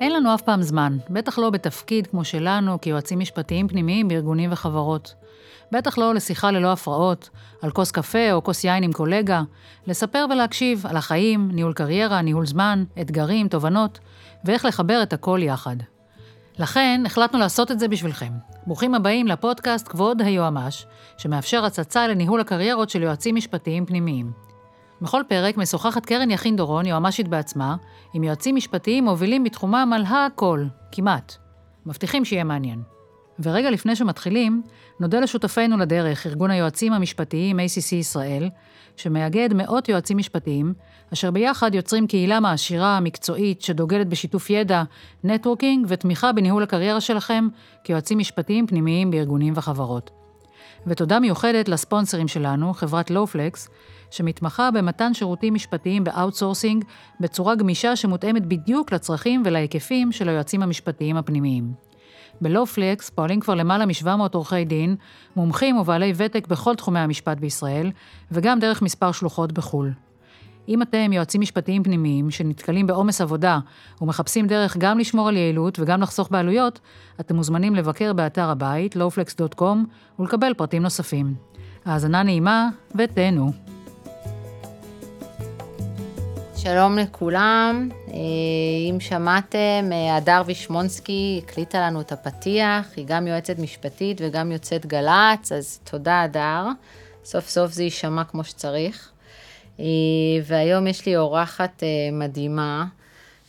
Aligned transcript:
אין 0.00 0.12
לנו 0.12 0.34
אף 0.34 0.42
פעם 0.42 0.62
זמן, 0.62 0.96
בטח 1.10 1.38
לא 1.38 1.50
בתפקיד 1.50 2.06
כמו 2.06 2.24
שלנו 2.24 2.80
כיועצים 2.80 3.18
משפטיים 3.18 3.68
פנימיים 3.68 4.08
בארגונים 4.08 4.52
וחברות. 4.52 5.14
בטח 5.72 5.98
לא 5.98 6.14
לשיחה 6.14 6.50
ללא 6.50 6.72
הפרעות, 6.72 7.30
על 7.62 7.70
כוס 7.70 7.90
קפה 7.90 8.32
או 8.32 8.44
כוס 8.44 8.64
יין 8.64 8.82
עם 8.82 8.92
קולגה, 8.92 9.42
לספר 9.86 10.26
ולהקשיב 10.30 10.86
על 10.86 10.96
החיים, 10.96 11.50
ניהול 11.52 11.72
קריירה, 11.72 12.22
ניהול 12.22 12.46
זמן, 12.46 12.84
אתגרים, 13.00 13.48
תובנות, 13.48 13.98
ואיך 14.44 14.64
לחבר 14.64 15.02
את 15.02 15.12
הכל 15.12 15.40
יחד. 15.42 15.76
לכן 16.58 17.02
החלטנו 17.06 17.38
לעשות 17.38 17.70
את 17.70 17.78
זה 17.78 17.88
בשבילכם. 17.88 18.32
ברוכים 18.66 18.94
הבאים 18.94 19.26
לפודקאסט 19.26 19.88
כבוד 19.88 20.22
היועמ"ש, 20.22 20.86
שמאפשר 21.18 21.64
הצצה 21.64 22.08
לניהול 22.08 22.40
הקריירות 22.40 22.90
של 22.90 23.02
יועצים 23.02 23.34
משפטיים 23.34 23.86
פנימיים. 23.86 24.30
בכל 25.00 25.22
פרק 25.28 25.56
משוחחת 25.56 26.06
קרן 26.06 26.30
יכין 26.30 26.56
דורון, 26.56 26.86
יועמ"שית 26.86 27.28
בעצמה, 27.28 27.76
עם 28.14 28.24
יועצים 28.24 28.56
משפטיים 28.56 29.04
מובילים 29.04 29.44
בתחומם 29.44 29.92
על 29.94 30.04
הכל, 30.08 30.64
כמעט. 30.92 31.36
מבטיחים 31.86 32.24
שיהיה 32.24 32.44
מעניין. 32.44 32.82
ורגע 33.38 33.70
לפני 33.70 33.96
שמתחילים, 33.96 34.62
נודה 35.00 35.20
לשותפינו 35.20 35.76
לדרך, 35.78 36.26
ארגון 36.26 36.50
היועצים 36.50 36.92
המשפטיים 36.92 37.60
ACC 37.60 37.94
ישראל, 37.94 38.48
שמאגד 38.96 39.48
מאות 39.54 39.88
יועצים 39.88 40.16
משפטיים, 40.18 40.74
אשר 41.12 41.30
ביחד 41.30 41.74
יוצרים 41.74 42.06
קהילה 42.06 42.40
מעשירה, 42.40 43.00
מקצועית, 43.00 43.62
שדוגלת 43.62 44.08
בשיתוף 44.08 44.50
ידע, 44.50 44.82
networking 45.24 45.86
ותמיכה 45.88 46.32
בניהול 46.32 46.62
הקריירה 46.62 47.00
שלכם 47.00 47.48
כיועצים 47.84 48.18
משפטיים 48.18 48.66
פנימיים 48.66 49.10
בארגונים 49.10 49.52
וחברות. 49.56 50.10
ותודה 50.86 51.20
מיוחדת 51.20 51.68
לספונסרים 51.68 52.28
שלנו, 52.28 52.74
חברת 52.74 53.10
LawFlex, 53.10 53.68
שמתמחה 54.10 54.70
במתן 54.70 55.14
שירותים 55.14 55.54
משפטיים 55.54 56.04
באאוטסורסינג 56.04 56.84
בצורה 57.20 57.54
גמישה 57.54 57.96
שמותאמת 57.96 58.46
בדיוק 58.46 58.92
לצרכים 58.92 59.42
ולהיקפים 59.44 60.12
של 60.12 60.28
היועצים 60.28 60.62
המשפטיים 60.62 61.16
הפנימיים. 61.16 61.72
ב 62.40 62.49
LawFlex 62.49 63.10
פועלים 63.10 63.40
כבר 63.40 63.54
למעלה 63.54 63.86
מ-700 63.86 64.08
עורכי 64.32 64.64
דין, 64.64 64.96
מומחים 65.36 65.76
ובעלי 65.76 66.12
ותק 66.16 66.46
בכל 66.46 66.74
תחומי 66.74 67.00
המשפט 67.00 67.38
בישראל, 67.38 67.90
וגם 68.32 68.58
דרך 68.58 68.82
מספר 68.82 69.12
שלוחות 69.12 69.52
בחו"ל. 69.52 69.92
אם 70.68 70.82
אתם 70.82 71.12
יועצים 71.12 71.40
משפטיים 71.40 71.82
פנימיים 71.82 72.30
שנתקלים 72.30 72.86
בעומס 72.86 73.20
עבודה 73.20 73.58
ומחפשים 74.00 74.46
דרך 74.46 74.76
גם 74.76 74.98
לשמור 74.98 75.28
על 75.28 75.36
יעילות 75.36 75.78
וגם 75.78 76.00
לחסוך 76.00 76.28
בעלויות, 76.30 76.80
אתם 77.20 77.36
מוזמנים 77.36 77.74
לבקר 77.74 78.12
באתר 78.12 78.50
הבית, 78.50 78.96
lawflex.com, 78.96 79.76
ולקבל 80.18 80.54
פרטים 80.54 80.82
נוספים. 80.82 81.34
האזנה 81.84 82.22
נעימה 82.22 82.68
ותהנו. 82.94 83.65
שלום 86.66 86.98
לכולם, 86.98 87.88
אה, 88.08 88.14
אם 88.90 89.00
שמעתם, 89.00 89.90
אה, 89.92 90.16
הדר 90.16 90.42
וישמונסקי 90.46 91.40
הקליטה 91.44 91.80
לנו 91.80 92.00
את 92.00 92.12
הפתיח, 92.12 92.92
היא 92.96 93.06
גם 93.08 93.26
יועצת 93.26 93.58
משפטית 93.58 94.20
וגם 94.24 94.52
יוצאת 94.52 94.86
גל"צ, 94.86 95.52
אז 95.52 95.80
תודה 95.84 96.22
הדר, 96.22 96.66
סוף 97.24 97.48
סוף 97.48 97.72
זה 97.72 97.82
יישמע 97.82 98.24
כמו 98.24 98.44
שצריך. 98.44 99.10
אה, 99.80 99.84
והיום 100.44 100.86
יש 100.86 101.06
לי 101.06 101.16
אורחת 101.16 101.82
מדהימה, 102.12 102.86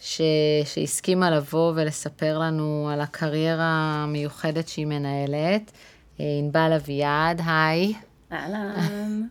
ש... 0.02 0.22
שהסכימה 0.66 1.32
לבוא 1.32 1.74
ולספר 1.76 2.40
לנו 2.40 2.90
על 2.94 3.02
הקריירה 3.02 4.04
המיוחדת 4.04 4.68
שהיא 4.68 4.86
מנהלת, 4.86 5.72
ענבל 6.20 6.74
אביעד, 6.74 7.42
היי. 7.46 7.94
אהלן. 8.32 9.22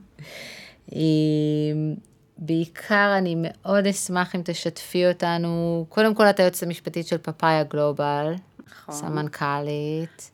בעיקר 2.39 3.15
אני 3.19 3.34
מאוד 3.39 3.87
אשמח 3.87 4.34
אם 4.34 4.41
תשתפי 4.45 5.09
אותנו, 5.09 5.87
קודם 5.89 6.15
כל 6.15 6.25
את 6.25 6.41
היועצת 6.41 6.62
המשפטית 6.62 7.06
של 7.06 7.19
פאפאיה 7.19 7.62
גלובל, 7.62 8.34
נכון. 8.67 8.95
סמנכ"לית. 8.95 10.31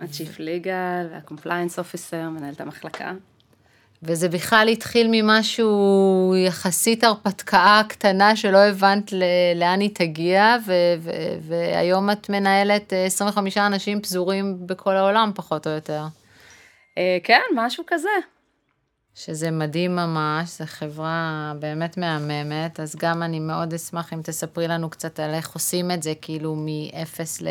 ה 0.00 0.06
chief 0.06 0.38
legal 0.38 1.06
וה 1.12 1.23
compliance 1.23 1.78
officer, 1.78 2.28
מנהלת 2.28 2.60
המחלקה. 2.60 3.12
וזה 4.02 4.28
בכלל 4.28 4.68
התחיל 4.68 5.08
ממשהו 5.10 6.34
יחסית 6.46 7.04
הרפתקה 7.04 7.82
קטנה 7.88 8.36
שלא 8.36 8.58
הבנת 8.58 9.12
לאן 9.56 9.80
היא 9.80 9.90
תגיע, 9.94 10.56
ו- 10.66 10.72
ו- 10.98 11.10
והיום 11.40 12.10
את 12.10 12.28
מנהלת 12.28 12.92
25 13.06 13.58
אנשים 13.58 14.00
פזורים 14.00 14.66
בכל 14.66 14.96
העולם, 14.96 15.32
פחות 15.34 15.66
או 15.66 15.72
יותר. 15.72 16.04
אה, 16.98 17.18
כן, 17.24 17.40
משהו 17.54 17.84
כזה. 17.86 18.08
שזה 19.16 19.50
מדהים 19.50 19.96
ממש, 19.96 20.58
זו 20.58 20.64
חברה 20.66 21.52
באמת 21.58 21.96
מהממת, 21.96 22.80
אז 22.80 22.96
גם 22.96 23.22
אני 23.22 23.40
מאוד 23.40 23.74
אשמח 23.74 24.12
אם 24.12 24.20
תספרי 24.22 24.68
לנו 24.68 24.90
קצת 24.90 25.20
על 25.20 25.34
איך 25.34 25.54
עושים 25.54 25.90
את 25.90 26.02
זה, 26.02 26.12
כאילו 26.22 26.56
מאפס 26.58 27.42
ל... 27.42 27.48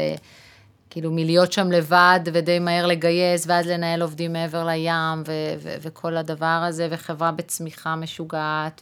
כאילו 0.90 1.12
מלהיות 1.12 1.52
שם 1.52 1.72
לבד 1.72 2.20
ודי 2.26 2.59
מהר 2.59 2.86
לגייס, 2.86 3.48
ואז 3.48 3.68
לנהל 3.68 4.02
עובדים 4.02 4.34
מעבר 4.34 4.66
לים, 4.66 5.24
ו- 5.28 5.56
ו- 5.59 5.76
וכל 5.81 6.18
הדבר 6.18 6.46
הזה, 6.68 6.88
וחברה 6.92 7.31
בצמיחה 7.31 7.96
משוגעת, 7.96 8.82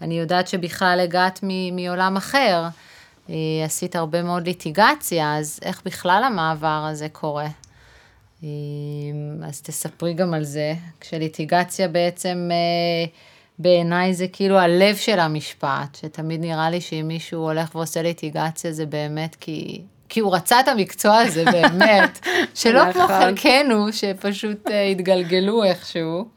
ואני 0.00 0.18
יודעת 0.18 0.48
שבכלל 0.48 1.00
הגעת 1.02 1.40
מ- 1.42 1.76
מעולם 1.76 2.16
אחר. 2.16 2.64
אה, 3.30 3.34
עשית 3.64 3.96
הרבה 3.96 4.22
מאוד 4.22 4.46
ליטיגציה, 4.46 5.38
אז 5.38 5.60
איך 5.62 5.82
בכלל 5.84 6.22
המעבר 6.24 6.86
הזה 6.90 7.08
קורה? 7.12 7.46
אז 9.44 9.62
תספרי 9.62 10.14
גם 10.14 10.34
על 10.34 10.44
זה, 10.44 10.74
כשליטיגציה 11.00 11.88
בעצם 11.88 12.48
אה, 12.52 13.08
בעיניי 13.58 14.14
זה 14.14 14.28
כאילו 14.28 14.58
הלב 14.58 14.96
של 14.96 15.18
המשפט, 15.18 15.94
שתמיד 16.00 16.40
נראה 16.40 16.70
לי 16.70 16.80
שאם 16.80 17.04
מישהו 17.08 17.40
הולך 17.40 17.74
ועושה 17.74 18.02
ליטיגציה 18.02 18.72
זה 18.72 18.86
באמת 18.86 19.36
כי, 19.40 19.82
כי 20.08 20.20
הוא 20.20 20.34
רצה 20.36 20.60
את 20.60 20.68
המקצוע 20.68 21.16
הזה 21.16 21.44
באמת, 21.52 22.26
שלא 22.54 22.92
כמו 22.92 23.02
נכון. 23.02 23.20
חלקנו 23.20 23.92
שפשוט 23.92 24.70
אה, 24.70 24.82
התגלגלו 24.82 25.64
איכשהו. 25.64 26.28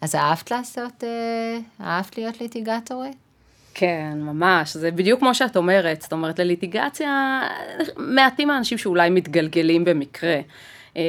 אז 0.00 0.14
אהבת 0.14 0.50
לעשות, 0.50 1.04
אה, 1.04 1.58
אהבת 1.80 2.18
להיות 2.18 2.40
ליטיגטורית? 2.40 3.29
כן, 3.74 4.12
ממש, 4.16 4.76
זה 4.76 4.90
בדיוק 4.90 5.20
כמו 5.20 5.34
שאת 5.34 5.56
אומרת, 5.56 6.02
זאת 6.02 6.12
אומרת 6.12 6.38
לליטיגציה, 6.38 7.40
מעטים 7.96 8.50
האנשים 8.50 8.78
שאולי 8.78 9.10
מתגלגלים 9.10 9.84
במקרה. 9.84 10.40
אה, 10.96 11.02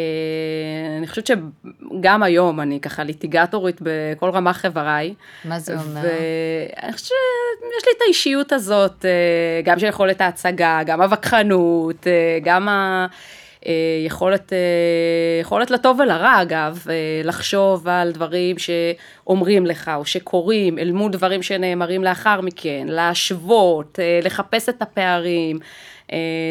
אני 0.98 1.08
חושבת 1.08 1.28
שגם 1.28 2.24
היום 2.24 2.60
אני 2.60 2.80
ככה 2.80 3.04
ליטיגטורית 3.04 3.82
בכל 3.82 4.30
רמה 4.30 4.54
חבריי. 4.54 5.14
מה 5.46 5.60
זה 5.60 5.74
אומר? 5.74 6.02
ואני 6.02 6.94
חושבת 6.94 7.08
שיש 7.08 7.86
לי 7.88 7.92
את 7.98 8.02
האישיות 8.06 8.52
הזאת, 8.52 9.06
אה, 9.06 9.62
גם 9.64 9.80
של 9.80 9.86
יכולת 9.86 10.22
ההצגה, 10.22 10.82
גם 10.86 11.02
הווכחנות, 11.02 12.08
אה, 12.08 12.40
גם 12.44 12.70
ה... 12.70 13.08
אה, 13.68 13.74
יכולת, 14.06 14.54
אה, 14.54 14.58
יכולת 15.42 15.72
לטוב 15.72 16.00
ולרע 16.00 16.42
אגב, 16.42 16.86
אה, 16.90 17.22
לחשוב 17.24 17.88
על 17.88 18.12
דברים 18.12 18.56
שאומרים 18.58 19.66
לך 19.66 19.92
או 19.96 20.06
שקורים 20.06 20.80
אל 20.80 20.92
מול 20.92 21.12
דברים 21.12 21.44
שנאמרים 21.44 22.04
לאחר 22.04 22.42
מכן, 22.42 22.86
להשוות, 22.90 24.00
לחפש 24.24 24.70
את 24.70 24.82
הפערים, 24.82 25.60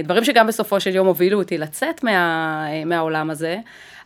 דברים 0.05 0.25
שגם 0.25 0.47
בסופו 0.47 0.81
של 0.81 0.95
יום 0.95 1.07
הובילו 1.07 1.39
אותי 1.39 1.59
לצאת 1.59 2.05
מה, 2.05 2.67
מהעולם 2.87 3.31
הזה, 3.31 3.59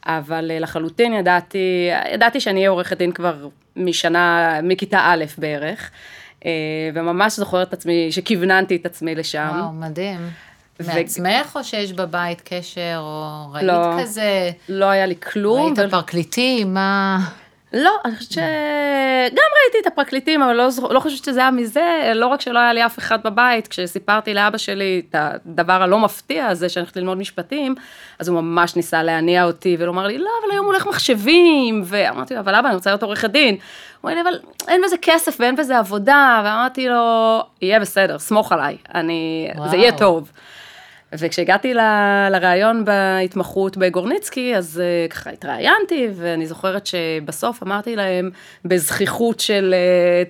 אבל 0.07 0.51
לחלוטין 0.61 1.13
ידעתי, 1.13 1.91
ידעתי 2.13 2.41
שאני 2.41 2.61
אהיה 2.61 2.71
עורכת 2.71 2.99
דין 2.99 3.13
כבר 3.13 3.49
משנה, 3.77 4.59
מכיתה 4.63 4.99
א' 5.05 5.25
בערך. 5.39 5.91
וממש 6.95 7.37
זוכרת 7.37 7.69
את 7.69 7.73
עצמי, 7.73 8.13
שכיווננתי 8.13 8.77
את 8.77 8.87
עצמי 8.87 9.15
לשם. 9.15 9.49
וואו, 9.53 9.73
מדהים. 9.73 10.31
מעצמך, 10.81 11.57
או 11.57 11.65
שיש 11.65 11.93
בבית 11.93 12.43
קשר, 12.45 12.97
או 12.99 13.53
ראית 13.53 13.67
לא, 13.67 13.75
כזה? 14.01 14.51
לא 14.69 14.85
היה 14.85 15.07
לי 15.07 15.15
כלום. 15.33 15.67
ראית 15.67 15.79
ו... 15.79 15.91
פרקליטים, 15.91 16.75
מה... 16.75 17.19
לא, 17.75 17.91
אני 18.05 18.17
חושבת 18.17 18.33
ש... 18.33 18.39
גם 19.29 19.45
ראיתי 19.63 19.79
את 19.83 19.87
הפרקליטים, 19.87 20.43
אבל 20.43 20.53
לא, 20.53 20.69
לא 20.91 21.01
חושבת 21.01 21.25
שזה 21.25 21.41
היה 21.41 21.51
מזה, 21.51 22.13
לא 22.15 22.27
רק 22.27 22.41
שלא 22.41 22.59
היה 22.59 22.73
לי 22.73 22.87
אף 22.87 22.99
אחד 22.99 23.19
בבית, 23.23 23.69
כשסיפרתי 23.69 24.35
לאבא 24.35 24.59
שלי 24.59 25.03
את 25.11 25.15
הדבר 25.19 25.83
הלא 25.83 25.99
מפתיע 25.99 26.47
הזה, 26.47 26.69
שאני 26.69 26.83
הולכת 26.83 26.97
ללמוד 26.97 27.19
משפטים, 27.19 27.75
אז 28.19 28.29
הוא 28.29 28.41
ממש 28.41 28.77
ניסה 28.77 29.03
להניע 29.03 29.45
אותי 29.45 29.77
ולומר 29.79 30.07
לי, 30.07 30.19
לא, 30.19 30.31
אבל 30.43 30.53
היום 30.53 30.67
הולך 30.67 30.87
מחשבים, 30.87 31.83
ואמרתי 31.85 32.35
לו, 32.35 32.41
אבל 32.41 32.55
אבא, 32.55 32.69
אני 32.69 32.75
רוצה 32.75 32.91
להיות 32.91 33.03
עורכת 33.03 33.31
דין. 33.31 33.57
הוא 34.01 34.11
אמר 34.11 34.23
לי, 34.23 34.29
אבל 34.29 34.39
אין 34.69 34.83
בזה 34.85 34.97
כסף 35.03 35.37
ואין 35.41 35.57
בזה 35.57 35.79
עבודה, 35.79 36.43
ואמרתי 36.45 36.89
לו, 36.89 37.43
יהיה 37.63 37.81
בסדר, 37.81 38.19
סמוך 38.19 38.53
עליי, 38.53 38.77
אני... 38.95 39.51
זה 39.71 39.77
יהיה 39.77 39.93
טוב. 39.93 40.31
וכשהגעתי 41.13 41.75
ל, 41.75 41.81
לראיון 42.31 42.85
בהתמחות 42.85 43.77
בגורניצקי, 43.77 44.57
אז 44.57 44.83
uh, 45.09 45.13
ככה 45.13 45.31
התראיינתי, 45.31 46.09
ואני 46.15 46.47
זוכרת 46.47 46.87
שבסוף 46.87 47.63
אמרתי 47.63 47.97
להם, 47.97 48.31
בזכיחות 48.65 49.41
של 49.41 49.75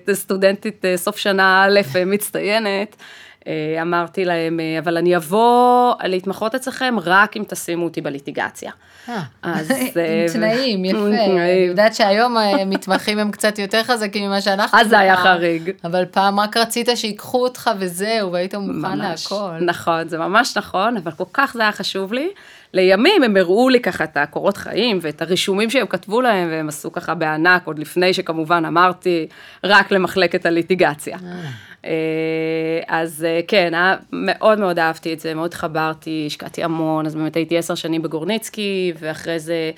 uh, 0.07 0.13
סטודנטית 0.13 0.85
uh, 0.85 0.97
סוף 0.97 1.17
שנה 1.17 1.65
א' 1.65 1.79
מצטיינת, 2.05 2.95
אה, 2.99 3.05
אמרתי 3.81 4.25
להם, 4.25 4.59
אה, 4.59 4.79
אבל 4.79 4.97
אני 4.97 5.15
אבוא 5.17 5.93
להתמחות 6.03 6.55
אצלכם 6.55 6.95
רק 7.03 7.37
אם 7.37 7.43
תשימו 7.47 7.83
אותי 7.83 8.01
בליטיגציה. 8.01 8.71
אז... 9.43 9.71
עם 9.71 10.33
תנאים, 10.33 10.85
יפה. 10.85 11.07
אני 11.07 11.65
יודעת 11.67 11.95
שהיום 11.95 12.37
מתמחים 12.65 13.19
הם 13.19 13.31
קצת 13.31 13.59
יותר 13.59 13.83
חזקים 13.83 14.27
ממה 14.27 14.41
שאנחנו. 14.41 14.79
אז 14.79 14.89
זה 14.89 14.99
היה 14.99 15.17
חריג. 15.17 15.71
אבל 15.83 16.05
פעם 16.11 16.39
רק 16.39 16.57
רצית 16.57 16.89
שיקחו 16.95 17.43
אותך 17.43 17.71
וזהו, 17.79 18.31
והיית 18.31 18.55
מוכן 18.55 18.97
להכל. 18.97 19.51
נכון, 19.61 20.09
זה 20.09 20.17
ממש 20.17 20.57
נכון, 20.57 20.97
אבל 20.97 21.11
כל 21.11 21.23
כך 21.33 21.53
זה 21.53 21.61
היה 21.61 21.71
חשוב 21.71 22.13
לי. 22.13 22.29
לימים 22.73 23.23
הם 23.23 23.37
הראו 23.37 23.69
לי 23.69 23.79
ככה 23.79 24.03
את 24.03 24.17
הקורות 24.17 24.57
חיים 24.57 24.99
ואת 25.01 25.21
הרישומים 25.21 25.69
שהם 25.69 25.87
כתבו 25.87 26.21
להם, 26.21 26.49
והם 26.51 26.69
עשו 26.69 26.91
ככה 26.91 27.13
בענק, 27.13 27.61
עוד 27.65 27.79
לפני 27.79 28.13
שכמובן 28.13 28.65
אמרתי 28.65 29.27
רק 29.63 29.91
למחלקת 29.91 30.45
הליטיגציה. 30.45 31.17
אה, 31.85 31.91
אז 32.87 33.25
אה, 33.27 33.39
כן, 33.47 33.73
מאוד 34.11 34.59
מאוד 34.59 34.79
אהבתי 34.79 35.13
את 35.13 35.19
זה, 35.19 35.33
מאוד 35.33 35.53
חברתי, 35.53 36.23
השקעתי 36.27 36.63
המון, 36.63 37.05
אז 37.05 37.15
באמת 37.15 37.35
הייתי 37.35 37.57
עשר 37.57 37.75
שנים 37.75 38.01
בגורניצקי, 38.01 38.93
ואחרי 38.99 39.39
זה 39.39 39.71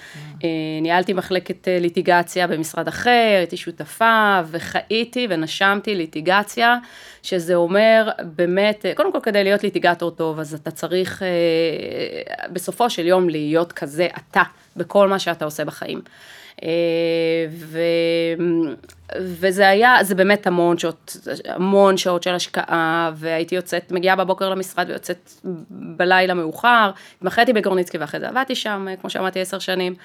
אה, 0.43 0.49
ניהלתי 0.81 1.13
מחלקת 1.13 1.67
ליטיגציה 1.81 2.47
במשרד 2.47 2.87
אחר, 2.87 3.35
הייתי 3.37 3.57
שותפה, 3.57 4.41
וחייתי 4.51 5.27
ונשמתי 5.29 5.95
ליטיגציה, 5.95 6.75
שזה 7.23 7.55
אומר 7.55 8.09
באמת, 8.35 8.85
קודם 8.95 9.11
כל 9.11 9.19
כדי 9.23 9.43
להיות 9.43 9.63
ליטיגטור 9.63 10.11
טוב, 10.11 10.39
אז 10.39 10.53
אתה 10.53 10.71
צריך 10.71 11.23
בסופו 12.53 12.89
של 12.89 13.05
יום 13.05 13.29
להיות 13.29 13.71
כזה 13.71 14.07
אתה, 14.17 14.43
בכל 14.75 15.07
מה 15.07 15.19
שאתה 15.19 15.45
עושה 15.45 15.65
בחיים. 15.65 16.01
ו... 17.51 17.79
וזה 19.15 19.67
היה, 19.67 19.95
זה 20.01 20.15
באמת 20.15 20.47
המון 20.47 20.77
שעות, 20.77 21.17
המון 21.45 21.97
שעות 21.97 22.23
של 22.23 22.33
השקעה, 22.33 23.11
והייתי 23.15 23.55
יוצאת, 23.55 23.91
מגיעה 23.91 24.15
בבוקר 24.15 24.49
למשרד 24.49 24.89
ויוצאת 24.89 25.31
בלילה 25.69 26.33
מאוחר, 26.33 26.91
התמחיתי 27.17 27.53
בגורניצקי 27.53 27.97
ואחרי 27.97 28.19
זה 28.19 28.29
עבדתי 28.29 28.55
שם, 28.55 28.87
כמו 29.01 29.09
שאמרתי, 29.09 29.39
עשר 29.39 29.59
שנים. 29.59 29.95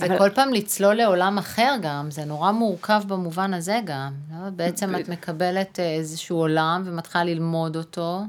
זה 0.00 0.06
אבל... 0.06 0.18
כל 0.18 0.30
פעם 0.30 0.52
לצלול 0.54 0.94
לעולם 0.94 1.38
אחר 1.38 1.74
גם, 1.82 2.10
זה 2.10 2.24
נורא 2.24 2.50
מורכב 2.50 3.02
במובן 3.08 3.54
הזה 3.54 3.80
גם. 3.84 4.12
לא? 4.32 4.50
בעצם 4.50 4.96
את 4.96 5.08
מקבלת 5.08 5.80
איזשהו 5.80 6.36
עולם 6.36 6.82
ומתחילה 6.86 7.24
ללמוד 7.24 7.76
אותו. 7.76 8.20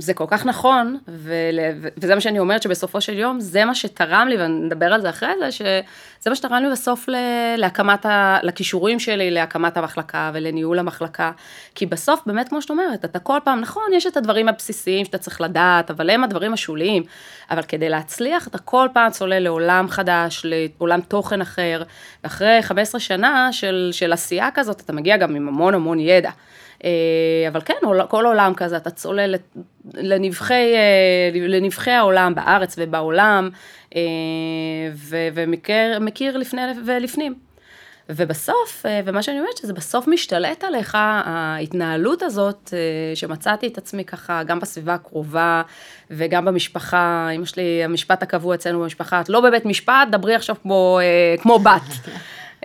זה 0.00 0.14
כל 0.14 0.24
כך 0.28 0.46
נכון, 0.46 0.98
וזה 1.08 2.14
מה 2.14 2.20
שאני 2.20 2.38
אומרת 2.38 2.62
שבסופו 2.62 3.00
של 3.00 3.18
יום, 3.18 3.40
זה 3.40 3.64
מה 3.64 3.74
שתרם 3.74 4.28
לי, 4.28 4.36
ונדבר 4.38 4.92
על 4.92 5.00
זה 5.00 5.10
אחרי 5.10 5.28
זה, 5.38 5.52
שזה 5.52 6.30
מה 6.30 6.34
שתרם 6.34 6.62
לי 6.62 6.70
בסוף 6.70 7.08
להקמת, 7.56 8.06
ה, 8.06 8.38
לכישורים 8.42 8.98
שלי, 8.98 9.30
להקמת 9.30 9.76
המחלקה 9.76 10.30
ולניהול 10.34 10.78
המחלקה. 10.78 11.32
כי 11.74 11.86
בסוף, 11.86 12.20
באמת, 12.26 12.48
כמו 12.48 12.62
שאת 12.62 12.70
אומרת, 12.70 13.04
אתה 13.04 13.18
כל 13.18 13.38
פעם, 13.44 13.60
נכון, 13.60 13.82
יש 13.94 14.06
את 14.06 14.16
הדברים 14.16 14.48
הבסיסיים 14.48 15.04
שאתה 15.04 15.18
צריך 15.18 15.40
לדעת, 15.40 15.90
אבל 15.90 16.10
הם 16.10 16.24
הדברים 16.24 16.52
השוליים. 16.52 17.02
אבל 17.50 17.62
כדי 17.62 17.88
להצליח, 17.88 18.48
אתה 18.48 18.58
כל 18.58 18.88
פעם 18.92 19.10
צולל 19.10 19.38
לעולם 19.38 19.88
חדש, 19.88 20.42
לעולם 20.44 21.00
תוכן 21.00 21.40
אחר, 21.40 21.82
ואחרי 22.24 22.62
15 22.62 23.00
שנה 23.00 23.48
של, 23.52 23.88
של 23.92 24.12
עשייה 24.12 24.48
כזאת, 24.54 24.80
אתה 24.80 24.92
מגיע 24.92 25.16
גם 25.16 25.34
עם 25.34 25.48
המון 25.48 25.74
המון 25.74 25.98
ידע. 26.00 26.30
אה, 26.84 27.48
אבל 27.48 27.60
כן, 27.60 27.74
כל 28.08 28.26
עולם 28.26 28.52
כזה, 28.56 28.76
אתה 28.76 28.90
צולל 28.90 29.34
לנבחי, 29.94 30.74
אה, 30.74 31.30
לנבחי 31.34 31.90
העולם 31.90 32.34
בארץ 32.34 32.74
ובעולם, 32.78 33.50
אה, 33.96 34.00
ומכיר 35.34 36.36
לפני 36.36 36.62
ולפנים. 36.86 37.34
ובסוף, 38.10 38.86
ומה 39.04 39.22
שאני 39.22 39.40
אומרת, 39.40 39.56
שזה 39.56 39.72
בסוף 39.72 40.08
משתלט 40.08 40.64
עליך, 40.64 40.98
ההתנהלות 41.00 42.22
הזאת, 42.22 42.74
שמצאתי 43.14 43.66
את 43.66 43.78
עצמי 43.78 44.04
ככה, 44.04 44.42
גם 44.42 44.60
בסביבה 44.60 44.94
הקרובה 44.94 45.62
וגם 46.10 46.44
במשפחה, 46.44 47.28
אמא 47.36 47.44
שלי, 47.44 47.84
המשפט 47.84 48.22
הקבוע 48.22 48.54
אצלנו 48.54 48.80
במשפחה, 48.80 49.20
את 49.20 49.28
לא 49.28 49.40
בבית 49.40 49.64
משפט, 49.64 50.08
דברי 50.12 50.34
עכשיו 50.34 50.56
כמו, 50.62 51.00
כמו 51.42 51.58
בת. 51.58 51.82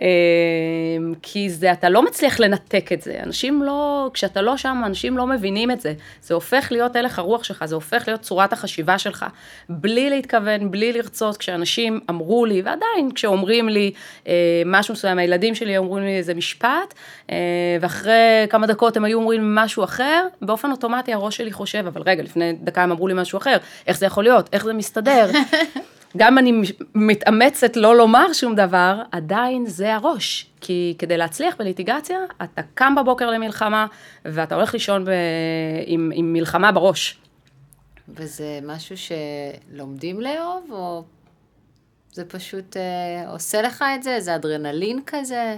אמ, 0.04 1.14
כי 1.22 1.50
זה, 1.50 1.72
אתה 1.72 1.90
לא 1.90 2.06
מצליח 2.06 2.40
לנתק 2.40 2.92
את 2.92 3.02
זה. 3.02 3.20
אנשים 3.24 3.64
לא, 3.64 4.10
כשאתה 4.14 4.42
לא 4.42 4.58
שם, 4.58 4.82
אנשים 4.86 5.18
לא 5.18 5.28
מבינים 5.28 5.72
את 5.72 5.82
זה. 5.82 5.94
זה 6.22 6.34
הופך 6.34 6.68
להיות 6.72 6.96
הלך 6.96 7.20
הרוח 7.20 7.44
שלך, 7.44 7.66
זה 7.66 7.76
הופך 7.76 8.04
להיות 8.08 8.22
צורת 8.22 8.54
החשיבה 8.54 8.98
שלך. 9.00 9.26
בלי 9.70 10.10
להתכוון, 10.10 10.72
בלי 10.72 10.94
לרצות, 10.94 11.38
כשאנשים 11.38 12.00
אמרו 12.10 12.46
לי, 12.46 12.62
ועדיין 12.62 13.12
כשאומרים 13.16 13.70
לי 13.70 13.92
אה, 14.28 14.34
משהו 14.66 14.94
מסוים, 14.94 15.20
הילדים 15.20 15.56
שלי 15.56 15.78
אומרים 15.78 16.04
לי 16.04 16.18
איזה 16.18 16.34
משפט, 16.34 16.94
אה, 17.32 17.36
ואחרי 17.82 18.48
כמה 18.50 18.68
דקות 18.68 18.98
הם 18.98 19.06
היו 19.06 19.20
אומרים 19.20 19.56
משהו 19.56 19.84
אחר, 19.84 20.26
באופן 20.42 20.72
אוטומטי 20.72 21.14
הראש 21.14 21.38
שלי 21.38 21.52
חושב, 21.52 21.84
אבל 21.88 22.02
רגע, 22.06 22.24
לפני 22.24 22.54
דקה 22.54 22.84
הם 22.84 22.92
אמרו 22.92 23.08
לי 23.08 23.14
משהו 23.14 23.38
אחר, 23.38 23.58
איך 23.88 23.98
זה 23.98 24.06
יכול 24.06 24.24
להיות, 24.24 24.50
איך 24.54 24.64
זה 24.64 24.74
מסתדר. 24.74 25.30
גם 26.18 26.38
אני 26.38 26.62
מתאמצת 26.96 27.76
לא 27.76 27.98
לומר 27.98 28.34
שום 28.34 28.56
דבר, 28.56 29.02
עדיין 29.12 29.66
זה 29.66 29.96
הראש. 29.96 30.50
כי 30.62 30.96
כדי 30.98 31.18
להצליח 31.18 31.56
בליטיגציה, 31.60 32.18
אתה 32.44 32.62
קם 32.74 32.96
בבוקר 32.96 33.30
למלחמה, 33.30 33.88
ואתה 34.26 34.56
הולך 34.56 34.74
לישון 34.74 35.06
ב... 35.06 35.10
עם, 35.86 36.12
עם 36.16 36.34
מלחמה 36.34 36.72
בראש. 36.72 37.18
וזה 38.10 38.60
משהו 38.64 38.96
שלומדים 38.98 40.22
לאהוב, 40.22 40.72
או 40.72 41.04
זה 42.14 42.26
פשוט 42.26 42.78
אה, 42.78 43.32
עושה 43.32 43.62
לך 43.62 43.84
את 43.96 44.04
זה? 44.04 44.20
זה 44.20 44.36
אדרנלין 44.36 45.00
כזה? 45.06 45.58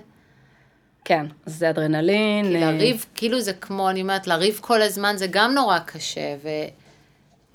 כן, 1.06 1.25
זה 1.46 1.69
אדרנלין. 1.69 2.46
כי 2.46 2.54
לריב, 2.54 2.96
אה... 2.96 3.16
כאילו 3.16 3.42
זה 3.42 3.54
כמו, 3.54 3.90
אני 3.90 4.01
אומרת, 4.01 4.28
לריב 4.28 4.60
כל 4.62 4.81
הזמן 4.81 5.18
זה 5.18 5.28
גם 5.31 5.54
נורא 5.54 5.80
קשה, 5.80 6.36
ו... 6.44 6.50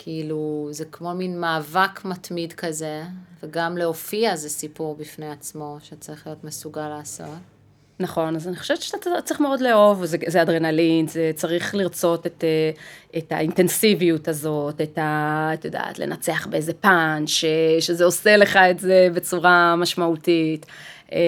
כאילו, 0.03 0.69
זה 0.71 0.85
כמו 0.85 1.15
מין 1.15 1.41
מאבק 1.41 2.05
מתמיד 2.05 2.53
כזה, 2.53 3.03
וגם 3.43 3.77
להופיע 3.77 4.37
זה 4.37 4.49
סיפור 4.49 4.97
בפני 4.97 5.31
עצמו, 5.31 5.79
שצריך 5.83 6.27
להיות 6.27 6.45
מסוגל 6.45 6.89
לעשות. 6.89 7.39
נכון, 8.01 8.37
אז 8.37 8.49
אני 8.49 8.57
חושבת 8.57 8.83
שאתה 8.83 9.11
צריך 9.25 9.41
מאוד 9.41 9.61
לאהוב, 9.61 10.05
זה, 10.05 10.17
זה 10.27 10.43
אדרנלין, 10.43 11.09
זה 11.09 11.31
צריך 11.35 11.75
לרצות 11.75 12.27
את, 12.27 12.45
אה, 12.45 12.71
את 13.19 13.33
האינטנסיביות 13.33 14.29
הזאת, 14.29 14.81
את 14.81 14.99
ה... 14.99 15.51
את 15.55 15.65
יודעת, 15.65 15.99
לנצח 15.99 16.47
באיזה 16.47 16.73
פאנץ', 16.73 17.31
שזה 17.81 18.05
עושה 18.05 18.37
לך 18.37 18.57
את 18.57 18.79
זה 18.79 19.09
בצורה 19.15 19.77
משמעותית. 19.77 20.67
אה, 21.13 21.19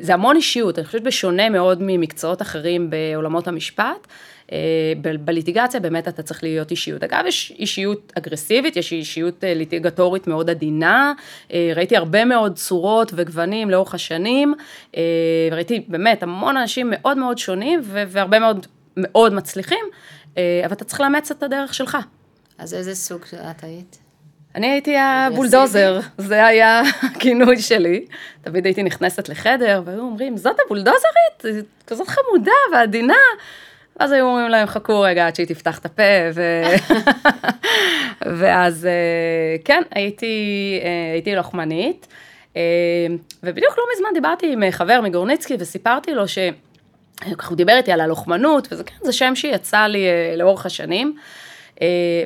זה 0.00 0.14
המון 0.14 0.36
אישיות, 0.36 0.78
אני 0.78 0.86
חושבת 0.86 1.02
בשונה 1.02 1.50
מאוד 1.50 1.78
ממקצועות 1.80 2.42
אחרים 2.42 2.90
בעולמות 2.90 3.48
המשפט. 3.48 4.06
אה, 4.52 4.92
בליטיגציה 5.24 5.80
באמת 5.80 6.08
אתה 6.08 6.22
צריך 6.22 6.42
להיות 6.42 6.70
אישיות. 6.70 7.02
אגב, 7.02 7.24
יש 7.26 7.52
אישיות 7.58 8.12
אגרסיבית, 8.18 8.76
יש 8.76 8.92
אישיות 8.92 9.44
אה, 9.44 9.54
ליטיגטורית 9.54 10.26
מאוד 10.26 10.50
עדינה, 10.50 11.12
אה, 11.52 11.72
ראיתי 11.76 11.96
הרבה 11.96 12.24
מאוד 12.24 12.56
צורות 12.56 13.12
וגוונים 13.14 13.70
לאורך 13.70 13.94
השנים, 13.94 14.54
ראיתי 15.52 15.84
באמת 15.88 16.22
המון 16.22 16.56
אנשים 16.56 16.86
מאוד 16.90 17.18
מאוד 17.18 17.38
שונים 17.38 17.80
והרבה 17.84 18.38
מאוד 18.38 18.66
מאוד 18.96 19.34
מצליחים, 19.34 19.84
אבל 20.36 20.72
אתה 20.72 20.84
צריך 20.84 21.00
לאמץ 21.00 21.30
את 21.30 21.42
הדרך 21.42 21.74
שלך. 21.74 21.98
אז 22.58 22.74
איזה 22.74 22.94
סוג 22.94 23.20
את 23.50 23.64
היית? 23.64 23.98
אני 24.54 24.66
הייתי 24.66 24.96
הבולדוזר, 24.96 26.00
זה 26.18 26.46
היה 26.46 26.82
הכינוי 27.14 27.58
שלי. 27.58 28.06
תמיד 28.42 28.64
הייתי 28.64 28.82
נכנסת 28.82 29.28
לחדר, 29.28 29.82
והיו 29.84 30.00
אומרים, 30.00 30.36
זאת 30.36 30.56
הבולדוזרית? 30.66 31.66
כזאת 31.86 32.08
חמודה 32.08 32.52
ועדינה. 32.72 33.14
ואז 34.00 34.12
היו 34.12 34.26
אומרים 34.26 34.48
להם, 34.48 34.66
חכו 34.66 35.00
רגע 35.00 35.26
עד 35.26 35.36
שהיא 35.36 35.46
תפתח 35.46 35.78
את 35.78 35.84
הפה, 35.84 36.02
ו... 36.34 36.62
ואז 38.40 38.86
אה, 38.86 39.56
כן, 39.64 39.82
הייתי, 39.90 40.80
אה, 40.84 41.12
הייתי 41.12 41.34
לוחמנית, 41.34 42.06
אה, 42.56 42.62
ובדיוק 43.42 43.78
לא 43.78 43.84
מזמן 43.94 44.08
דיברתי 44.14 44.52
עם 44.52 44.70
חבר 44.70 45.00
מגורניצקי 45.00 45.54
וסיפרתי 45.58 46.14
לו 46.14 46.28
ש... 46.28 46.38
הוא 47.48 47.56
דיבר 47.56 47.76
איתי 47.76 47.92
על 47.92 48.00
הלוחמנות, 48.00 48.68
וזה 48.70 48.84
כן, 48.84 48.96
זה 49.02 49.12
שם 49.12 49.34
שיצא 49.34 49.86
לי 49.86 50.06
לאורך 50.36 50.66
השנים. 50.66 51.16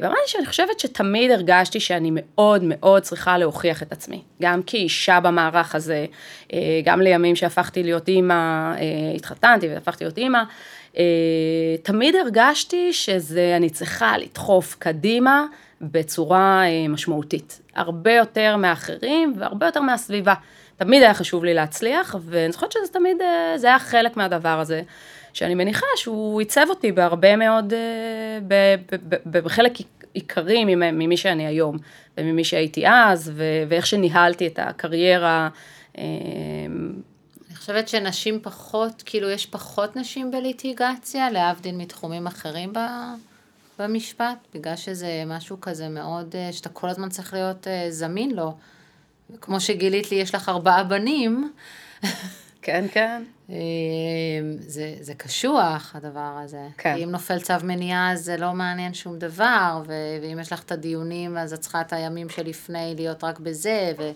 ואמרתי 0.02 0.20
שאני 0.26 0.46
חושבת 0.46 0.80
שתמיד 0.80 1.30
הרגשתי 1.30 1.80
שאני 1.80 2.10
מאוד 2.12 2.62
מאוד 2.64 3.02
צריכה 3.02 3.38
להוכיח 3.38 3.82
את 3.82 3.92
עצמי, 3.92 4.22
גם 4.42 4.62
כאישה 4.62 5.20
במערך 5.20 5.74
הזה, 5.74 6.06
גם 6.84 7.00
לימים 7.00 7.36
שהפכתי 7.36 7.82
להיות 7.82 8.08
אימא, 8.08 8.72
התחתנתי 9.16 9.68
והפכתי 9.68 10.04
להיות 10.04 10.18
אימא, 10.18 10.42
תמיד 11.82 12.16
הרגשתי 12.16 12.92
שזה, 12.92 13.54
אני 13.56 13.70
צריכה 13.70 14.18
לדחוף 14.18 14.76
קדימה 14.78 15.46
בצורה 15.80 16.62
אה, 16.66 16.88
משמעותית. 16.88 17.60
הרבה 17.74 18.12
יותר 18.12 18.56
מאחרים 18.56 19.34
והרבה 19.38 19.66
יותר 19.66 19.80
מהסביבה. 19.80 20.34
תמיד 20.76 21.02
היה 21.02 21.14
חשוב 21.14 21.44
לי 21.44 21.54
להצליח, 21.54 22.16
ואני 22.24 22.52
זוכרת 22.52 22.72
שזה 22.72 22.92
תמיד, 22.92 23.16
אה, 23.22 23.58
זה 23.58 23.66
היה 23.66 23.78
חלק 23.78 24.16
מהדבר 24.16 24.60
הזה, 24.60 24.82
שאני 25.32 25.54
מניחה 25.54 25.86
שהוא 25.96 26.40
עיצב 26.40 26.66
אותי 26.68 26.92
בהרבה 26.92 27.36
מאוד, 27.36 27.72
בחלק 29.26 29.72
עיקרי 30.14 30.64
ממי 30.74 31.16
שאני 31.16 31.46
היום, 31.46 31.76
וממי 32.18 32.44
שהייתי 32.44 32.88
אז, 32.88 33.32
ואיך 33.68 33.86
שניהלתי 33.86 34.46
את 34.46 34.58
הקריירה. 34.62 35.48
חושבת 37.60 37.88
שנשים 37.88 38.40
פחות, 38.42 39.02
כאילו 39.06 39.30
יש 39.30 39.46
פחות 39.46 39.96
נשים 39.96 40.30
בליטיגציה, 40.30 41.30
להבדיל 41.30 41.76
מתחומים 41.76 42.26
אחרים 42.26 42.72
ב, 42.72 42.78
במשפט, 43.78 44.38
בגלל 44.54 44.76
שזה 44.76 45.22
משהו 45.26 45.60
כזה 45.60 45.88
מאוד, 45.88 46.34
אה, 46.36 46.52
שאתה 46.52 46.68
כל 46.68 46.88
הזמן 46.88 47.08
צריך 47.08 47.34
להיות 47.34 47.68
אה, 47.68 47.86
זמין 47.90 48.30
לו. 48.30 48.56
כמו 49.40 49.60
שגילית 49.60 50.10
לי, 50.10 50.16
יש 50.16 50.34
לך 50.34 50.48
ארבעה 50.48 50.84
בנים. 50.84 51.52
כן, 52.62 52.86
כן. 52.92 53.22
אה, 53.50 53.56
זה, 54.58 54.94
זה 55.00 55.14
קשוח, 55.14 55.92
הדבר 55.96 56.38
הזה. 56.44 56.68
כן. 56.78 56.94
כי 56.96 57.04
אם 57.04 57.10
נופל 57.10 57.40
צו 57.40 57.54
מניעה, 57.62 58.16
זה 58.16 58.36
לא 58.36 58.52
מעניין 58.52 58.94
שום 58.94 59.18
דבר, 59.18 59.82
ו- 59.86 60.18
ואם 60.22 60.38
יש 60.40 60.52
לך 60.52 60.62
את 60.62 60.72
הדיונים, 60.72 61.36
אז 61.36 61.52
את 61.52 61.60
צריכה 61.60 61.80
את 61.80 61.92
הימים 61.92 62.28
שלפני 62.28 62.94
להיות 62.96 63.24
רק 63.24 63.38
בזה, 63.38 63.92
ו... 63.98 64.10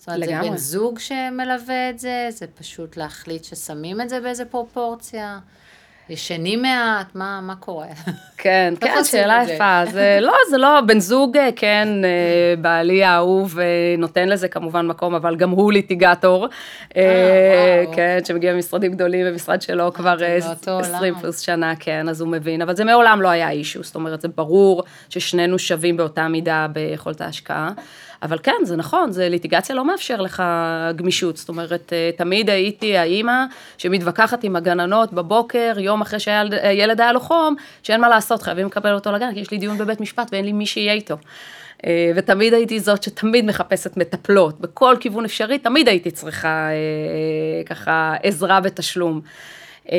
זאת 0.00 0.08
אומרת, 0.08 0.28
לגמרי. 0.28 0.44
זה 0.44 0.50
בן 0.50 0.56
זוג 0.56 0.98
שמלווה 0.98 1.90
את 1.90 1.98
זה, 1.98 2.26
זה 2.30 2.46
פשוט 2.46 2.96
להחליט 2.96 3.44
ששמים 3.44 4.00
את 4.00 4.08
זה 4.08 4.20
באיזה 4.20 4.44
פרופורציה, 4.44 5.38
ישנים 6.10 6.62
מעט, 6.62 7.14
מה, 7.14 7.40
מה 7.42 7.56
קורה? 7.56 7.86
כן, 8.36 8.74
איך 8.82 8.94
כן, 8.94 9.04
שאלה? 9.04 9.42
יפה. 9.48 9.82
זה 9.90 10.18
לא, 10.20 10.32
זה 10.50 10.58
לא, 10.58 10.80
בן 10.86 11.00
זוג, 11.00 11.36
אה, 11.36 11.48
כן, 11.56 11.88
אה, 12.04 12.54
בעלי 12.60 13.04
האהוב, 13.04 13.58
אה, 13.58 13.64
נותן 13.98 14.28
לזה 14.28 14.48
כמובן 14.48 14.86
מקום, 14.86 15.14
אבל 15.14 15.36
גם 15.36 15.50
הוא 15.50 15.72
ליטיגטור. 15.72 16.46
כן, 17.92 18.18
שמגיע 18.24 18.54
ממשרדים 18.54 18.92
גדולים, 18.92 19.26
ומשרד 19.28 19.62
שלו 19.62 19.92
כבר 19.92 20.22
אה, 20.22 20.38
באותו 20.46 20.70
עולם. 20.70 20.94
20 20.94 21.14
פלוס 21.14 21.40
שנה, 21.40 21.72
כן, 21.80 22.08
אז 22.08 22.20
הוא 22.20 22.28
מבין, 22.28 22.62
אבל 22.62 22.76
זה 22.76 22.84
מעולם 22.84 23.22
לא 23.22 23.28
היה 23.28 23.50
אישו, 23.50 23.82
זאת 23.82 23.94
אומרת, 23.94 24.20
זה 24.20 24.28
ברור 24.28 24.82
ששנינו 25.08 25.58
שווים 25.58 25.96
באותה 25.96 26.28
מידה 26.28 26.66
ביכולת 26.72 27.20
ההשקעה. 27.20 27.70
אבל 28.22 28.38
כן, 28.42 28.56
זה 28.64 28.76
נכון, 28.76 29.12
זה 29.12 29.28
ליטיגציה 29.28 29.74
לא 29.74 29.84
מאפשר 29.84 30.20
לך 30.20 30.42
גמישות, 30.96 31.36
זאת 31.36 31.48
אומרת, 31.48 31.92
אה, 31.92 32.10
תמיד 32.16 32.50
הייתי 32.50 32.96
האימא 32.96 33.44
שמתווכחת 33.78 34.44
עם 34.44 34.56
הגננות 34.56 35.12
בבוקר, 35.12 35.74
יום 35.78 36.00
אחרי 36.00 36.20
שהילד 36.20 37.00
היה 37.00 37.12
לו 37.12 37.20
חום, 37.20 37.54
שאין 37.82 38.00
מה 38.00 38.08
לעשות, 38.08 38.42
חייבים 38.42 38.66
לקבל 38.66 38.94
אותו 38.94 39.12
לגן, 39.12 39.34
כי 39.34 39.40
יש 39.40 39.50
לי 39.50 39.58
דיון 39.58 39.78
בבית 39.78 40.00
משפט 40.00 40.28
ואין 40.32 40.44
לי 40.44 40.52
מי 40.52 40.66
שיהיה 40.66 40.92
איתו. 40.92 41.16
אה, 41.86 42.12
ותמיד 42.16 42.54
הייתי 42.54 42.80
זאת 42.80 43.02
שתמיד 43.02 43.44
מחפשת 43.44 43.96
מטפלות, 43.96 44.60
בכל 44.60 44.96
כיוון 45.00 45.24
אפשרי, 45.24 45.58
תמיד 45.58 45.88
הייתי 45.88 46.10
צריכה 46.10 46.68
אה, 46.68 47.64
ככה 47.64 48.14
עזרה 48.22 48.60
בתשלום. 48.60 49.20
אה, 49.92 49.96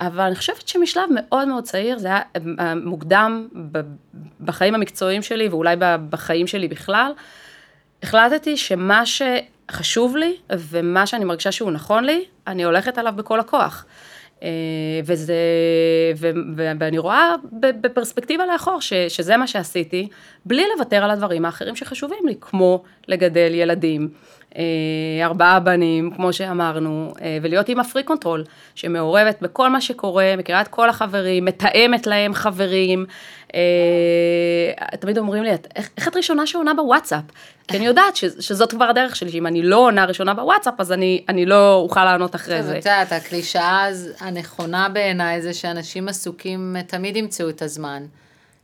אבל 0.00 0.24
אני 0.24 0.34
חושבת 0.34 0.68
שמשלב 0.68 1.04
מאוד 1.14 1.48
מאוד 1.48 1.64
צעיר, 1.64 1.98
זה 1.98 2.08
היה 2.08 2.20
אה, 2.60 2.74
מוקדם 2.74 3.48
בחיים 4.40 4.74
המקצועיים 4.74 5.22
שלי 5.22 5.48
ואולי 5.48 5.76
בחיים 6.10 6.46
שלי 6.46 6.68
בכלל, 6.68 7.12
החלטתי 8.02 8.56
שמה 8.56 9.02
שחשוב 9.06 10.16
לי 10.16 10.36
ומה 10.50 11.06
שאני 11.06 11.24
מרגישה 11.24 11.52
שהוא 11.52 11.70
נכון 11.70 12.04
לי, 12.04 12.24
אני 12.46 12.64
הולכת 12.64 12.98
עליו 12.98 13.12
בכל 13.16 13.40
הכוח. 13.40 13.84
אה, 14.42 14.48
וזה, 15.04 15.34
ו, 16.16 16.30
ו, 16.56 16.70
ואני 16.78 16.98
רואה 16.98 17.34
בפרספקטיבה 17.52 18.46
לאחור 18.46 18.80
ש, 18.80 18.92
שזה 18.92 19.36
מה 19.36 19.46
שעשיתי, 19.46 20.08
בלי 20.44 20.64
לוותר 20.76 21.04
על 21.04 21.10
הדברים 21.10 21.44
האחרים 21.44 21.76
שחשובים 21.76 22.26
לי, 22.26 22.34
כמו 22.40 22.82
לגדל 23.08 23.50
ילדים, 23.54 24.08
אה, 24.56 24.62
ארבעה 25.22 25.60
בנים, 25.60 26.10
כמו 26.16 26.32
שאמרנו, 26.32 27.12
אה, 27.22 27.38
ולהיות 27.42 27.68
עם 27.68 27.80
ה 27.80 27.84
free 27.84 28.02
control, 28.02 28.44
שמעורבת 28.74 29.38
בכל 29.42 29.68
מה 29.68 29.80
שקורה, 29.80 30.34
מכירה 30.38 30.60
את 30.60 30.68
כל 30.68 30.88
החברים, 30.88 31.44
מתאמת 31.44 32.06
להם 32.06 32.34
חברים. 32.34 33.06
אה, 33.54 34.96
תמיד 34.96 35.18
אומרים 35.18 35.42
לי, 35.42 35.54
"את- 35.54 35.66
איך, 35.76 36.08
את 36.08 36.16
ראשונה 36.16 36.46
שעונה 36.46 36.74
בוואטסאפ? 36.74 37.22
כי 37.68 37.76
אני 37.76 37.86
יודעת 37.86 38.16
ש, 38.16 38.24
שזאת 38.40 38.70
כבר 38.70 38.84
הדרך 38.84 39.16
שלי, 39.16 39.30
שאם 39.32 39.46
אני 39.46 39.62
לא 39.62 39.76
עונה 39.76 40.04
ראשונה 40.04 40.34
בוואטסאפ, 40.34 40.74
אז 40.78 40.92
אני, 40.92 41.24
אני 41.28 41.46
לא 41.46 41.74
אוכל 41.74 42.04
לענות 42.04 42.34
אחרי 42.34 42.62
זה. 42.62 42.72
את 42.72 42.76
יודעת, 42.76 43.12
הקלישאה 43.12 43.86
הנכונה 44.20 44.88
בעיניי 44.88 45.42
זה 45.42 45.54
שאנשים 45.54 46.08
עסוקים 46.08 46.76
תמיד 46.86 47.16
ימצאו 47.16 47.48
את 47.48 47.62
הזמן. 47.62 48.02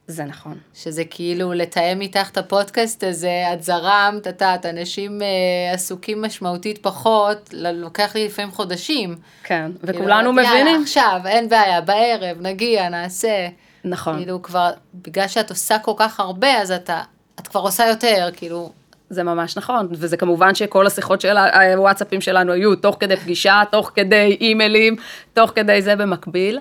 זה 0.08 0.24
נכון. 0.24 0.58
שזה 0.74 1.04
כאילו 1.04 1.52
לתאם 1.52 2.00
איתך 2.00 2.28
את 2.32 2.38
הפודקאסט 2.38 3.04
הזה, 3.04 3.30
את 3.52 3.62
זרמת, 3.62 4.20
את 4.20 4.42
יודעת, 4.42 4.66
אנשים 4.66 5.22
אה, 5.22 5.26
עסוקים 5.74 6.22
משמעותית 6.22 6.78
פחות, 6.82 7.50
לוקח 7.52 8.14
לי 8.14 8.26
לפעמים 8.26 8.50
חודשים. 8.50 9.16
כן, 9.44 9.70
כאילו, 9.80 9.98
וכולנו 9.98 10.30
יאללה, 10.40 10.50
מבינים. 10.54 10.82
עכשיו, 10.82 11.20
אין 11.26 11.48
בעיה, 11.48 11.80
בערב, 11.80 12.36
נגיע, 12.40 12.88
נעשה. 12.88 13.48
נכון. 13.86 14.16
כאילו 14.16 14.42
כבר, 14.42 14.70
בגלל 14.94 15.28
שאת 15.28 15.50
עושה 15.50 15.78
כל 15.78 15.92
כך 15.96 16.20
הרבה, 16.20 16.60
אז 16.60 16.70
אתה, 16.70 17.00
את 17.40 17.48
כבר 17.48 17.60
עושה 17.60 17.86
יותר, 17.88 18.28
כאילו, 18.36 18.72
זה 19.10 19.22
ממש 19.22 19.56
נכון, 19.56 19.88
וזה 19.90 20.16
כמובן 20.16 20.54
שכל 20.54 20.86
השיחות 20.86 21.20
של 21.20 21.36
הוואטסאפים 21.38 22.20
שלנו 22.20 22.52
היו 22.52 22.76
תוך 22.76 22.96
כדי 23.00 23.16
פגישה, 23.16 23.62
תוך 23.70 23.90
כדי 23.94 24.36
אימיילים, 24.40 24.96
תוך 25.34 25.52
כדי 25.54 25.82
זה 25.82 25.96
במקביל. 25.96 26.60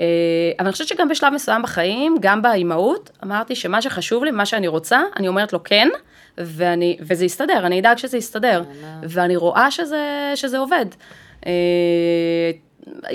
אה, 0.00 0.04
אבל 0.58 0.66
אני 0.66 0.72
חושבת 0.72 0.88
שגם 0.88 1.08
בשלב 1.08 1.32
מסוים 1.32 1.62
בחיים, 1.62 2.16
גם 2.20 2.42
באימהות, 2.42 3.10
אמרתי 3.24 3.54
שמה 3.54 3.82
שחשוב 3.82 4.24
לי, 4.24 4.30
מה 4.30 4.46
שאני 4.46 4.68
רוצה, 4.68 5.00
אני 5.16 5.28
אומרת 5.28 5.52
לו 5.52 5.64
כן, 5.64 5.88
ואני, 6.38 6.96
וזה 7.00 7.24
יסתדר, 7.24 7.66
אני 7.66 7.80
אדאג 7.80 7.98
שזה 7.98 8.16
יסתדר. 8.16 8.62
ואני 9.02 9.36
רואה 9.36 9.70
שזה, 9.70 10.32
שזה 10.34 10.58
עובד. 10.58 10.86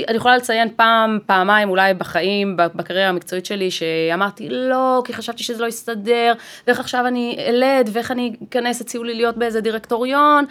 אני 0.07 0.17
יכולה 0.17 0.37
לציין 0.37 0.69
פעם, 0.75 1.19
פעמיים 1.25 1.69
אולי 1.69 1.93
בחיים, 1.93 2.57
בקריירה 2.57 3.09
המקצועית 3.09 3.45
שלי, 3.45 3.71
שאמרתי 3.71 4.49
לא, 4.49 5.01
כי 5.05 5.13
חשבתי 5.13 5.43
שזה 5.43 5.61
לא 5.61 5.67
יסתדר, 5.67 6.33
ואיך 6.67 6.79
עכשיו 6.79 7.07
אני 7.07 7.35
אלד, 7.47 7.89
ואיך 7.93 8.11
אני 8.11 8.35
אכנס, 8.49 8.81
הציעו 8.81 9.03
לי 9.03 9.13
להיות 9.13 9.37
באיזה 9.37 9.61
דירקטוריון. 9.61 10.45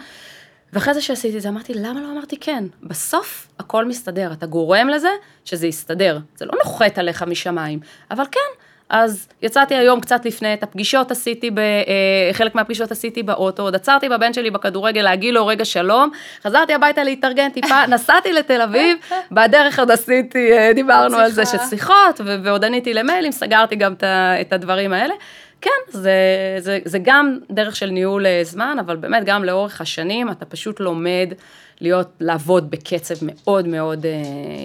ואחרי 0.73 0.93
זה 0.93 1.01
שעשיתי 1.01 1.37
את 1.37 1.41
זה, 1.41 1.49
אמרתי, 1.49 1.73
למה 1.73 2.01
לא 2.01 2.11
אמרתי 2.11 2.37
כן? 2.37 2.63
בסוף 2.83 3.47
הכל 3.59 3.85
מסתדר, 3.85 4.33
אתה 4.33 4.45
גורם 4.45 4.89
לזה 4.89 5.09
שזה 5.45 5.67
יסתדר. 5.67 6.19
זה 6.35 6.45
לא 6.45 6.53
נוחת 6.63 6.97
עליך 6.97 7.23
משמיים, 7.23 7.79
אבל 8.11 8.23
כן. 8.31 8.60
אז 8.91 9.27
יצאתי 9.41 9.75
היום 9.75 9.99
קצת 9.99 10.25
לפני, 10.25 10.53
את 10.53 10.63
הפגישות 10.63 11.11
עשיתי, 11.11 11.51
ב, 11.51 11.59
אה, 11.59 12.33
חלק 12.33 12.55
מהפגישות 12.55 12.91
עשיתי 12.91 13.23
באוטו, 13.23 13.63
עוד 13.63 13.75
עצרתי 13.75 14.09
בבן 14.09 14.33
שלי 14.33 14.51
בכדורגל 14.51 15.01
להגיד 15.01 15.33
לו 15.33 15.47
רגע 15.47 15.65
שלום, 15.65 16.11
חזרתי 16.43 16.73
הביתה 16.73 17.03
להתארגן 17.03 17.49
טיפה, 17.49 17.85
נסעתי 17.93 18.33
לתל 18.33 18.61
אביב, 18.61 18.97
בדרך 19.31 19.79
עוד 19.79 19.91
עשיתי, 19.91 20.53
אה, 20.53 20.73
דיברנו 20.73 21.17
על 21.17 21.31
זה 21.31 21.45
שיחה. 21.45 21.65
ששיחות, 21.67 22.21
ו- 22.25 22.43
ועוד 22.43 22.65
עניתי 22.65 22.93
למיילים, 22.93 23.31
סגרתי 23.31 23.75
גם 23.75 23.93
את 24.41 24.53
הדברים 24.53 24.93
האלה. 24.93 25.13
כן, 25.61 25.69
זה, 25.89 26.11
זה, 26.59 26.79
זה 26.85 26.99
גם 27.01 27.37
דרך 27.51 27.75
של 27.75 27.89
ניהול 27.89 28.25
אה, 28.25 28.41
זמן, 28.43 28.77
אבל 28.79 28.95
באמת 28.95 29.23
גם 29.25 29.43
לאורך 29.43 29.81
השנים 29.81 30.31
אתה 30.31 30.45
פשוט 30.45 30.79
לומד 30.79 31.33
להיות, 31.81 32.07
לעבוד 32.19 32.71
בקצב 32.71 33.15
מאוד 33.21 33.67
מאוד 33.67 34.05
אה, 34.05 34.11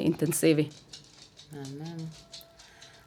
אינטנסיבי. 0.05 0.69
מהמם. 1.53 1.96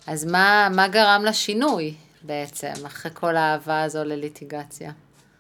אז 0.09 0.25
מה, 0.25 0.67
מה 0.75 0.87
גרם 0.87 1.21
לשינוי 1.25 1.93
בעצם, 2.23 2.85
אחרי 2.85 3.11
כל 3.13 3.35
האהבה 3.35 3.83
הזו 3.83 4.03
לליטיגציה? 4.03 4.91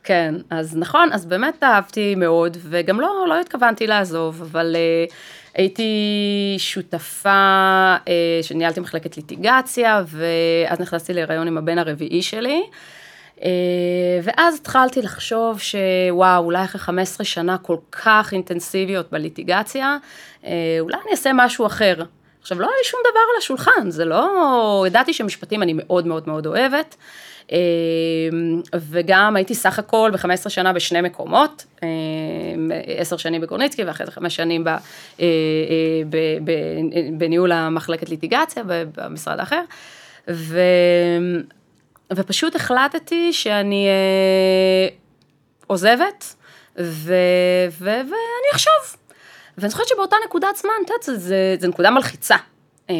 כן, 0.03 0.35
אז 0.49 0.77
נכון, 0.77 1.09
אז 1.13 1.25
באמת 1.25 1.63
אהבתי 1.63 2.15
מאוד, 2.15 2.57
וגם 2.61 3.01
לא, 3.01 3.25
לא 3.29 3.39
התכוונתי 3.41 3.87
לעזוב, 3.87 4.41
אבל 4.41 4.75
uh, 4.75 5.13
הייתי 5.53 6.55
שותפה, 6.57 7.95
uh, 8.05 8.09
שניהלתי 8.41 8.79
מחלקת 8.79 9.17
ליטיגציה, 9.17 10.03
ואז 10.07 10.79
נכנסתי 10.79 11.13
להיריון 11.13 11.47
עם 11.47 11.57
הבן 11.57 11.77
הרביעי 11.77 12.21
שלי. 12.21 12.61
Uh, 13.37 13.41
ואז 14.23 14.55
התחלתי 14.55 15.01
לחשוב 15.01 15.59
שוואו, 15.59 16.43
אולי 16.45 16.63
אחרי 16.63 16.81
15 16.81 17.25
שנה 17.25 17.57
כל 17.57 17.77
כך 17.91 18.29
אינטנסיביות 18.33 19.11
בליטיגציה, 19.11 19.97
uh, 20.41 20.45
אולי 20.79 20.97
אני 21.03 21.11
אעשה 21.11 21.31
משהו 21.33 21.65
אחר. 21.65 22.03
עכשיו, 22.41 22.59
לא 22.59 22.65
היה 22.65 22.75
לי 22.77 22.83
שום 22.83 22.99
דבר 23.11 23.19
על 23.33 23.37
השולחן, 23.37 23.89
זה 23.89 24.05
לא... 24.05 24.83
ידעתי 24.87 25.13
שמשפטים 25.13 25.63
אני 25.63 25.73
מאוד 25.75 26.07
מאוד 26.07 26.27
מאוד 26.27 26.45
אוהבת, 26.45 26.95
אה, 27.51 27.57
וגם 28.89 29.35
הייתי 29.35 29.55
סך 29.55 29.79
הכל 29.79 30.11
ב-15 30.13 30.49
שנה 30.49 30.73
בשני 30.73 31.01
מקומות, 31.01 31.65
אה, 31.83 31.87
עשר 32.97 33.17
שנים 33.17 33.41
בגורניצקי 33.41 33.83
ואחרי 33.83 34.05
זה 34.05 34.11
חמש 34.11 34.35
שנים 34.35 34.63
ב, 34.63 34.67
אה, 34.67 34.77
אה, 35.19 35.25
בניהול 37.17 37.51
המחלקת 37.51 38.09
ליטיגציה 38.09 38.63
במשרד 38.95 39.39
האחר, 39.39 39.61
ו, 40.29 40.59
ופשוט 42.13 42.55
החלטתי 42.55 43.33
שאני 43.33 43.87
אה, 43.87 44.95
עוזבת, 45.67 46.35
ו, 46.79 47.13
ו, 47.71 47.85
ואני 47.85 48.49
אחשוב. 48.53 48.95
ואני 49.59 49.69
זוכרת 49.69 49.87
שבאותה 49.87 50.15
נקודת 50.25 50.55
זמן, 50.55 50.71
את 50.85 50.89
יודעת, 50.89 51.03
זה, 51.03 51.17
זה, 51.17 51.55
זה 51.59 51.67
נקודה 51.67 51.89
מלחיצה 51.89 52.35
אה, 52.89 52.95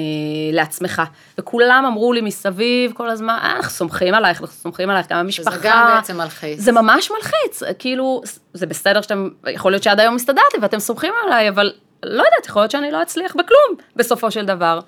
לעצמך. 0.54 1.02
וכולם 1.38 1.84
אמרו 1.88 2.14
לי 2.14 2.22
מסביב 2.22 2.92
כל 2.94 3.10
הזמן, 3.10 3.38
אה, 3.42 3.56
אנחנו 3.56 3.70
סומכים 3.70 4.14
עלייך, 4.14 4.42
אנחנו 4.42 4.56
סומכים 4.56 4.90
עלייך, 4.90 5.08
גם 5.10 5.18
המשפחה. 5.18 5.52
שזה 5.52 5.60
גם 5.64 5.94
בעצם 5.96 6.18
מלחיץ. 6.18 6.60
זה 6.60 6.72
ממש 6.72 7.12
מלחיץ, 7.12 7.64
כאילו, 7.80 8.22
זה 8.54 8.66
בסדר 8.66 9.02
שאתם, 9.02 9.30
יכול 9.48 9.72
להיות 9.72 9.84
שעד 9.84 10.00
היום 10.00 10.16
הסתדרתי 10.16 10.58
ואתם 10.62 10.80
סומכים 10.80 11.14
עליי, 11.26 11.50
אבל 11.50 11.72
לא 12.04 12.24
יודעת, 12.24 12.46
יכול 12.46 12.62
להיות 12.62 12.72
שאני 12.72 12.92
לא 12.92 13.02
אצליח 13.02 13.32
בכלום 13.32 13.78
בסופו 13.96 14.32
של 14.32 14.46
דבר. 14.46 14.80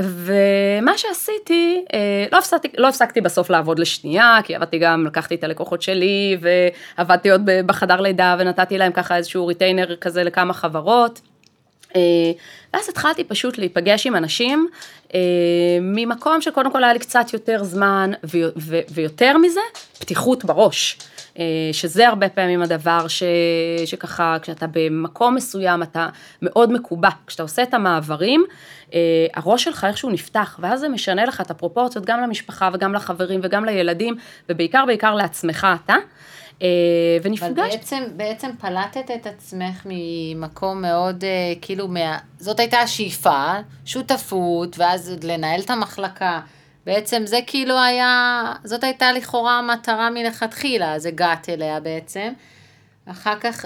ומה 0.00 0.98
שעשיתי, 0.98 1.84
אה, 1.94 2.26
לא 2.32 2.38
הפסקתי, 2.38 2.68
לא 2.78 2.88
הפסקתי 2.88 3.20
בסוף 3.20 3.50
לעבוד 3.50 3.78
לשנייה, 3.78 4.38
כי 4.44 4.54
עבדתי 4.54 4.78
גם, 4.78 5.06
לקחתי 5.06 5.34
את 5.34 5.44
הלקוחות 5.44 5.82
שלי, 5.82 6.36
ועבדתי 6.40 7.30
עוד 7.30 7.42
בחדר 7.66 8.00
לידה, 8.00 8.36
ונתתי 8.38 8.78
להם 8.78 8.92
ככה 8.92 9.16
איזשהו 9.16 9.46
ריטיינר 9.46 9.96
כזה 9.96 10.24
לכמה 10.24 10.52
חברות. 10.52 11.20
אה, 11.96 12.00
ואז 12.74 12.88
התחלתי 12.88 13.24
פשוט 13.24 13.58
להיפגש 13.58 14.06
עם 14.06 14.16
אנשים, 14.16 14.68
אה, 15.14 15.20
ממקום 15.80 16.40
שקודם 16.40 16.72
כל 16.72 16.84
היה 16.84 16.92
לי 16.92 16.98
קצת 16.98 17.32
יותר 17.32 17.64
זמן, 17.64 18.10
ויותר 18.94 19.38
מזה, 19.38 19.60
פתיחות 19.98 20.44
בראש. 20.44 20.98
אה, 21.38 21.44
שזה 21.72 22.08
הרבה 22.08 22.28
פעמים 22.28 22.62
הדבר 22.62 23.08
ש, 23.08 23.22
שככה, 23.84 24.36
כשאתה 24.42 24.66
במקום 24.72 25.34
מסוים, 25.34 25.82
אתה 25.82 26.08
מאוד 26.42 26.72
מקובע. 26.72 27.08
כשאתה 27.26 27.42
עושה 27.42 27.62
את 27.62 27.74
המעברים, 27.74 28.44
הראש 29.34 29.64
שלך 29.64 29.84
איכשהו 29.84 30.10
נפתח, 30.10 30.58
ואז 30.62 30.80
זה 30.80 30.88
משנה 30.88 31.24
לך 31.24 31.40
את 31.40 31.50
הפרופורציות 31.50 32.04
גם 32.04 32.20
למשפחה 32.20 32.70
וגם 32.72 32.94
לחברים 32.94 33.40
וגם 33.42 33.64
לילדים, 33.64 34.16
ובעיקר 34.48 34.84
בעיקר 34.86 35.14
לעצמך 35.14 35.66
אתה. 35.84 35.94
אה, 36.62 36.68
ונפגשת. 37.22 37.58
אבל 37.58 37.70
בעצם, 37.70 38.02
בעצם 38.16 38.50
פלטת 38.60 39.10
את 39.14 39.26
עצמך 39.26 39.86
ממקום 39.86 40.82
מאוד, 40.82 41.24
אה, 41.24 41.30
כאילו, 41.60 41.88
מה... 41.88 42.18
זאת 42.38 42.60
הייתה 42.60 42.78
השאיפה, 42.78 43.52
שותפות, 43.84 44.78
ואז 44.78 45.16
לנהל 45.22 45.60
את 45.60 45.70
המחלקה. 45.70 46.40
בעצם 46.86 47.22
זה 47.26 47.38
כאילו 47.46 47.78
היה, 47.80 48.52
זאת 48.64 48.84
הייתה 48.84 49.12
לכאורה 49.12 49.58
המטרה 49.58 50.10
מלכתחילה, 50.10 50.94
אז 50.94 51.06
הגעת 51.06 51.48
אליה 51.48 51.80
בעצם. 51.80 52.32
אחר 53.06 53.38
כך, 53.40 53.64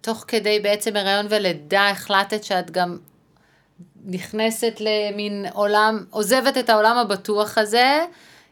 תוך 0.00 0.24
כדי 0.28 0.60
בעצם 0.60 0.96
הריון 0.96 1.26
ולידה, 1.28 1.88
החלטת 1.88 2.44
שאת 2.44 2.70
גם 2.70 2.98
נכנסת 4.04 4.80
למין 4.80 5.46
עולם, 5.52 6.04
עוזבת 6.10 6.58
את 6.58 6.70
העולם 6.70 6.96
הבטוח 6.96 7.58
הזה, 7.58 8.04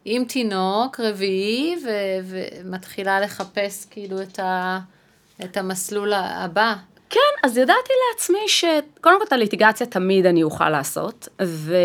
עם 0.04 0.24
תינוק 0.24 1.00
רביעי, 1.00 1.76
ומתחילה 2.24 3.20
לחפש 3.20 3.86
כאילו 3.90 4.22
את, 4.22 4.38
ה- 4.38 4.78
את 5.44 5.56
המסלול 5.56 6.12
הבא. 6.14 6.74
כן, 7.10 7.20
אז 7.42 7.58
ידעתי 7.58 7.92
לעצמי 8.10 8.38
שקודם 8.46 9.18
כל 9.18 9.24
את 9.26 9.32
הליטיגציה 9.32 9.86
תמיד 9.86 10.26
אני 10.26 10.42
אוכל 10.42 10.68
לעשות, 10.68 11.28
ו... 11.42 11.76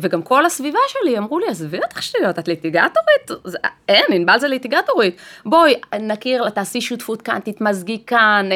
וגם 0.00 0.22
כל 0.22 0.46
הסביבה 0.46 0.78
שלי 0.88 1.18
אמרו 1.18 1.38
לי, 1.38 1.46
עזבי 1.48 1.78
אותך 1.84 2.02
שטויות, 2.02 2.38
את 2.38 2.48
ליטיגטורית? 2.48 3.44
זה... 3.44 3.58
אין, 3.88 4.04
ענבל 4.12 4.38
זה 4.38 4.48
ליטיגטורית. 4.48 5.16
בואי, 5.46 5.74
נכיר, 6.00 6.48
תעשי 6.48 6.80
שותפות 6.80 7.22
כאן, 7.22 7.38
תתמזגי 7.44 8.02
כאן. 8.06 8.48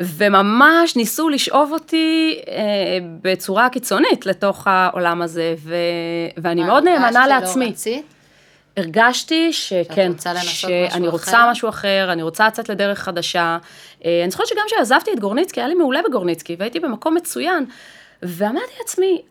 וממש 0.00 0.96
ניסו 0.96 1.28
לשאוב 1.28 1.72
אותי 1.72 2.40
אה, 2.48 2.58
בצורה 3.22 3.68
קיצונית 3.68 4.26
לתוך 4.26 4.66
העולם 4.66 5.22
הזה, 5.22 5.54
ו... 5.58 5.74
ואני 6.36 6.64
מאוד 6.64 6.84
נאמנה 6.84 7.26
לעצמי. 7.26 7.66
רצית? 7.66 8.06
הרגשתי 8.76 9.52
שכן, 9.52 10.12
שאני 10.48 11.08
רוצה 11.08 11.30
אחר? 11.30 11.50
משהו 11.50 11.68
אחר, 11.68 12.08
אני 12.12 12.22
רוצה 12.22 12.46
לצאת 12.46 12.68
לדרך 12.68 12.98
חדשה. 12.98 13.58
אה, 14.04 14.22
אני 14.22 14.30
זוכרת 14.30 14.46
שגם 14.46 14.62
כשעזבתי 14.66 15.12
את 15.12 15.20
גורניצקי, 15.20 15.60
היה 15.60 15.68
לי 15.68 15.74
מעולה 15.74 16.00
בגורניצקי, 16.08 16.56
והייתי 16.58 16.80
במקום 16.80 17.14
מצוין, 17.14 17.64
ואמרתי 18.22 18.72
לעצמי, 18.78 19.22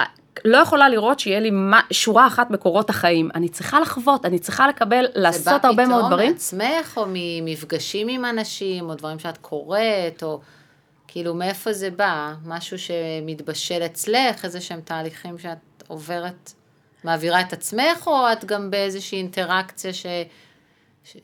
אה, 0.00 0.04
לא 0.44 0.56
יכולה 0.56 0.88
לראות 0.88 1.20
שיהיה 1.20 1.40
לי 1.40 1.50
שורה 1.90 2.26
אחת 2.26 2.50
בקורות 2.50 2.90
החיים. 2.90 3.30
אני 3.34 3.48
צריכה 3.48 3.80
לחוות, 3.80 4.24
אני 4.24 4.38
צריכה 4.38 4.68
לקבל, 4.68 5.06
לעשות 5.14 5.64
הרבה 5.64 5.86
מאוד 5.86 6.04
דברים. 6.06 6.34
זה 6.38 6.56
בא 6.56 6.64
פתאום 6.64 6.72
מעצמך, 6.72 6.98
או 6.98 7.04
ממפגשים 7.08 8.08
עם 8.08 8.24
אנשים, 8.24 8.88
או 8.88 8.94
דברים 8.94 9.18
שאת 9.18 9.38
קוראת, 9.38 10.22
או 10.22 10.40
כאילו 11.08 11.34
מאיפה 11.34 11.72
זה 11.72 11.90
בא? 11.90 12.34
משהו 12.46 12.78
שמתבשל 12.78 13.82
אצלך, 13.86 14.44
איזה 14.44 14.60
שהם 14.60 14.80
תהליכים 14.80 15.38
שאת 15.38 15.82
עוברת? 15.86 16.52
מעבירה 17.04 17.40
את 17.40 17.52
עצמך, 17.52 18.06
או 18.06 18.32
את 18.32 18.44
גם 18.44 18.70
באיזושהי 18.70 19.18
אינטראקציה 19.18 19.92
ש, 19.92 20.06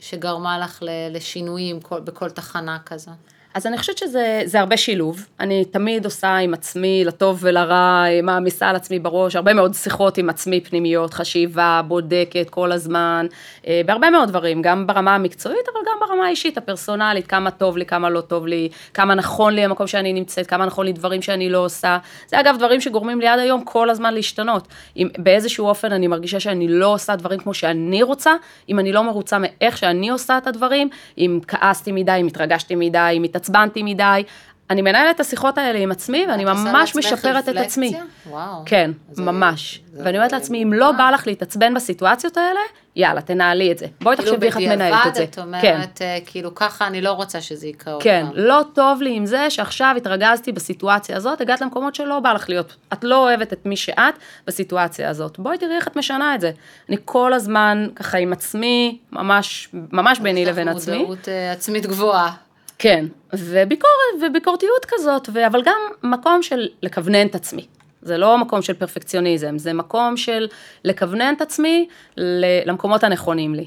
שגרמה 0.00 0.58
לך 0.58 0.82
לשינויים 1.10 1.80
כל, 1.80 2.00
בכל 2.00 2.30
תחנה 2.30 2.78
כזו? 2.86 3.10
אז 3.54 3.66
אני 3.66 3.78
חושבת 3.78 3.98
שזה 3.98 4.60
הרבה 4.60 4.76
שילוב. 4.76 5.26
אני 5.40 5.64
תמיד 5.64 6.04
עושה 6.04 6.36
עם 6.36 6.54
עצמי, 6.54 7.02
לטוב 7.04 7.38
ולרע, 7.40 8.04
מעמיסה 8.22 8.68
על 8.68 8.76
עצמי 8.76 8.98
בראש, 8.98 9.36
הרבה 9.36 9.54
מאוד 9.54 9.74
שיחות 9.74 10.18
עם 10.18 10.30
עצמי 10.30 10.60
פנימיות, 10.60 11.14
חשיבה, 11.14 11.80
בודקת 11.88 12.50
כל 12.50 12.72
הזמן, 12.72 13.26
אה, 13.66 13.80
בהרבה 13.86 14.10
מאוד 14.10 14.28
דברים, 14.28 14.62
גם 14.62 14.86
ברמה 14.86 15.14
המקצועית, 15.14 15.66
אבל 15.72 15.80
גם 15.86 16.08
ברמה 16.08 16.26
האישית, 16.26 16.58
הפרסונלית, 16.58 17.26
כמה 17.26 17.50
טוב 17.50 17.76
לי, 17.76 17.86
כמה 17.86 18.10
לא 18.10 18.20
טוב 18.20 18.46
לי, 18.46 18.68
כמה 18.94 19.14
נכון 19.14 19.54
לי 19.54 19.64
המקום 19.64 19.86
שאני 19.86 20.12
נמצאת, 20.12 20.46
כמה 20.46 20.66
נכון 20.66 20.86
לי 20.86 20.92
דברים 20.92 21.22
שאני 21.22 21.50
לא 21.50 21.58
עושה. 21.58 21.98
זה 22.26 22.40
אגב 22.40 22.56
דברים 22.58 22.80
שגורמים 22.80 23.20
לי 23.20 23.28
עד 23.28 23.38
היום 23.38 23.64
כל 23.64 23.90
הזמן 23.90 24.14
להשתנות. 24.14 24.68
אם 24.96 25.08
באיזשהו 25.18 25.66
אופן 25.66 25.92
אני 25.92 26.06
מרגישה 26.06 26.40
שאני 26.40 26.68
לא 26.68 26.86
עושה 26.86 27.16
דברים 27.16 27.38
כמו 27.38 27.54
שאני 27.54 28.02
רוצה, 28.02 28.34
אם 28.68 28.78
אני 28.78 28.92
לא 28.92 29.04
מרוצה 29.04 29.38
מאיך 29.40 29.78
שאני 29.78 30.10
עושה 30.10 30.38
את 30.38 30.46
הדברים, 30.46 30.88
אם 31.18 31.40
כעסתי 31.48 31.92
מדי, 31.92 32.16
אם 32.20 32.26
התרגשתי 32.26 32.74
מדי, 32.74 33.14
אם 33.16 33.24
התעצבנתי 33.40 33.82
מדי, 33.82 34.22
אני 34.70 34.82
מנהלת 34.82 35.16
את 35.16 35.20
השיחות 35.20 35.58
האלה 35.58 35.78
עם 35.78 35.90
עצמי, 35.90 36.26
ואני 36.28 36.44
ממש 36.44 36.96
משפרת 36.96 37.48
את 37.48 37.56
עצמי. 37.56 37.94
וואו. 38.26 38.62
כן, 38.66 38.90
זה, 39.10 39.22
ממש. 39.22 39.80
זה 39.92 40.02
ואני 40.04 40.18
אומרת 40.18 40.32
לעצמי, 40.32 40.62
אם 40.62 40.72
לא 40.72 40.92
בא 40.92 41.10
לך 41.10 41.26
להתעצבן 41.26 41.74
בסיטואציות 41.74 42.36
האלה, 42.36 42.60
יאללה, 42.96 43.20
תנהלי 43.20 43.72
את 43.72 43.78
זה. 43.78 43.86
בואי 44.00 44.16
כאילו 44.16 44.30
תחשבי 44.30 44.46
איך 44.46 44.56
את 44.56 44.62
מנהלת 44.62 45.06
את 45.06 45.14
זה. 45.14 45.26
כאילו 45.26 45.48
בדיעבד 45.48 45.62
את 45.62 45.64
אומרת, 45.64 45.98
כן. 45.98 46.18
כאילו 46.26 46.54
ככה 46.54 46.86
אני 46.86 47.00
לא 47.00 47.12
רוצה 47.12 47.40
שזה 47.40 47.66
יקרה 47.66 47.94
עוד 47.94 48.02
כן, 48.02 48.26
לא 48.34 48.62
טוב 48.72 49.02
לי 49.02 49.16
עם 49.16 49.26
זה 49.26 49.50
שעכשיו 49.50 49.94
התרגזתי 49.96 50.52
בסיטואציה 50.52 51.16
הזאת, 51.16 51.40
הגעת 51.40 51.60
למקומות 51.60 51.94
שלא 51.94 52.20
בא 52.20 52.32
לך 52.32 52.48
להיות. 52.48 52.76
את 52.92 53.04
לא 53.04 53.16
אוהבת 53.16 53.52
את 53.52 53.66
מי 53.66 53.76
שאת 53.76 54.14
בסיטואציה 54.46 55.10
הזאת. 55.10 55.38
בואי 55.38 55.58
תראי 55.58 55.74
איך 55.74 55.88
את 55.88 55.96
משנה 55.96 56.34
את 56.34 56.40
זה. 56.40 56.50
אני 56.88 56.96
כל 57.04 57.32
הזמן 57.32 57.88
ככה 57.96 58.18
עם 58.18 58.32
עצמי, 58.32 58.98
ממש, 59.12 59.68
ממש 59.72 60.18
ביני 60.18 60.44
לבין 60.44 60.68
עצמי. 60.68 60.98
מודעות 60.98 61.28
אה, 61.28 61.52
עצמית 61.52 61.86
גבוהה. 61.86 62.30
כן, 62.78 63.06
וביקורת, 63.34 64.22
וביקורתיות 64.22 64.86
כזאת, 64.88 65.28
ו... 65.32 65.46
אבל 65.46 65.62
גם 65.62 65.80
מקום 66.02 66.42
של 66.42 66.68
לכוונן 66.82 67.26
את 67.26 67.34
עצמי. 67.34 67.66
זה 68.02 68.18
לא 68.18 68.38
מקום 68.38 68.62
של 68.62 68.72
פרפקציוניזם, 68.72 69.58
זה 69.58 69.72
מקום 69.72 70.16
של 70.16 70.48
לכוונן 70.84 71.34
את 71.36 71.40
עצמי 71.40 71.88
למקומות 72.16 73.04
הנכונים 73.04 73.54
לי. 73.54 73.66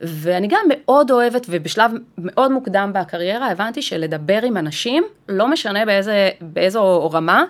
ואני 0.00 0.46
גם 0.46 0.64
מאוד 0.68 1.10
אוהבת, 1.10 1.46
ובשלב 1.48 1.92
מאוד 2.18 2.50
מוקדם 2.52 2.90
בקריירה 2.94 3.50
הבנתי 3.50 3.82
שלדבר 3.82 4.42
עם 4.42 4.56
אנשים, 4.56 5.04
לא 5.28 5.48
משנה 5.48 5.86
באיזה, 5.86 6.30
באיזו 6.40 7.10
רמה, 7.12 7.44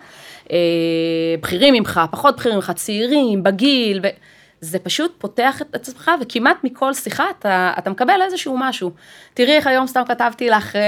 אה, 0.50 0.56
בכירים 1.40 1.74
ממך, 1.74 2.00
פחות 2.10 2.36
בכירים 2.36 2.56
ממך, 2.56 2.72
צעירים, 2.76 3.42
בגיל, 3.42 4.00
ו... 4.02 4.08
זה 4.64 4.78
פשוט 4.78 5.14
פותח 5.18 5.62
את 5.62 5.74
עצמך, 5.74 6.10
וכמעט 6.20 6.56
מכל 6.64 6.94
שיחה 6.94 7.24
אתה, 7.38 7.72
אתה 7.78 7.90
מקבל 7.90 8.22
איזשהו 8.22 8.56
משהו. 8.58 8.90
תראי 9.34 9.56
איך 9.56 9.66
היום 9.66 9.86
סתם 9.86 10.02
כתבתי 10.08 10.50
לך, 10.50 10.76
אה, 10.76 10.80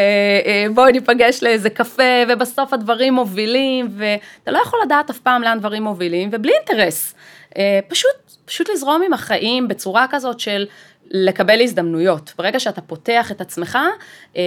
אה, 0.46 0.66
בואי 0.74 0.92
ניפגש 0.92 1.42
לאיזה 1.42 1.70
קפה, 1.70 2.02
ובסוף 2.28 2.72
הדברים 2.72 3.14
מובילים, 3.14 3.88
ואתה 3.96 4.50
לא 4.50 4.58
יכול 4.58 4.80
לדעת 4.84 5.10
אף 5.10 5.18
פעם 5.18 5.42
לאן 5.42 5.58
דברים 5.58 5.82
מובילים, 5.82 6.28
ובלי 6.32 6.52
אינטרס. 6.52 7.14
אה, 7.58 7.80
פשוט, 7.88 8.16
פשוט 8.44 8.68
לזרום 8.70 9.02
עם 9.02 9.12
החיים 9.12 9.68
בצורה 9.68 10.06
כזאת 10.10 10.40
של 10.40 10.66
לקבל 11.10 11.60
הזדמנויות. 11.60 12.32
ברגע 12.38 12.60
שאתה 12.60 12.80
פותח 12.80 13.32
את 13.32 13.40
עצמך, 13.40 13.78
אה, 14.36 14.42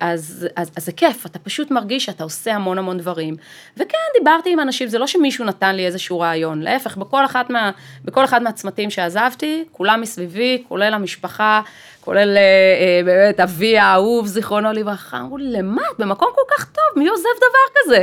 אז, 0.00 0.48
אז, 0.56 0.70
אז 0.76 0.84
זה 0.84 0.92
כיף, 0.92 1.26
אתה 1.26 1.38
פשוט 1.38 1.70
מרגיש 1.70 2.04
שאתה 2.04 2.24
עושה 2.24 2.54
המון 2.54 2.78
המון 2.78 2.98
דברים. 2.98 3.36
וכן, 3.76 3.98
דיברתי 4.18 4.52
עם 4.52 4.60
אנשים, 4.60 4.88
זה 4.88 4.98
לא 4.98 5.06
שמישהו 5.06 5.44
נתן 5.44 5.76
לי 5.76 5.86
איזשהו 5.86 6.20
רעיון, 6.20 6.62
להפך, 6.62 6.96
בכל, 6.96 7.24
מה, 7.48 7.70
בכל 8.04 8.24
אחד 8.24 8.42
מהצמתים 8.42 8.90
שעזבתי, 8.90 9.64
כולם 9.72 10.00
מסביבי, 10.00 10.62
כולל 10.68 10.94
המשפחה, 10.94 11.60
כולל 12.00 12.36
אה, 12.36 12.42
אה, 12.42 13.00
באמת 13.04 13.40
אבי 13.40 13.78
האהוב, 13.78 14.26
זיכרונו 14.26 14.72
לברכה, 14.72 15.20
אמרו 15.20 15.38
לי, 15.38 15.52
למה 15.52 15.82
את 15.92 16.00
במקום 16.00 16.28
כל 16.34 16.54
כך 16.56 16.64
טוב, 16.64 16.84
מי 16.96 17.08
עוזב 17.08 17.24
דבר 17.36 17.80
כזה? 17.80 18.02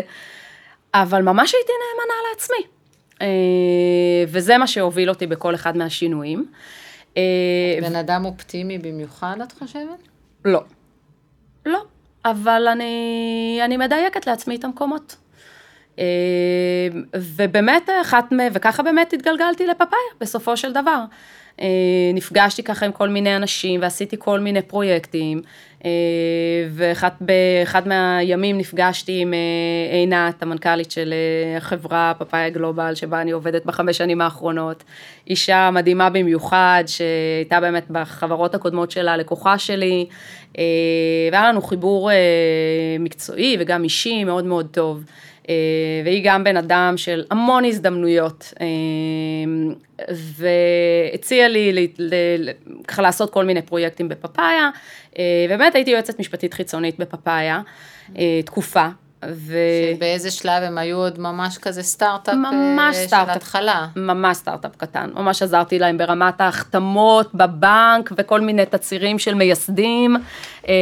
אבל 0.93 1.21
ממש 1.21 1.53
הייתי 1.53 1.71
נאמנה 1.71 2.13
לעצמי. 2.29 2.77
וזה 4.27 4.57
מה 4.57 4.67
שהוביל 4.67 5.09
אותי 5.09 5.27
בכל 5.27 5.55
אחד 5.55 5.77
מהשינויים. 5.77 6.45
בן 7.81 7.95
אדם 7.95 8.25
אופטימי 8.25 8.77
במיוחד, 8.77 9.37
את 9.43 9.51
חושבת? 9.51 10.07
לא. 10.45 10.63
לא, 11.65 11.83
אבל 12.25 12.67
אני, 12.71 13.59
אני 13.65 13.77
מדייקת 13.77 14.27
לעצמי 14.27 14.55
את 14.55 14.63
המקומות. 14.63 15.15
אה, 15.99 16.05
ובאמת 17.15 17.89
אחת, 18.01 18.25
וככה 18.53 18.83
באמת 18.83 19.13
התגלגלתי 19.13 19.67
לפאפאיה 19.67 20.01
בסופו 20.21 20.57
של 20.57 20.71
דבר. 20.71 21.03
אה, 21.61 21.67
נפגשתי 22.13 22.63
ככה 22.63 22.85
עם 22.85 22.91
כל 22.91 23.09
מיני 23.09 23.35
אנשים 23.35 23.81
ועשיתי 23.81 24.15
כל 24.19 24.39
מיני 24.39 24.61
פרויקטים, 24.61 25.37
אה, 25.37 25.43
ואחד 26.69 27.87
מהימים 27.87 28.57
נפגשתי 28.57 29.19
עם 29.21 29.33
אה, 29.33 29.97
עינת, 29.97 30.43
המנכ"לית 30.43 30.91
של 30.91 31.13
החברה 31.57 32.13
פאפאיה 32.17 32.49
גלובל, 32.49 32.95
שבה 32.95 33.21
אני 33.21 33.31
עובדת 33.31 33.65
בחמש 33.65 33.97
שנים 33.97 34.21
האחרונות. 34.21 34.83
אישה 35.27 35.69
מדהימה 35.73 36.09
במיוחד, 36.09 36.83
שהייתה 36.87 37.59
באמת 37.59 37.85
בחברות 37.89 38.55
הקודמות 38.55 38.91
שלה 38.91 39.17
לקוחה 39.17 39.57
שלי, 39.57 40.05
והיה 41.31 41.47
לנו 41.49 41.61
חיבור 41.61 42.11
מקצועי 42.99 43.57
וגם 43.59 43.83
אישי 43.83 44.23
מאוד 44.23 44.45
מאוד 44.45 44.67
טוב. 44.71 45.03
אה, 45.49 45.53
והיא 46.05 46.21
גם 46.25 46.43
בן 46.43 46.57
אדם 46.57 46.93
של 46.97 47.23
המון 47.31 47.65
הזדמנויות, 47.65 48.53
אה, 48.61 48.65
והציעה 50.09 51.47
לי 51.47 51.87
ככה 52.87 53.01
לעשות 53.01 53.33
כל 53.33 53.45
מיני 53.45 53.61
פרויקטים 53.61 54.09
בפאפאיה, 54.09 54.69
אה, 55.19 55.23
ובאמת 55.49 55.75
הייתי 55.75 55.91
יועצת 55.91 56.19
משפטית 56.19 56.53
חיצונית 56.53 56.99
בפאפאיה, 56.99 57.61
תקופה. 58.45 58.87
ו... 59.25 59.57
באיזה 59.99 60.31
שלב 60.31 60.63
הם 60.63 60.77
היו 60.77 60.97
עוד 60.97 61.19
ממש 61.19 61.57
כזה 61.57 61.83
סטארט-אפ 61.83 62.35
ממש. 62.35 62.95
של 62.95 63.15
התחלה. 63.15 63.87
ממש 63.95 64.37
סטארט-אפ 64.37 64.75
קטן, 64.77 65.09
ממש 65.13 65.41
עזרתי 65.41 65.79
להם 65.79 65.97
ברמת 65.97 66.41
ההחתמות 66.41 67.35
בבנק 67.35 68.11
וכל 68.17 68.41
מיני 68.41 68.65
תצהירים 68.65 69.19
של 69.19 69.33
מייסדים, 69.33 70.15
אה, 70.67 70.73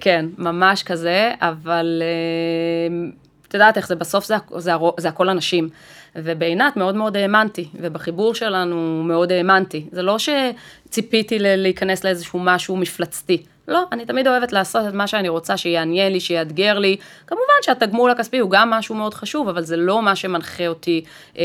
כן, 0.00 0.26
ממש 0.38 0.82
כזה, 0.82 1.32
אבל 1.40 2.02
אה, 2.02 3.10
את 3.50 3.54
יודעת 3.54 3.76
איך 3.76 3.88
זה, 3.88 3.94
בסוף 3.94 4.26
זה, 4.26 4.34
זה, 4.56 4.72
זה 4.98 5.08
הכל 5.08 5.28
אנשים. 5.28 5.68
ובעינת 6.16 6.76
מאוד 6.76 6.94
מאוד 6.94 7.16
האמנתי, 7.16 7.68
ובחיבור 7.74 8.34
שלנו 8.34 9.02
מאוד 9.04 9.32
האמנתי. 9.32 9.86
זה 9.92 10.02
לא 10.02 10.16
שציפיתי 10.18 11.36
להיכנס 11.38 12.04
לאיזשהו 12.04 12.38
משהו 12.38 12.76
מפלצתי. 12.76 13.42
לא, 13.70 13.84
אני 13.92 14.04
תמיד 14.04 14.28
אוהבת 14.28 14.52
לעשות 14.52 14.88
את 14.88 14.94
מה 14.94 15.06
שאני 15.06 15.28
רוצה, 15.28 15.56
שיעניין 15.56 16.12
לי, 16.12 16.20
שיאתגר 16.20 16.78
לי. 16.78 16.96
כמובן 17.26 17.44
שהתגמול 17.62 18.10
הכספי 18.10 18.38
הוא 18.38 18.50
גם 18.50 18.70
משהו 18.70 18.94
מאוד 18.94 19.14
חשוב, 19.14 19.48
אבל 19.48 19.62
זה 19.62 19.76
לא 19.76 20.02
מה 20.02 20.16
שמנחה 20.16 20.66
אותי. 20.66 21.04
אה, 21.38 21.44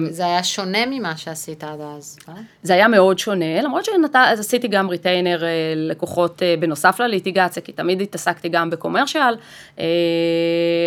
זה, 0.00 0.12
זה 0.12 0.26
היה 0.26 0.44
שונה 0.44 0.86
ממה 0.86 1.16
שעשית 1.16 1.64
עד 1.64 1.80
אז, 1.80 2.18
לא? 2.28 2.34
זה 2.62 2.74
היה 2.74 2.88
מאוד 2.88 3.18
שונה, 3.18 3.62
למרות 3.62 3.84
שעשיתי 3.84 4.68
גם 4.68 4.88
ריטיינר 4.88 5.44
אה, 5.44 5.48
לקוחות 5.76 6.42
אה, 6.42 6.54
בנוסף 6.60 7.00
לליטיגציה, 7.00 7.62
כי 7.62 7.72
תמיד 7.72 8.00
התעסקתי 8.00 8.48
גם 8.48 8.70
בקומרשיאל, 8.70 9.36
אה, 9.78 9.84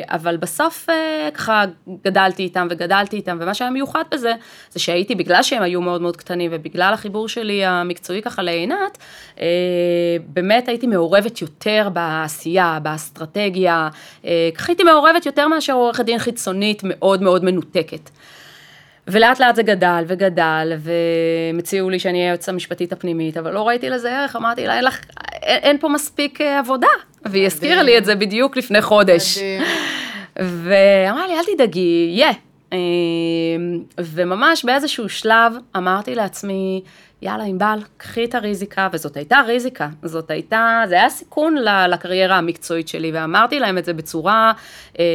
אבל 0.05 0.37
בסוף 0.37 0.89
אה, 0.89 1.29
ככה 1.33 1.63
גדלתי 2.05 2.43
איתם 2.43 2.67
וגדלתי 2.69 3.15
איתם, 3.15 3.37
ומה 3.41 3.53
שהיה 3.53 3.71
מיוחד 3.71 4.03
בזה, 4.11 4.33
זה 4.71 4.79
שהייתי, 4.79 5.15
בגלל 5.15 5.43
שהם 5.43 5.63
היו 5.63 5.81
מאוד 5.81 6.01
מאוד 6.01 6.17
קטנים, 6.17 6.51
ובגלל 6.53 6.93
החיבור 6.93 7.27
שלי 7.27 7.65
המקצועי 7.65 8.21
ככה 8.21 8.41
לעינת, 8.41 8.97
אה, 9.39 9.45
באמת 10.57 10.67
הייתי 10.67 10.87
מעורבת 10.87 11.41
יותר 11.41 11.89
בעשייה, 11.93 12.79
באסטרטגיה, 12.83 13.89
אה, 14.25 14.49
ככה 14.55 14.71
הייתי 14.71 14.83
מעורבת 14.83 15.25
יותר 15.25 15.47
מאשר 15.47 15.73
עורכת 15.73 16.05
דין 16.05 16.19
חיצונית 16.19 16.81
מאוד 16.83 17.21
מאוד 17.21 17.45
מנותקת. 17.45 18.09
ולאט 19.07 19.39
לאט 19.39 19.55
זה 19.55 19.63
גדל 19.63 20.03
וגדל, 20.07 20.73
והם 20.77 21.57
הציעו 21.59 21.89
לי 21.89 21.99
שאני 21.99 22.17
אהיה 22.17 22.29
היועצת 22.29 22.49
המשפטית 22.49 22.93
הפנימית, 22.93 23.37
אבל 23.37 23.53
לא 23.53 23.67
ראיתי 23.67 23.89
לזה 23.89 24.19
ערך, 24.19 24.35
אמרתי 24.35 24.67
לה, 24.67 24.75
אין, 24.75 24.83
לך, 24.83 24.99
אין, 25.43 25.59
אין 25.63 25.77
פה 25.77 25.89
מספיק 25.89 26.41
אה, 26.41 26.59
עבודה. 26.59 26.87
והיא 27.25 27.45
הזכירה 27.45 27.83
לי 27.83 27.97
את 27.97 28.05
זה 28.05 28.15
בדיוק 28.15 28.57
לפני 28.57 28.81
חודש. 28.81 29.37
ואמרה 30.35 31.27
לי, 31.27 31.33
אל 31.33 31.55
תדאגי, 31.55 32.09
יהיה. 32.09 32.31
אה, 32.73 32.77
וממש 33.99 34.65
באיזשהו 34.65 35.09
שלב 35.09 35.53
אמרתי 35.77 36.15
לעצמי, 36.15 36.81
יאללה, 37.21 37.43
ענבל, 37.43 37.79
קחי 37.97 38.25
את 38.25 38.35
הריזיקה, 38.35 38.87
וזאת 38.93 39.17
הייתה 39.17 39.41
ריזיקה, 39.47 39.89
זאת 40.03 40.31
הייתה, 40.31 40.83
זה 40.87 40.95
היה 40.95 41.09
סיכון 41.09 41.55
לקריירה 41.89 42.37
המקצועית 42.37 42.87
שלי, 42.87 43.11
ואמרתי 43.11 43.59
להם 43.59 43.77
את 43.77 43.85
זה 43.85 43.93
בצורה 43.93 44.53
אה, 44.99 45.05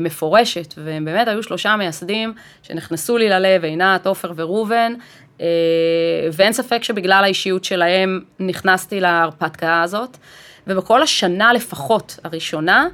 מפורשת, 0.00 0.74
והם 0.76 1.04
באמת 1.04 1.28
היו 1.28 1.42
שלושה 1.42 1.76
מייסדים 1.76 2.32
שנכנסו 2.62 3.18
לי 3.18 3.28
ללב, 3.28 3.64
עינת, 3.64 4.06
עופר 4.06 4.32
וראובן, 4.36 4.92
אה, 5.40 5.46
ואין 6.32 6.52
ספק 6.52 6.84
שבגלל 6.84 7.24
האישיות 7.24 7.64
שלהם 7.64 8.20
נכנסתי 8.40 9.00
להרפתקה 9.00 9.82
הזאת, 9.82 10.16
ובכל 10.66 11.02
השנה 11.02 11.52
לפחות 11.52 12.18
הראשונה, 12.24 12.88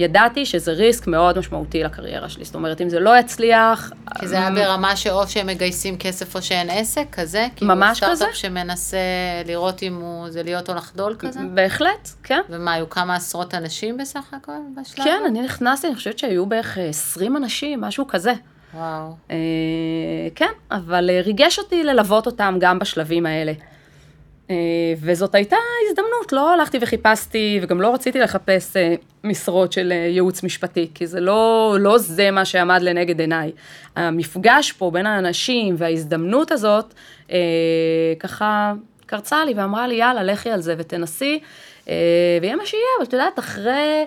ידעתי 0.00 0.46
שזה 0.46 0.72
ריסק 0.72 1.06
מאוד 1.06 1.38
משמעותי 1.38 1.82
לקריירה 1.82 2.28
שלי, 2.28 2.44
זאת 2.44 2.54
אומרת, 2.54 2.80
אם 2.80 2.88
זה 2.88 3.00
לא 3.00 3.18
יצליח... 3.18 3.92
כי 4.18 4.28
זה 4.28 4.38
היה 4.38 4.50
ברמה 4.50 4.96
שאו 4.96 5.28
שהם 5.28 5.46
מגייסים 5.46 5.96
כסף 5.98 6.34
או 6.34 6.42
שאין 6.42 6.70
עסק, 6.70 7.06
כזה? 7.12 7.46
ממש 7.62 8.00
כאילו 8.00 8.12
כזה. 8.12 8.24
סטארט-אפ 8.24 8.36
שמנסה 8.36 8.98
לראות 9.46 9.82
אם 9.82 9.94
הוא, 9.94 10.30
זה 10.30 10.42
להיות 10.42 10.70
או 10.70 10.74
לחדול 10.74 11.16
כזה? 11.18 11.40
בהחלט, 11.54 12.08
כן. 12.22 12.40
ומה, 12.50 12.72
היו 12.72 12.90
כמה 12.90 13.14
עשרות 13.14 13.54
אנשים 13.54 13.96
בסך 13.96 14.34
הכל 14.34 14.52
בשלב? 14.76 15.04
כן, 15.04 15.22
אני 15.26 15.42
נכנסתי, 15.42 15.86
אני 15.86 15.96
חושבת 15.96 16.18
שהיו 16.18 16.46
בערך 16.46 16.78
אה, 16.78 16.88
20 16.88 17.36
אנשים, 17.36 17.80
משהו 17.80 18.06
כזה. 18.08 18.32
וואו. 18.74 19.16
אה, 19.30 19.36
כן, 20.34 20.52
אבל 20.70 21.10
אה, 21.10 21.20
ריגש 21.24 21.58
אותי 21.58 21.84
ללוות 21.84 22.26
אותם 22.26 22.56
גם 22.60 22.78
בשלבים 22.78 23.26
האלה. 23.26 23.52
אה, 24.50 24.54
וזאת 25.00 25.34
הייתה 25.34 25.56
הזדמנות, 25.88 26.32
לא 26.32 26.54
הלכתי 26.54 26.78
וחיפשתי, 26.80 27.58
וגם 27.62 27.80
לא 27.80 27.94
רציתי 27.94 28.20
לחפש 28.20 28.76
אה, 28.76 28.94
משרות 29.24 29.72
של 29.72 29.92
אה, 29.92 29.96
ייעוץ 29.96 30.42
משפטי, 30.42 30.90
כי 30.94 31.06
זה 31.06 31.20
לא, 31.20 31.76
לא 31.80 31.98
זה 31.98 32.30
מה 32.30 32.44
שעמד 32.44 32.82
לנגד 32.82 33.20
עיניי. 33.20 33.52
המפגש 33.96 34.72
פה 34.72 34.90
בין 34.90 35.06
האנשים 35.06 35.74
וההזדמנות 35.78 36.52
הזאת, 36.52 36.94
ככה 38.20 38.72
קרצה 39.06 39.44
לי 39.44 39.54
ואמרה 39.54 39.86
לי, 39.86 39.94
יאללה, 39.94 40.22
לכי 40.22 40.50
על 40.50 40.60
זה 40.60 40.74
ותנסי, 40.78 41.40
ויהיה 42.40 42.56
מה 42.56 42.66
שיהיה, 42.66 42.84
אבל 42.98 43.06
את 43.06 43.12
יודעת, 43.12 43.38
אחרי... 43.38 44.04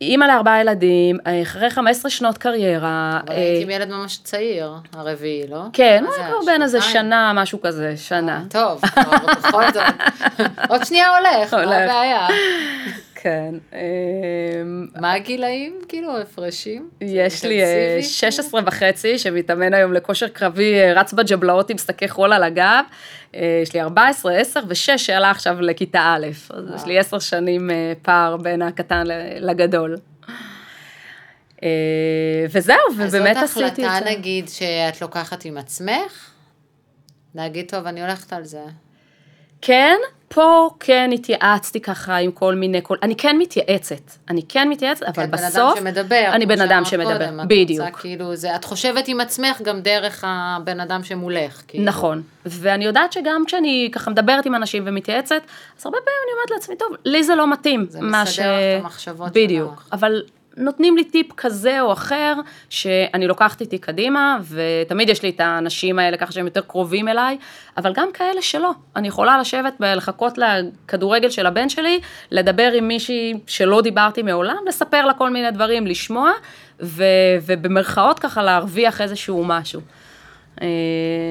אימא 0.00 0.24
לארבעה 0.24 0.60
ילדים, 0.60 1.18
אחרי 1.42 1.70
15 1.70 2.10
שנות 2.10 2.38
קריירה. 2.38 3.20
אבל 3.26 3.32
אה, 3.34 3.38
הייתי 3.40 3.62
עם 3.62 3.70
ילד 3.70 3.88
ממש 3.88 4.18
צעיר, 4.24 4.72
הרביעי, 4.92 5.46
לא? 5.48 5.62
כן, 5.72 6.04
הוא 6.06 6.14
כבר 6.14 6.52
בן 6.52 6.62
איזה? 6.62 6.80
שנה, 6.80 7.32
משהו 7.34 7.60
כזה, 7.62 7.94
שנה. 7.96 8.42
טוב, 8.50 8.80
כבר 8.80 9.16
בכל 9.26 9.72
זאת. 9.72 9.82
עוד 10.70 10.84
שנייה 10.84 11.08
הולך, 11.18 11.54
מה. 11.54 11.76
הבעיה? 11.76 12.26
כן. 13.24 13.54
אמ, 13.72 14.86
מה 15.00 15.12
הגילאים, 15.12 15.80
כאילו, 15.88 16.18
הפרשים? 16.18 16.88
יש 17.00 17.44
לי 17.44 17.62
אה, 17.62 17.68
אינטנסיבי? 17.68 18.14
16 18.14 18.60
וחצי, 18.66 19.18
שמתאמן 19.18 19.74
היום 19.74 19.92
לכושר 19.92 20.28
קרבי, 20.28 20.74
אה, 20.74 20.92
רץ 20.92 21.12
בג'בלאות 21.12 21.70
עם 21.70 21.78
שקי 21.78 22.08
חול 22.08 22.32
על 22.32 22.42
הגב. 22.42 22.84
אה, 23.34 23.60
יש 23.62 23.74
לי 23.74 23.80
14, 23.80 24.34
10 24.36 24.60
ו-6 24.68 24.98
שעלה 24.98 25.30
עכשיו 25.30 25.60
לכיתה 25.60 26.00
א', 26.00 26.26
אז 26.50 26.64
יש 26.76 26.84
לי 26.86 26.98
10 26.98 27.18
שנים 27.18 27.70
אה, 27.70 27.92
פער 28.02 28.36
בין 28.36 28.62
הקטן 28.62 29.04
לגדול. 29.40 29.96
אה, 31.62 31.68
וזהו, 32.50 32.76
ובאמת 32.96 33.36
אז 33.36 33.42
עשיתי 33.42 33.60
זאת 33.60 33.70
את 33.70 33.76
זה. 33.76 33.86
החלטה, 33.86 34.10
נגיד, 34.10 34.48
שאת 34.48 35.00
לוקחת 35.02 35.44
עם 35.44 35.56
עצמך? 35.56 36.30
להגיד, 37.34 37.68
טוב, 37.68 37.86
אני 37.86 38.02
הולכת 38.02 38.32
על 38.32 38.44
זה. 38.44 38.64
כן, 39.60 39.96
פה 40.34 40.70
כן 40.80 41.10
התייעצתי 41.14 41.80
ככה 41.80 42.16
עם 42.16 42.32
כל 42.32 42.54
מיני, 42.54 42.80
כל... 42.82 42.96
אני 43.02 43.16
כן 43.16 43.36
מתייעצת, 43.38 44.10
אני 44.30 44.42
כן 44.48 44.68
מתייעצת, 44.68 45.02
אבל 45.02 45.12
כי 45.12 45.24
את 45.24 45.30
בן 45.30 45.36
בסוף, 45.36 45.56
אדם 45.56 45.76
שמדבר. 45.76 46.28
אני 46.32 46.46
בן 46.46 46.60
אדם 46.60 46.84
שמדבר, 46.84 47.18
קודם, 47.18 47.40
את 47.40 47.46
בדיוק. 47.48 47.86
רוצה, 47.86 47.98
כאילו, 48.00 48.36
זה, 48.36 48.56
את 48.56 48.64
חושבת 48.64 49.08
עם 49.08 49.20
עצמך 49.20 49.60
גם 49.62 49.80
דרך 49.80 50.24
הבן 50.26 50.80
אדם 50.80 51.04
שמולך. 51.04 51.62
כאילו. 51.68 51.84
נכון, 51.84 52.22
ואני 52.46 52.84
יודעת 52.84 53.12
שגם 53.12 53.42
כשאני 53.46 53.88
ככה 53.92 54.10
מדברת 54.10 54.46
עם 54.46 54.54
אנשים 54.54 54.82
ומתייעצת, 54.86 55.42
אז 55.78 55.86
הרבה 55.86 55.98
פעמים 55.98 56.18
אני 56.24 56.32
אומרת 56.32 56.50
לעצמי, 56.50 56.76
טוב, 56.76 56.88
לי 57.04 57.24
זה 57.24 57.34
לא 57.34 57.52
מתאים. 57.52 57.86
זה 57.88 58.00
מסדר 58.00 58.22
לך 58.22 58.38
את 58.38 58.82
המחשבות 58.82 59.32
בדיוק, 59.32 59.82
שלך. 59.84 59.88
אבל 59.92 60.22
נותנים 60.56 60.96
לי 60.96 61.04
טיפ 61.04 61.32
כזה 61.36 61.80
או 61.80 61.92
אחר, 61.92 62.34
שאני 62.70 63.26
לוקחת 63.26 63.60
איתי 63.60 63.78
קדימה, 63.78 64.38
ותמיד 64.50 65.08
יש 65.08 65.22
לי 65.22 65.30
את 65.30 65.40
האנשים 65.40 65.98
האלה 65.98 66.16
ככה 66.16 66.32
שהם 66.32 66.44
יותר 66.44 66.60
קרובים 66.60 67.08
אליי, 67.08 67.38
אבל 67.76 67.92
גם 67.92 68.08
כאלה 68.14 68.42
שלא. 68.42 68.70
אני 68.96 69.08
יכולה 69.08 69.38
לשבת 69.38 69.74
ולחכות 69.80 70.38
לכדורגל 70.38 71.30
של 71.30 71.46
הבן 71.46 71.68
שלי, 71.68 72.00
לדבר 72.30 72.72
עם 72.72 72.88
מישהי 72.88 73.34
שלא 73.46 73.80
דיברתי 73.80 74.22
מעולם, 74.22 74.56
לספר 74.66 75.06
לה 75.06 75.14
כל 75.14 75.30
מיני 75.30 75.50
דברים, 75.50 75.86
לשמוע, 75.86 76.30
ו, 76.80 77.04
ובמרכאות 77.46 78.18
ככה 78.18 78.42
להרוויח 78.42 79.00
איזשהו 79.00 79.44
משהו. 79.44 79.80
אה, 80.62 80.66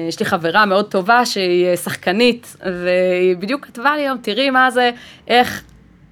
יש 0.08 0.20
לי 0.20 0.26
חברה 0.26 0.66
מאוד 0.66 0.90
טובה 0.90 1.26
שהיא 1.26 1.76
שחקנית, 1.76 2.56
והיא 2.60 3.36
בדיוק 3.36 3.66
כתבה 3.66 3.96
לי 3.96 4.02
היום, 4.02 4.18
תראי 4.18 4.50
מה 4.50 4.70
זה, 4.70 4.90
איך 5.28 5.62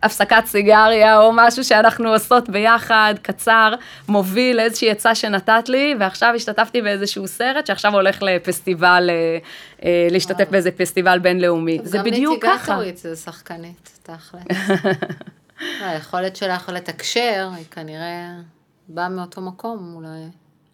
הפסקת 0.03 0.47
סיגריה 0.47 1.19
או 1.19 1.31
משהו 1.35 1.65
שאנחנו 1.65 2.13
עושות 2.13 2.49
ביחד, 2.49 3.15
קצר, 3.23 3.75
מוביל 4.09 4.57
לאיזושהי 4.57 4.91
עצה 4.91 5.15
שנתת 5.15 5.69
לי, 5.69 5.95
ועכשיו 6.01 6.33
השתתפתי 6.37 6.83
באיזשהו 6.83 7.29
סרט 7.29 7.67
שעכשיו 7.67 7.93
הולך 7.95 8.23
לפסטיבל, 8.23 9.11
אה, 9.11 9.39
אה, 9.85 10.09
להשתתף 10.11 10.49
באיזה 10.51 10.71
פסטיבל 10.71 11.19
בינלאומי. 11.19 11.79
זה 11.83 12.03
בדיוק 12.03 12.45
גם 12.45 12.51
ככה. 12.59 12.79
ליטיגטורית 12.79 12.97
זה 12.99 13.17
שחקנית, 13.17 14.01
תכל'ס. 14.03 14.81
היכולת 15.87 16.37
שלך 16.37 16.69
לתקשר, 16.69 17.49
היא 17.57 17.65
כנראה 17.71 18.29
באה 18.89 19.09
מאותו 19.09 19.41
מקום 19.41 19.93
אולי. 19.97 20.29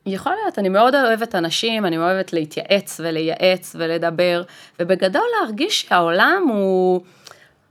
יכול 0.06 0.32
להיות, 0.42 0.58
אני 0.58 0.68
מאוד 0.68 0.94
אוהבת 0.94 1.34
אנשים, 1.34 1.86
אני 1.86 1.98
אוהבת 1.98 2.32
להתייעץ 2.32 3.00
ולייעץ 3.04 3.76
ולדבר, 3.78 4.42
ובגדול 4.80 5.22
להרגיש 5.40 5.82
שהעולם 5.82 6.46
הוא, 6.48 7.00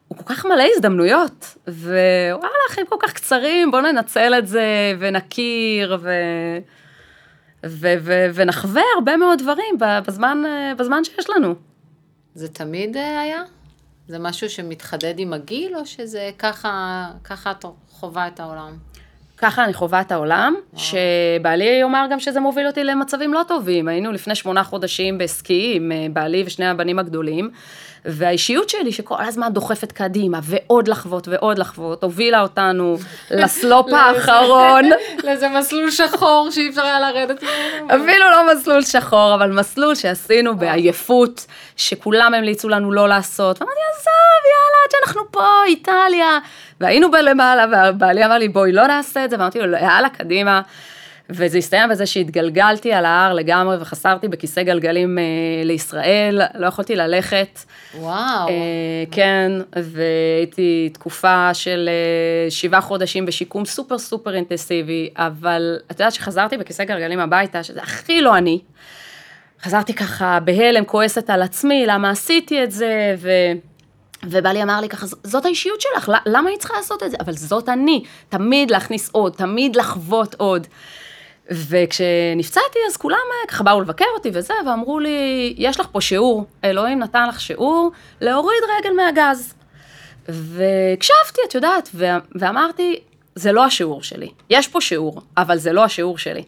הוא 0.07 0.17
כל 0.17 0.23
כך 0.35 0.45
מלא 0.45 0.63
הזדמנויות, 0.75 1.57
ווואלה, 1.67 2.57
החיים 2.69 2.87
כל 2.87 2.95
כך 2.99 3.13
קצרים, 3.13 3.71
בואו 3.71 3.81
ננצל 3.81 4.33
את 4.37 4.47
זה 4.47 4.93
ונכיר 4.99 5.97
ו... 6.01 6.11
ו- 7.65 7.95
ו- 8.01 8.27
ונחווה 8.33 8.81
הרבה 8.95 9.17
מאוד 9.17 9.39
דברים 9.39 9.77
בזמן, 9.79 10.43
בזמן 10.77 11.03
שיש 11.03 11.29
לנו. 11.29 11.55
זה 12.35 12.47
תמיד 12.47 12.97
אה, 12.97 13.21
היה? 13.21 13.41
זה 14.07 14.19
משהו 14.19 14.49
שמתחדד 14.49 15.13
עם 15.17 15.33
הגיל, 15.33 15.75
או 15.75 15.85
שזה 15.85 16.29
ככה, 16.39 17.05
ככה 17.23 17.51
את 17.51 17.65
חווה 17.89 18.27
את 18.27 18.39
העולם? 18.39 18.73
ככה 19.37 19.63
אני 19.63 19.73
חווה 19.73 20.01
את 20.01 20.11
העולם, 20.11 20.55
שבעלי 20.75 21.65
יאמר 21.81 22.05
גם 22.11 22.19
שזה 22.19 22.39
מוביל 22.39 22.67
אותי 22.67 22.83
למצבים 22.83 23.33
לא 23.33 23.41
טובים. 23.47 23.87
היינו 23.87 24.11
לפני 24.11 24.35
שמונה 24.35 24.63
חודשים 24.63 25.17
בסקי 25.17 25.73
עם 25.75 25.91
אה, 25.91 26.07
בעלי 26.13 26.43
ושני 26.45 26.67
הבנים 26.67 26.99
הגדולים, 26.99 27.49
והאישיות 28.07 28.69
שלי 28.69 28.91
שכל 28.91 29.15
הזמן 29.19 29.53
דוחפת 29.53 29.91
קדימה, 29.91 30.39
ועוד 30.43 30.87
לחוות 30.87 31.27
ועוד 31.27 31.59
לחוות, 31.59 32.03
הובילה 32.03 32.41
אותנו 32.41 32.97
לסלופ 33.31 33.93
האחרון. 33.93 34.85
לאיזה 35.23 35.49
מסלול 35.49 35.91
שחור 35.91 36.47
שאי 36.51 36.69
אפשר 36.69 36.81
היה 36.81 36.99
לרדת 36.99 37.43
ממנו. 37.43 37.87
אפילו 37.87 38.31
לא 38.31 38.53
מסלול 38.53 38.81
שחור, 38.81 39.35
אבל 39.35 39.51
מסלול 39.51 39.95
שעשינו 39.95 40.57
בעייפות, 40.57 41.45
שכולם 41.75 42.33
המליצו 42.33 42.69
לנו 42.69 42.91
לא 42.91 43.07
לעשות. 43.09 43.61
ואמרתי, 43.61 43.79
עזוב, 43.99 44.43
יאללה, 44.53 44.77
עד 44.85 44.91
שאנחנו 44.91 45.31
פה, 45.31 45.63
איטליה. 45.65 46.39
והיינו 46.81 47.11
בלמעלה, 47.11 47.65
והבעלי 47.71 48.25
אמר 48.25 48.37
לי, 48.37 48.49
בואי, 48.49 48.71
לא 48.71 48.87
נעשה 48.87 49.25
את 49.25 49.29
זה, 49.29 49.35
ואמרתי 49.35 49.59
לו, 49.59 49.77
יאללה, 49.77 50.09
קדימה. 50.09 50.61
וזה 51.29 51.57
הסתיים 51.57 51.89
בזה 51.89 52.05
שהתגלגלתי 52.05 52.93
על 52.93 53.05
ההר 53.05 53.33
לגמרי 53.33 53.77
וחסרתי 53.79 54.27
בכיסא 54.27 54.63
גלגלים 54.63 55.19
אה, 55.19 55.23
לישראל, 55.65 56.41
לא 56.55 56.67
יכולתי 56.67 56.95
ללכת. 56.95 57.59
וואו. 57.97 58.47
אה, 58.49 58.53
כן, 59.11 59.51
והייתי 59.75 60.89
תקופה 60.93 61.53
של 61.53 61.89
אה, 61.89 62.51
שבעה 62.51 62.81
חודשים 62.81 63.25
בשיקום 63.25 63.65
סופר 63.65 63.97
סופר 63.97 64.35
אינטנסיבי, 64.35 65.09
אבל 65.15 65.77
את 65.91 65.99
יודעת 65.99 66.13
שחזרתי 66.13 66.57
בכיסא 66.57 66.83
גלגלים 66.83 67.19
הביתה, 67.19 67.63
שזה 67.63 67.81
הכי 67.81 68.21
לא 68.21 68.37
אני. 68.37 68.59
חזרתי 69.61 69.93
ככה 69.93 70.39
בהלם, 70.39 70.85
כועסת 70.85 71.29
על 71.29 71.41
עצמי, 71.41 71.85
למה 71.87 72.09
עשיתי 72.09 72.63
את 72.63 72.71
זה, 72.71 73.15
ו... 73.17 73.29
ובעלי 74.23 74.63
אמר 74.63 74.81
לי 74.81 74.89
ככה, 74.89 75.05
זאת 75.23 75.45
האישיות 75.45 75.81
שלך, 75.81 76.11
למה 76.25 76.49
היא 76.49 76.57
צריכה 76.57 76.73
לעשות 76.77 77.03
את 77.03 77.11
זה? 77.11 77.17
אבל 77.19 77.33
זאת 77.33 77.69
אני, 77.69 78.03
תמיד 78.29 78.71
להכניס 78.71 79.09
עוד, 79.11 79.33
תמיד 79.33 79.75
לחוות 79.75 80.35
עוד. 80.37 80.67
וכשנפצעתי, 81.51 82.79
אז 82.87 82.97
כולם 82.97 83.17
אה, 83.17 83.47
ככה 83.47 83.63
באו 83.63 83.81
לבקר 83.81 84.05
אותי 84.15 84.29
וזה, 84.33 84.53
ואמרו 84.67 84.99
לי, 84.99 85.53
יש 85.57 85.79
לך 85.79 85.87
פה 85.91 86.01
שיעור, 86.01 86.45
אלוהים 86.63 86.99
נתן 86.99 87.27
לך 87.27 87.39
שיעור 87.39 87.91
להוריד 88.21 88.63
רגל 88.79 88.95
מהגז. 88.95 89.53
והקשבתי, 90.29 91.41
את 91.47 91.55
יודעת, 91.55 91.89
ואמרתי, 92.35 92.99
זה 93.35 93.51
לא 93.51 93.65
השיעור 93.65 94.03
שלי. 94.03 94.29
יש 94.49 94.67
פה 94.67 94.81
שיעור, 94.81 95.21
אבל 95.37 95.57
זה 95.57 95.73
לא 95.73 95.83
השיעור 95.83 96.17
שלי. 96.17 96.43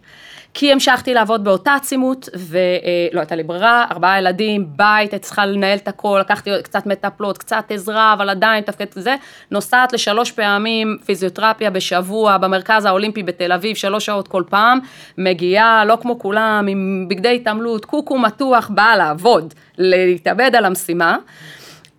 כי 0.54 0.72
המשכתי 0.72 1.14
לעבוד 1.14 1.44
באותה 1.44 1.76
עצימות, 1.76 2.30
ולא 2.36 3.20
הייתה 3.20 3.36
לי 3.36 3.44
ברירה, 3.44 3.86
ארבעה 3.92 4.20
ילדים, 4.20 4.66
בית, 4.70 5.12
הייתי 5.12 5.20
צריכה 5.20 5.46
לנהל 5.46 5.78
את 5.78 5.88
הכל, 5.88 6.18
לקחתי 6.22 6.50
קצת 6.64 6.86
מטפלות, 6.86 7.38
קצת 7.38 7.64
עזרה, 7.70 8.14
אבל 8.14 8.30
עדיין 8.30 8.64
תפקד 8.64 8.86
זה, 8.92 9.16
נוסעת 9.52 9.94
לשלוש 9.94 10.32
פעמים 10.32 10.98
פיזיותרפיה 11.06 11.70
בשבוע 11.70 12.38
במרכז 12.38 12.86
האולימפי 12.86 13.24
בתל 13.24 13.52
אביב, 13.52 13.76
שלוש 13.76 14.06
שעות 14.06 14.28
כל 14.28 14.44
פעם, 14.50 14.80
מגיעה, 15.18 15.86
לא 15.86 15.98
כמו 16.02 16.20
כולם, 16.20 16.66
עם 16.70 17.06
בגדי 17.10 17.36
התעמלות, 17.36 17.86
קוקו 17.86 18.18
מתוח, 18.18 18.70
באה 18.74 18.98
לעבוד, 18.98 19.54
להתאבד 19.78 20.56
על 20.56 20.66
המשימה. 20.66 21.18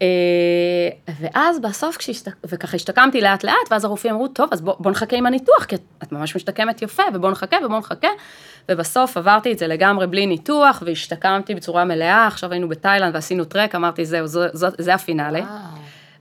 אה, 0.03 0.07
ואז 1.21 1.61
בסוף, 1.61 1.97
כשהשת... 1.97 2.29
וככה 2.45 2.77
השתקמתי 2.77 3.21
לאט 3.21 3.45
לאט, 3.45 3.55
ואז 3.71 3.85
הרופאים 3.85 4.15
אמרו, 4.15 4.29
טוב, 4.29 4.49
אז 4.53 4.61
בוא, 4.61 4.75
בוא 4.79 4.91
נחכה 4.91 5.17
עם 5.17 5.27
הניתוח, 5.27 5.65
כי 5.65 5.77
את 6.03 6.13
ממש 6.13 6.37
משתקמת 6.37 6.83
יפה, 6.83 7.03
ובוא 7.15 7.31
נחכה 7.31 7.57
ובוא 7.65 7.79
נחכה. 7.79 8.09
ובסוף 8.69 9.17
עברתי 9.17 9.53
את 9.53 9.59
זה 9.59 9.67
לגמרי 9.67 10.07
בלי 10.07 10.27
ניתוח, 10.27 10.83
והשתקמתי 10.87 11.55
בצורה 11.55 11.85
מלאה, 11.85 12.27
עכשיו 12.27 12.53
היינו 12.53 12.69
בתאילנד 12.69 13.15
ועשינו 13.15 13.45
טרק, 13.45 13.75
אמרתי, 13.75 14.05
זהו, 14.05 14.27
זה, 14.27 14.49
זה, 14.53 14.67
זה 14.79 14.95
הפינאלי. 14.95 15.41
וואו. 15.41 15.51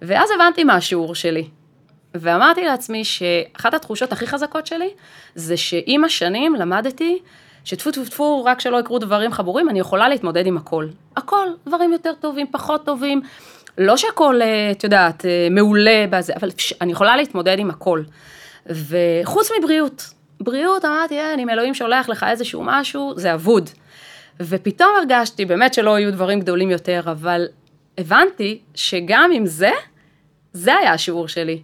ואז 0.01 0.29
הבנתי 0.35 0.63
מה 0.63 0.75
השיעור 0.75 1.15
שלי. 1.15 1.47
ואמרתי 2.15 2.65
לעצמי 2.65 3.03
שאחת 3.03 3.73
התחושות 3.73 4.11
הכי 4.11 4.27
חזקות 4.27 4.67
שלי, 4.67 4.89
זה 5.35 5.57
שעם 5.57 6.03
השנים 6.03 6.55
למדתי 6.55 7.19
שטפו 7.63 7.91
טפו 7.91 8.05
טפו, 8.05 8.43
רק 8.45 8.59
שלא 8.59 8.79
יקרו 8.79 8.99
דברים 8.99 9.31
חבורים, 9.31 9.69
אני 9.69 9.79
יכולה 9.79 10.09
להתמודד 10.09 10.45
עם 10.45 10.57
הכל. 10.57 10.87
הכל, 11.17 11.47
דברים 11.67 11.91
יותר 11.91 12.13
טובים, 12.19 12.47
פחות 12.51 12.85
טובים. 12.85 13.21
לא 13.79 13.97
שהכל, 13.97 14.41
אה, 14.41 14.71
את 14.71 14.83
יודעת, 14.83 15.25
אה, 15.25 15.47
מעולה 15.51 16.05
בזה, 16.09 16.33
אבל 16.39 16.49
אני 16.81 16.91
יכולה 16.91 17.15
להתמודד 17.15 17.59
עם 17.59 17.69
הכל. 17.69 18.01
וחוץ 18.65 19.49
מבריאות, 19.59 20.03
בריאות, 20.39 20.85
אמרתי, 20.85 21.19
אין, 21.19 21.39
אם 21.39 21.49
אלוהים 21.49 21.73
שולח 21.73 22.09
לך 22.09 22.25
איזשהו 22.29 22.63
משהו, 22.65 23.13
זה 23.15 23.33
אבוד. 23.33 23.69
ופתאום 24.39 24.89
הרגשתי, 24.99 25.45
באמת 25.45 25.73
שלא 25.73 25.99
יהיו 25.99 26.11
דברים 26.11 26.39
גדולים 26.39 26.71
יותר, 26.71 27.01
אבל 27.05 27.45
הבנתי 27.97 28.59
שגם 28.75 29.31
עם 29.33 29.45
זה, 29.45 29.71
זה 30.53 30.75
היה 30.75 30.93
השיעור 30.93 31.27
שלי. 31.27 31.61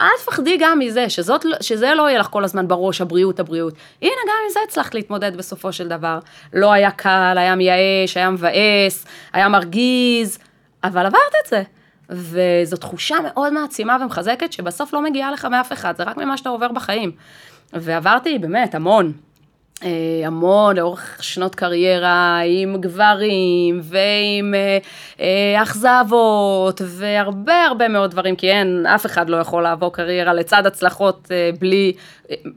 אל 0.00 0.06
תפחדי 0.18 0.56
גם 0.60 0.78
מזה, 0.78 1.10
שזאת, 1.10 1.44
לא, 1.44 1.56
שזה 1.60 1.94
לא 1.94 2.08
יהיה 2.08 2.18
לך 2.18 2.26
כל 2.26 2.44
הזמן 2.44 2.68
בראש, 2.68 3.00
הבריאות, 3.00 3.40
הבריאות. 3.40 3.74
הנה, 4.02 4.10
גם 4.28 4.34
עם 4.44 4.52
זה 4.52 4.60
הצלחת 4.68 4.94
להתמודד 4.94 5.36
בסופו 5.36 5.72
של 5.72 5.88
דבר. 5.88 6.18
לא 6.52 6.72
היה 6.72 6.90
קל, 6.90 7.34
היה 7.36 7.54
מייאש, 7.54 8.16
היה 8.16 8.30
מבאס, 8.30 9.06
היה 9.32 9.48
מרגיז, 9.48 10.38
אבל 10.86 11.06
עברת 11.06 11.32
את 11.44 11.50
זה. 11.50 11.62
וזו 12.10 12.76
תחושה 12.76 13.16
מאוד 13.24 13.52
מעצימה 13.52 13.96
ומחזקת, 14.02 14.52
שבסוף 14.52 14.92
לא 14.92 15.02
מגיעה 15.02 15.32
לך 15.32 15.44
מאף 15.44 15.72
אחד, 15.72 15.96
זה 15.96 16.02
רק 16.02 16.16
ממה 16.16 16.36
שאתה 16.36 16.48
עובר 16.48 16.72
בחיים. 16.72 17.12
ועברתי 17.72 18.38
באמת 18.38 18.74
המון. 18.74 19.12
אה, 19.82 20.26
המון 20.26 20.76
לאורך 20.76 21.18
שנות 21.20 21.54
קריירה 21.54 22.40
עם 22.46 22.76
גברים 22.80 23.80
ועם 23.82 24.54
אה, 24.54 24.78
אה, 25.20 25.62
אכזבות 25.62 26.80
והרבה 26.84 27.64
הרבה 27.64 27.88
מאוד 27.88 28.10
דברים, 28.10 28.36
כי 28.36 28.50
אין, 28.50 28.86
אף 28.86 29.06
אחד 29.06 29.30
לא 29.30 29.36
יכול 29.36 29.62
לעבור 29.62 29.92
קריירה 29.92 30.34
לצד 30.34 30.66
הצלחות 30.66 31.28
בלי 31.58 31.92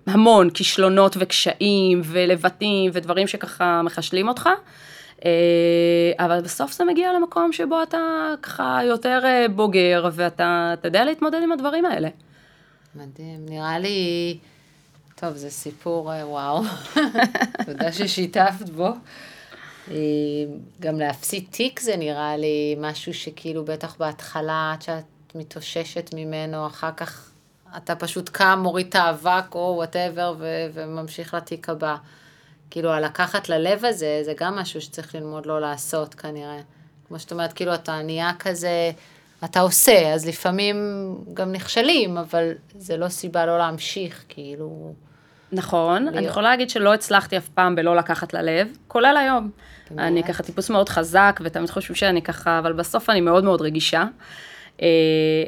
המון 0.07 0.49
כישלונות 0.49 1.15
וקשיים 1.19 2.01
ולבטים 2.05 2.91
ודברים 2.93 3.27
שככה 3.27 3.81
מחשלים 3.81 4.27
אותך. 4.27 4.49
אבל 6.19 6.41
בסוף 6.41 6.73
זה 6.73 6.85
מגיע 6.85 7.13
למקום 7.13 7.51
שבו 7.51 7.83
אתה 7.83 8.33
ככה 8.41 8.79
יותר 8.83 9.19
בוגר 9.55 10.09
ואתה 10.13 10.73
יודע 10.83 11.05
להתמודד 11.05 11.39
עם 11.43 11.51
הדברים 11.51 11.85
האלה. 11.85 12.09
מדהים, 12.95 13.45
נראה 13.45 13.79
לי... 13.79 14.37
טוב, 15.19 15.35
זה 15.35 15.49
סיפור 15.49 16.13
אה, 16.13 16.27
וואו. 16.27 16.63
תודה 17.65 17.91
ששיתפת 17.91 18.69
בו. 18.69 18.87
אה, 19.91 19.95
גם 20.79 20.99
להפסיד 20.99 21.45
תיק 21.49 21.79
זה 21.79 21.97
נראה 21.97 22.37
לי 22.37 22.75
משהו 22.79 23.13
שכאילו 23.13 23.65
בטח 23.65 23.95
בהתחלה, 23.99 24.71
עד 24.73 24.81
שאת 24.81 25.35
מתאוששת 25.35 26.09
ממנו, 26.13 26.67
אחר 26.67 26.91
כך 26.97 27.29
אתה 27.77 27.95
פשוט 27.95 28.29
קם, 28.29 28.59
מוריד 28.63 28.87
את 28.87 28.95
האבק 28.95 29.55
או 29.55 29.73
whatever 29.75 30.35
וממשיך 30.73 31.33
לתיק 31.33 31.69
הבא. 31.69 31.95
כאילו, 32.69 32.89
הלקחת 32.89 33.49
ללב 33.49 33.85
הזה, 33.85 34.21
זה 34.25 34.33
גם 34.39 34.55
משהו 34.55 34.81
שצריך 34.81 35.15
ללמוד 35.15 35.45
לא 35.45 35.61
לעשות 35.61 36.13
כנראה. 36.13 36.59
כמו 37.07 37.19
שאת 37.19 37.31
אומרת, 37.31 37.53
כאילו, 37.53 37.73
אתה 37.73 38.01
נהיה 38.01 38.31
כזה, 38.39 38.91
אתה 39.43 39.59
עושה, 39.59 40.13
אז 40.13 40.27
לפעמים 40.27 40.75
גם 41.33 41.51
נכשלים, 41.51 42.17
אבל 42.17 42.51
זה 42.75 42.97
לא 42.97 43.09
סיבה 43.09 43.45
לא 43.45 43.57
להמשיך, 43.57 44.23
כאילו... 44.29 44.93
נכון, 45.51 46.03
להיות. 46.03 46.17
אני 46.17 46.25
יכולה 46.25 46.49
להגיד 46.49 46.69
שלא 46.69 46.93
הצלחתי 46.93 47.37
אף 47.37 47.49
פעם 47.49 47.75
בלא 47.75 47.95
לקחת 47.95 48.33
ללב, 48.33 48.67
כולל 48.87 49.17
היום. 49.17 49.51
אני 49.97 50.23
ככה 50.23 50.43
טיפוס 50.43 50.69
מאוד 50.69 50.89
חזק, 50.89 51.39
ותמיד 51.43 51.69
חושבים 51.69 51.95
שאני 51.95 52.21
ככה, 52.21 52.59
אבל 52.59 52.73
בסוף 52.73 53.09
אני 53.09 53.21
מאוד 53.21 53.43
מאוד 53.43 53.61
רגישה. 53.61 54.03
אה, 54.81 54.87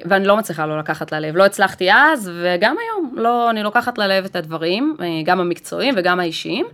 ואני 0.05 0.25
לא 0.25 0.37
מצליחה 0.37 0.65
לא 0.65 0.79
לקחת 0.79 1.11
ללב. 1.11 1.35
לא 1.35 1.45
הצלחתי 1.45 1.93
אז, 1.93 2.31
וגם 2.43 2.75
היום, 2.79 3.13
לא, 3.17 3.49
אני 3.49 3.63
לוקחת 3.63 3.97
ללב 3.97 4.25
את 4.25 4.35
הדברים, 4.35 4.95
אה, 5.01 5.05
גם 5.25 5.39
המקצועיים 5.39 5.93
וגם 5.97 6.19
האישיים. 6.19 6.65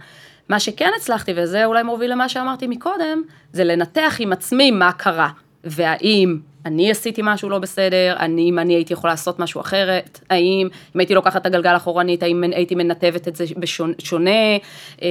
מה 0.49 0.60
שכן 0.60 0.91
הצלחתי, 0.97 1.31
וזה 1.36 1.65
אולי 1.65 1.83
מוביל 1.83 2.12
למה 2.12 2.29
שאמרתי 2.29 2.67
מקודם, 2.67 3.21
זה 3.53 3.63
לנתח 3.63 4.15
עם 4.19 4.33
עצמי 4.33 4.71
מה 4.71 4.91
קרה, 4.91 5.29
והאם 5.63 6.38
אני 6.67 6.91
עשיתי 6.91 7.21
משהו 7.23 7.49
לא 7.49 7.60
בסדר, 7.60 8.15
אני, 8.19 8.49
אם 8.49 8.60
אני 8.60 8.73
הייתי 8.73 8.93
יכולה 8.93 9.13
לעשות 9.13 9.39
משהו 9.39 9.62
אחרת, 9.62 10.19
האם, 10.29 10.67
אם 10.95 10.99
הייתי 10.99 11.13
לוקחת 11.13 11.41
את 11.41 11.45
הגלגל 11.45 11.75
אחורנית, 11.75 12.23
האם 12.23 12.43
הייתי 12.43 12.75
מנתבת 12.75 13.27
את 13.27 13.36
זה 13.36 13.45
בשונה, 13.57 14.55
אה, 15.01 15.07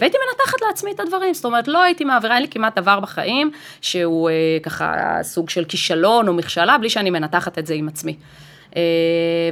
והייתי 0.00 0.16
מנתחת 0.28 0.60
לעצמי 0.68 0.90
את 0.92 1.00
הדברים, 1.00 1.34
זאת 1.34 1.44
אומרת, 1.44 1.68
לא 1.68 1.82
הייתי 1.82 2.04
מעבירה, 2.04 2.34
אין 2.34 2.42
לי 2.42 2.48
כמעט 2.48 2.78
דבר 2.78 3.00
בחיים 3.00 3.50
שהוא 3.80 4.30
אה, 4.30 4.34
ככה 4.62 5.18
סוג 5.22 5.50
של 5.50 5.64
כישלון 5.64 6.28
או 6.28 6.34
מכשלה, 6.34 6.78
בלי 6.78 6.90
שאני 6.90 7.10
מנתחת 7.10 7.58
את 7.58 7.66
זה 7.66 7.74
עם 7.74 7.88
עצמי. 7.88 8.16
אה, 8.76 8.82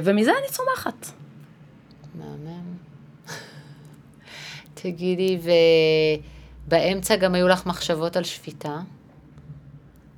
ומזה 0.03 0.31
אני 0.31 0.47
צומחת. 0.47 1.20
תגידי, 4.81 5.39
ובאמצע 6.67 7.15
גם 7.15 7.35
היו 7.35 7.47
לך 7.47 7.65
מחשבות 7.65 8.17
על 8.17 8.23
שפיטה? 8.23 8.79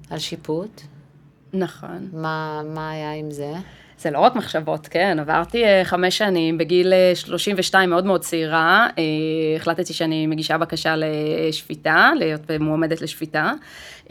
על 0.10 0.19
שיפוט? 0.19 0.82
נכון. 1.54 2.10
מה, 2.13 2.62
מה 2.65 2.91
היה 2.91 3.13
עם 3.13 3.32
זה? 3.32 3.54
זה 3.97 4.12
לא 4.12 4.19
רק 4.19 4.36
מחשבות, 4.36 4.88
כן, 4.88 5.17
עברתי 5.19 5.63
אה, 5.65 5.82
חמש 5.84 6.17
שנים, 6.17 6.58
בגיל 6.58 6.93
אה, 6.93 7.12
32 7.15 7.89
מאוד 7.89 8.06
מאוד 8.06 8.21
צעירה, 8.21 8.88
אה, 8.97 9.03
החלטתי 9.56 9.93
שאני 9.93 10.27
מגישה 10.27 10.58
בקשה 10.58 10.95
לשפיטה, 10.97 12.12
להיות 12.19 12.51
מועמדת 12.60 13.01
לשפיטה, 13.01 13.51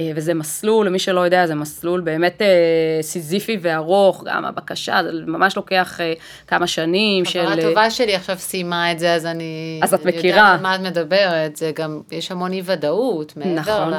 אה, 0.00 0.12
וזה 0.16 0.34
מסלול, 0.34 0.86
למי 0.86 0.98
שלא 0.98 1.20
יודע, 1.20 1.46
זה 1.46 1.54
מסלול 1.54 2.00
באמת 2.00 2.42
אה, 2.42 3.02
סיזיפי 3.02 3.58
וארוך, 3.60 4.24
גם 4.26 4.44
הבקשה, 4.44 5.00
זה 5.02 5.10
ממש 5.26 5.56
לוקח 5.56 6.00
אה, 6.00 6.12
כמה 6.46 6.66
שנים 6.66 7.24
של... 7.24 7.46
חברה 7.46 7.62
טובה 7.62 7.90
שלי 7.90 8.14
עכשיו 8.14 8.38
סיימה 8.38 8.92
את 8.92 8.98
זה, 8.98 9.14
אז 9.14 9.26
אני... 9.26 9.80
אז 9.82 9.94
את 9.94 10.00
יודעת 10.00 10.14
מכירה. 10.16 10.52
על 10.52 10.60
מה 10.60 10.74
את 10.74 10.80
מדברת, 10.80 11.56
זה 11.56 11.72
גם, 11.74 12.00
יש 12.10 12.30
המון 12.30 12.52
אי 12.52 12.62
ודאות, 12.64 13.36
מעבר 13.36 13.60
נכון. 13.60 13.94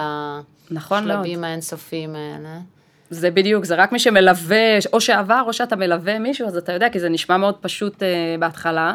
נכון. 0.71 1.07
לשלבים 1.07 1.43
האינסופיים 1.43 2.15
האלה. 2.15 2.59
זה 3.13 3.31
בדיוק, 3.31 3.65
זה 3.65 3.75
רק 3.75 3.91
מי 3.91 3.99
שמלווה, 3.99 4.77
או 4.93 5.01
שעבר, 5.01 5.43
או 5.47 5.53
שאתה 5.53 5.75
מלווה 5.75 6.19
מישהו, 6.19 6.47
אז 6.47 6.57
אתה 6.57 6.71
יודע, 6.71 6.89
כי 6.89 6.99
זה 6.99 7.09
נשמע 7.09 7.37
מאוד 7.37 7.55
פשוט 7.61 8.03
אה, 8.03 8.07
בהתחלה, 8.39 8.93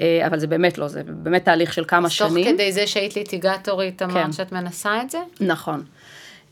אה, 0.00 0.26
אבל 0.26 0.38
זה 0.38 0.46
באמת 0.46 0.78
לא, 0.78 0.88
זה 0.88 1.02
באמת 1.06 1.44
תהליך 1.44 1.72
של 1.72 1.84
כמה 1.84 2.06
אז 2.06 2.18
תוך 2.18 2.30
שנים. 2.30 2.44
כדי 2.54 2.72
זה 2.72 2.86
שהיית 2.86 3.16
ליטיגטורית, 3.16 4.02
אמרת 4.02 4.14
כן. 4.14 4.32
שאת 4.32 4.52
מנסה 4.52 5.02
את 5.02 5.10
זה? 5.10 5.18
נכון. 5.40 5.82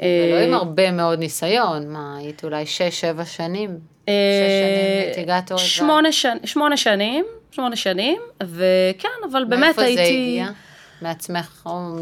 ולא 0.00 0.07
אה, 0.07 0.44
עם 0.44 0.55
הרבה 0.55 0.90
מאוד 0.90 1.18
ניסיון, 1.18 1.88
מה, 1.88 2.16
היית 2.18 2.44
אולי 2.44 2.66
שש-שבע 2.66 3.24
שנים? 3.24 3.70
אה, 4.09 4.14
שש 4.14 4.53
שנים 4.61 5.07
ליטיגטורית? 5.09 5.64
שמונה, 5.64 6.12
שנ... 6.12 6.37
שמונה 6.44 6.77
שנים, 6.77 7.24
שמונה 7.50 7.77
שנים, 7.77 8.18
וכן, 8.42 9.09
אבל 9.31 9.44
באמת 9.44 9.79
הייתי... 9.79 9.96
מאיפה 9.96 10.03
זה 10.03 10.09
הגיע? 10.09 10.63
מעצמך 11.05 11.62
או 11.67 11.97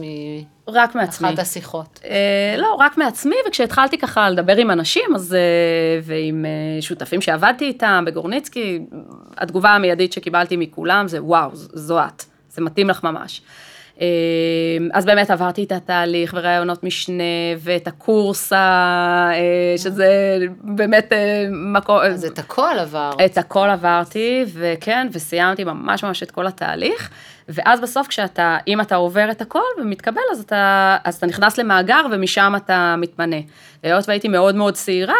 רק 0.69 0.95
מעצמי. 0.95 1.29
מאחת 1.29 1.39
השיחות? 1.39 2.01
אה, 2.05 2.55
לא, 2.59 2.75
רק 2.75 2.99
מעצמי, 2.99 3.37
וכשהתחלתי 3.49 3.99
ככה 3.99 4.31
לדבר 4.31 4.57
עם 4.57 4.71
אנשים, 4.71 5.15
אז, 5.15 5.35
אה, 5.35 6.01
ועם 6.03 6.45
אה, 6.45 6.83
שותפים 6.83 7.21
שעבדתי 7.21 7.65
איתם 7.65 8.05
בגורניצקי, 8.07 8.81
התגובה 9.37 9.71
המיידית 9.71 10.13
שקיבלתי 10.13 10.57
מכולם 10.57 11.09
זה, 11.09 11.23
וואו, 11.23 11.51
זו 11.55 11.99
את, 12.01 12.25
זה 12.51 12.63
מתאים 12.63 12.91
לך 12.91 13.05
ממש. 13.05 13.43
אה, 14.01 14.07
אז 14.93 15.05
באמת 15.05 15.31
עברתי 15.31 15.65
את 15.65 15.73
התהליך 15.73 16.35
וראיונות 16.37 16.85
משנה 16.85 17.23
ואת 17.59 17.87
הקורס, 17.87 18.53
אה, 18.53 19.33
שזה 19.77 20.39
באמת 20.63 21.13
אה, 21.13 21.47
מקום... 21.51 21.99
אז 22.03 22.25
את 22.25 22.39
הכל 22.39 22.79
עבר. 22.79 23.11
את 23.25 23.39
הכל 23.39 23.69
עברתי, 23.69 24.45
וכן, 24.53 25.09
וסיימתי 25.13 25.65
ממש 25.65 26.05
ממש 26.05 26.23
את 26.23 26.31
כל 26.31 26.47
התהליך, 26.47 27.11
ואז 27.49 27.81
בסוף 27.81 28.07
כשאתה, 28.07 28.59
אם 28.69 28.81
אתה 28.81 28.97
עובר 28.97 29.31
את 29.31 29.41
הכל 29.41 29.61
ומתקבל, 29.81 30.21
אז 30.33 30.41
אתה, 30.41 30.97
אז 31.05 31.15
אתה 31.15 31.27
נכנס 31.27 31.59
למאגר 31.59 32.07
ומשם 32.13 32.53
אתה 32.57 32.95
מתמנה. 32.99 33.37
והיות 33.85 34.09
והייתי 34.09 34.29
מאוד 34.29 34.55
מאוד 34.55 34.75
צעירה 34.75 35.15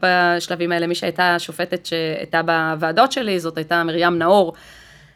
בשלבים 0.00 0.72
האלה, 0.72 0.86
מי 0.86 0.94
שהייתה 0.94 1.38
שופטת 1.38 1.86
שהייתה 1.86 2.42
בוועדות 2.42 3.12
שלי, 3.12 3.40
זאת 3.40 3.56
הייתה 3.56 3.84
מרים 3.84 4.18
נאור. 4.18 4.54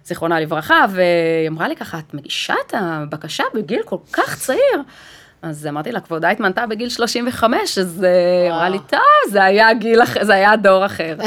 זיכרונה 0.09 0.40
לברכה, 0.40 0.85
והיא 0.90 1.49
אמרה 1.49 1.68
לי 1.68 1.77
ככה, 1.77 1.99
את 1.99 2.14
מגישה 2.14 2.55
את 2.66 2.75
הבקשה 2.77 3.44
בגיל 3.55 3.81
כל 3.85 3.97
כך 4.12 4.37
צעיר. 4.38 4.83
אז 5.42 5.66
אמרתי 5.66 5.92
לה, 5.92 6.01
כבודה 6.01 6.29
התמנתה 6.31 6.66
בגיל 6.66 6.88
35, 6.88 7.79
אז 7.79 8.05
אה, 8.05 8.42
היא 8.44 8.51
אמרה 8.53 8.68
לי, 8.68 8.79
טוב, 8.87 9.01
זה 9.31 9.44
היה 9.44 9.75
גיל 9.75 10.03
אחר, 10.03 10.25
זה 10.25 10.35
היה 10.35 10.57
דור 10.57 10.87
אחר. 10.87 11.16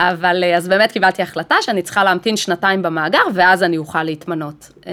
אבל 0.00 0.44
אה, 0.44 0.56
אז 0.56 0.68
באמת 0.68 0.92
קיבלתי 0.92 1.22
החלטה 1.22 1.54
שאני 1.60 1.82
צריכה 1.82 2.04
להמתין 2.04 2.36
שנתיים 2.36 2.82
במאגר, 2.82 3.22
ואז 3.34 3.62
אני 3.62 3.78
אוכל 3.78 4.02
להתמנות. 4.02 4.68
אה, 4.86 4.92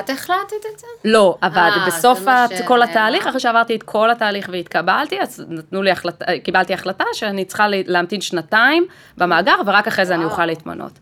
את 0.00 0.10
החלטת 0.10 0.32
את 0.74 0.78
זה? 0.78 0.86
לא, 1.04 1.36
אבל 1.42 1.58
אה, 1.76 1.86
בסוף. 1.86 2.20
כל 2.64 2.82
התהליך, 2.82 3.26
אחרי 3.26 3.40
שעברתי 3.40 3.76
את 3.76 3.82
כל 3.82 4.10
התהליך 4.10 4.48
והתקבלתי, 4.52 5.20
אז 5.20 5.44
נתנו 5.48 5.82
לי 5.82 5.90
החלטה, 5.90 6.24
קיבלתי 6.44 6.74
החלטה 6.74 7.04
שאני 7.12 7.44
צריכה 7.44 7.68
לה- 7.68 7.80
להמתין 7.86 8.20
שנתיים 8.20 8.86
במאגר, 9.18 9.54
ורק 9.66 9.86
אחרי 9.86 10.06
זה 10.06 10.14
אני. 10.14 10.24
אוכל 10.24 10.46
להתמנות. 10.46 10.92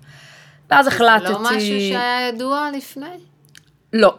ואז 0.71 0.87
החלטתי... 0.87 1.27
זה 1.27 1.33
לא 1.33 1.41
משהו 1.43 1.59
שהיה 1.59 2.29
ידוע 2.29 2.69
לפני? 2.77 3.07
לא, 3.93 4.15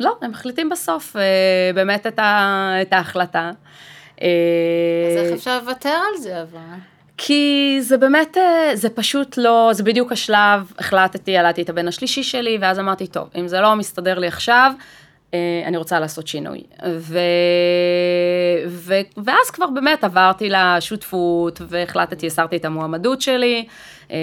לא, 0.00 0.16
הם 0.22 0.30
מחליטים 0.30 0.68
בסוף 0.68 1.16
אה, 1.16 1.22
באמת 1.74 2.06
את, 2.06 2.18
ה, 2.18 2.72
את 2.82 2.92
ההחלטה. 2.92 3.50
אה, 4.22 4.28
אז 5.10 5.24
איך 5.24 5.32
אפשר 5.38 5.58
לוותר 5.58 5.98
על 6.08 6.20
זה 6.20 6.42
אבל? 6.42 6.60
כי 7.18 7.76
זה 7.80 7.96
באמת, 7.96 8.36
אה, 8.36 8.70
זה 8.74 8.90
פשוט 8.90 9.36
לא, 9.36 9.70
זה 9.72 9.82
בדיוק 9.82 10.12
השלב, 10.12 10.72
החלטתי, 10.78 11.30
ילדתי 11.30 11.62
את 11.62 11.68
הבן 11.68 11.88
השלישי 11.88 12.22
שלי, 12.22 12.58
ואז 12.60 12.78
אמרתי, 12.78 13.06
טוב, 13.06 13.28
אם 13.38 13.48
זה 13.48 13.60
לא 13.60 13.74
מסתדר 13.76 14.18
לי 14.18 14.26
עכשיו, 14.26 14.72
אני 15.66 15.76
רוצה 15.76 16.00
לעשות 16.00 16.26
שינוי. 16.26 16.62
ו... 16.98 17.18
ו... 18.68 18.94
ואז 19.16 19.50
כבר 19.52 19.66
באמת 19.66 20.04
עברתי 20.04 20.48
לשותפות, 20.50 21.60
והחלטתי, 21.68 22.26
הסרתי 22.26 22.56
את 22.56 22.64
המועמדות 22.64 23.20
שלי, 23.20 23.66
אה, 24.10 24.16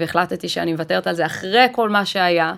והחלטתי 0.00 0.48
שאני 0.48 0.72
מוותרת 0.72 1.06
על 1.06 1.14
זה 1.14 1.26
אחרי 1.26 1.66
כל 1.72 1.88
מה 1.88 2.04
שהיה. 2.04 2.52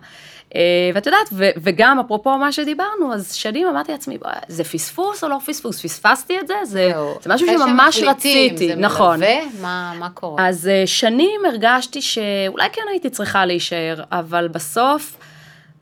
אה, 0.55 0.61
ואת 0.95 1.07
יודעת, 1.07 1.29
ו- 1.33 1.51
וגם 1.63 1.99
אפרופו 2.01 2.39
מה 2.39 2.53
שדיברנו, 2.53 3.15
אז 3.15 3.35
שנים 3.35 3.69
אמרתי 3.69 3.93
לעצמי, 3.93 4.19
"בוא, 4.19 4.31
זה 4.49 4.65
פספוס 4.65 5.25
או 5.25 5.29
לא 5.29 5.39
פספוס? 5.47 5.83
פספסתי 5.83 6.39
את 6.41 6.47
זה? 6.47 6.55
זה, 6.65 6.93
זה 7.21 7.35
משהו 7.35 7.47
שממש 7.47 7.97
שמחליטים, 7.97 8.11
רציתי, 8.11 8.69
זה 8.69 8.75
נכון. 8.75 9.21
מלווה? 9.21 9.37
מה, 9.61 9.93
מה 9.99 10.11
קורה? 10.11 10.49
אז 10.49 10.69
אה, 10.69 10.83
שנים 10.87 11.41
הרגשתי 11.49 12.03
שאולי 12.03 12.69
כן 12.73 12.83
הייתי 12.91 13.11
צריכה 13.11 13.47
להישאר, 13.47 14.03
אבל 14.13 14.49
בסוף, 14.49 15.17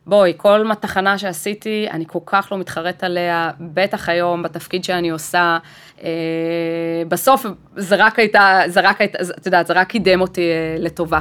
בואי, 0.08 0.32
כל 0.36 0.66
תחנה 0.80 1.18
שעשיתי, 1.18 1.86
אני 1.90 2.04
כל 2.06 2.18
כך 2.26 2.48
לא 2.52 2.58
מתחרט 2.58 3.04
עליה, 3.04 3.50
בטח 3.60 4.08
היום 4.08 4.42
בתפקיד 4.42 4.84
שאני 4.84 5.10
עושה. 5.10 5.58
אה, 6.02 7.02
בסוף 7.08 7.46
זה 7.76 7.96
רק 7.98 8.18
הייתה, 8.18 8.60
זה 8.66 8.80
רק 8.80 9.00
הייתה, 9.00 9.18
את 9.38 9.46
יודעת, 9.46 9.66
זה 9.66 9.72
רק 9.72 9.88
קידם 9.88 10.20
אותי 10.20 10.50
אה, 10.50 10.76
לטובה. 10.78 11.18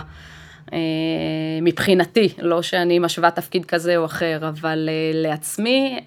אה, 0.74 0.80
מבחינתי, 1.62 2.34
לא 2.38 2.62
שאני 2.62 3.00
משווה 3.00 3.32
תפקיד 3.32 3.66
כזה 3.66 3.98
או 3.98 4.06
אחר, 4.06 4.50
אבל 4.50 4.90
אה, 4.92 5.12
לעצמי, 5.14 6.00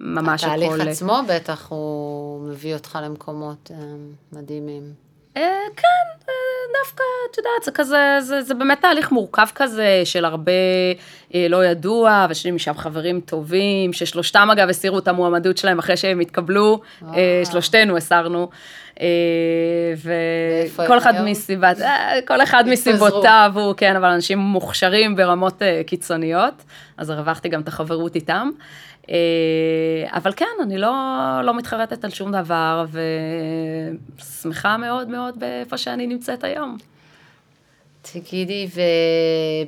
ממש 0.00 0.44
הכל... 0.44 0.62
התהליך 0.62 0.86
עצמו 0.86 1.18
בטח 1.28 1.66
הוא 1.68 2.48
מביא 2.48 2.74
אותך 2.74 2.98
למקומות 3.02 3.70
אה, 3.74 3.76
מדהימים. 4.32 5.01
אה, 5.36 5.42
כן, 5.76 6.28
אה, 6.28 6.34
דווקא, 6.82 7.02
את 7.30 7.38
יודעת, 7.38 7.62
זה 7.64 7.70
כזה, 7.70 8.18
זה, 8.20 8.42
זה 8.42 8.54
באמת 8.54 8.80
תהליך 8.80 9.12
מורכב 9.12 9.46
כזה, 9.54 10.00
של 10.04 10.24
הרבה 10.24 10.52
אה, 11.34 11.46
לא 11.48 11.64
ידוע, 11.64 12.26
ויש 12.28 12.44
לי 12.44 12.50
משם 12.50 12.74
חברים 12.74 13.20
טובים, 13.20 13.92
ששלושתם 13.92 14.48
אגב 14.52 14.68
הסירו 14.68 14.98
את 14.98 15.08
המועמדות 15.08 15.58
שלהם 15.58 15.78
אחרי 15.78 15.96
שהם 15.96 16.20
התקבלו, 16.20 16.80
שלושתנו 17.44 17.96
הסרנו. 17.96 18.48
אה, 19.00 19.06
וכל 20.76 20.98
אחד 20.98 21.14
היום? 21.14 21.26
מסיבת, 21.26 21.80
אה, 21.80 22.18
כל 22.26 22.42
אחד 22.42 22.68
התפזרו. 22.68 22.94
מסיבותיו 22.94 23.52
הוא, 23.54 23.74
כן, 23.76 23.96
אבל 23.96 24.08
אנשים 24.08 24.38
מוכשרים 24.38 25.16
ברמות 25.16 25.62
אה, 25.62 25.82
קיצוניות, 25.86 26.54
אז 26.96 27.10
הרווחתי 27.10 27.48
גם 27.48 27.60
את 27.60 27.68
החברות 27.68 28.14
איתם. 28.14 28.50
אה, 29.10 29.14
אבל 30.10 30.32
כן, 30.36 30.46
אני 30.62 30.78
לא, 30.78 30.92
לא 31.44 31.56
מתחרטת 31.56 32.04
על 32.04 32.10
שום 32.10 32.32
דבר, 32.32 32.84
ושמחה 34.18 34.76
מאוד 34.76 35.08
מאוד 35.08 35.40
באיפה 35.40 35.76
שאני 35.76 36.06
נמצאת 36.06 36.44
היום. 36.44 36.76
תגידי, 38.02 38.68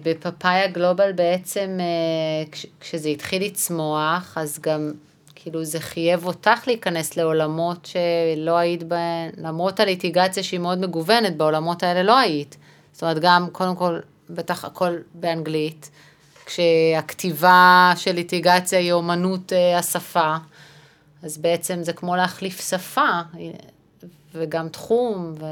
ובפאפאיה 0.03 0.67
גלובל 0.67 1.13
בעצם, 1.13 1.79
אה, 1.81 2.51
כש, 2.53 2.67
כשזה 2.81 3.09
התחיל 3.09 3.45
לצמוח, 3.45 4.39
אז 4.39 4.59
גם, 4.63 4.93
כאילו, 5.44 5.64
זה 5.64 5.80
חייב 5.80 6.26
אותך 6.26 6.62
להיכנס 6.66 7.16
לעולמות 7.16 7.87
שלא 7.87 8.57
היית 8.57 8.83
בהן, 8.83 9.30
למרות 9.37 9.80
הליטיגציה 9.80 10.42
שהיא 10.42 10.61
מאוד 10.61 10.78
מגוונת, 10.78 11.37
בעולמות 11.37 11.83
האלה 11.83 12.02
לא 12.02 12.18
היית. 12.18 12.57
זאת 12.92 13.02
אומרת, 13.02 13.18
גם, 13.18 13.48
קודם 13.52 13.76
כל, 13.76 13.98
בטח 14.30 14.64
הכל 14.64 14.96
באנגלית, 15.14 15.90
כשהכתיבה 16.46 17.92
של 17.96 18.12
ליטיגציה 18.12 18.78
היא 18.78 18.92
אומנות 18.92 19.52
אה, 19.52 19.78
השפה, 19.78 20.37
אז 21.22 21.38
בעצם 21.38 21.83
זה 21.83 21.92
כמו 21.92 22.16
להחליף 22.16 22.68
שפה, 22.70 23.20
וגם 24.35 24.68
תחום, 24.68 25.35
ו... 25.40 25.44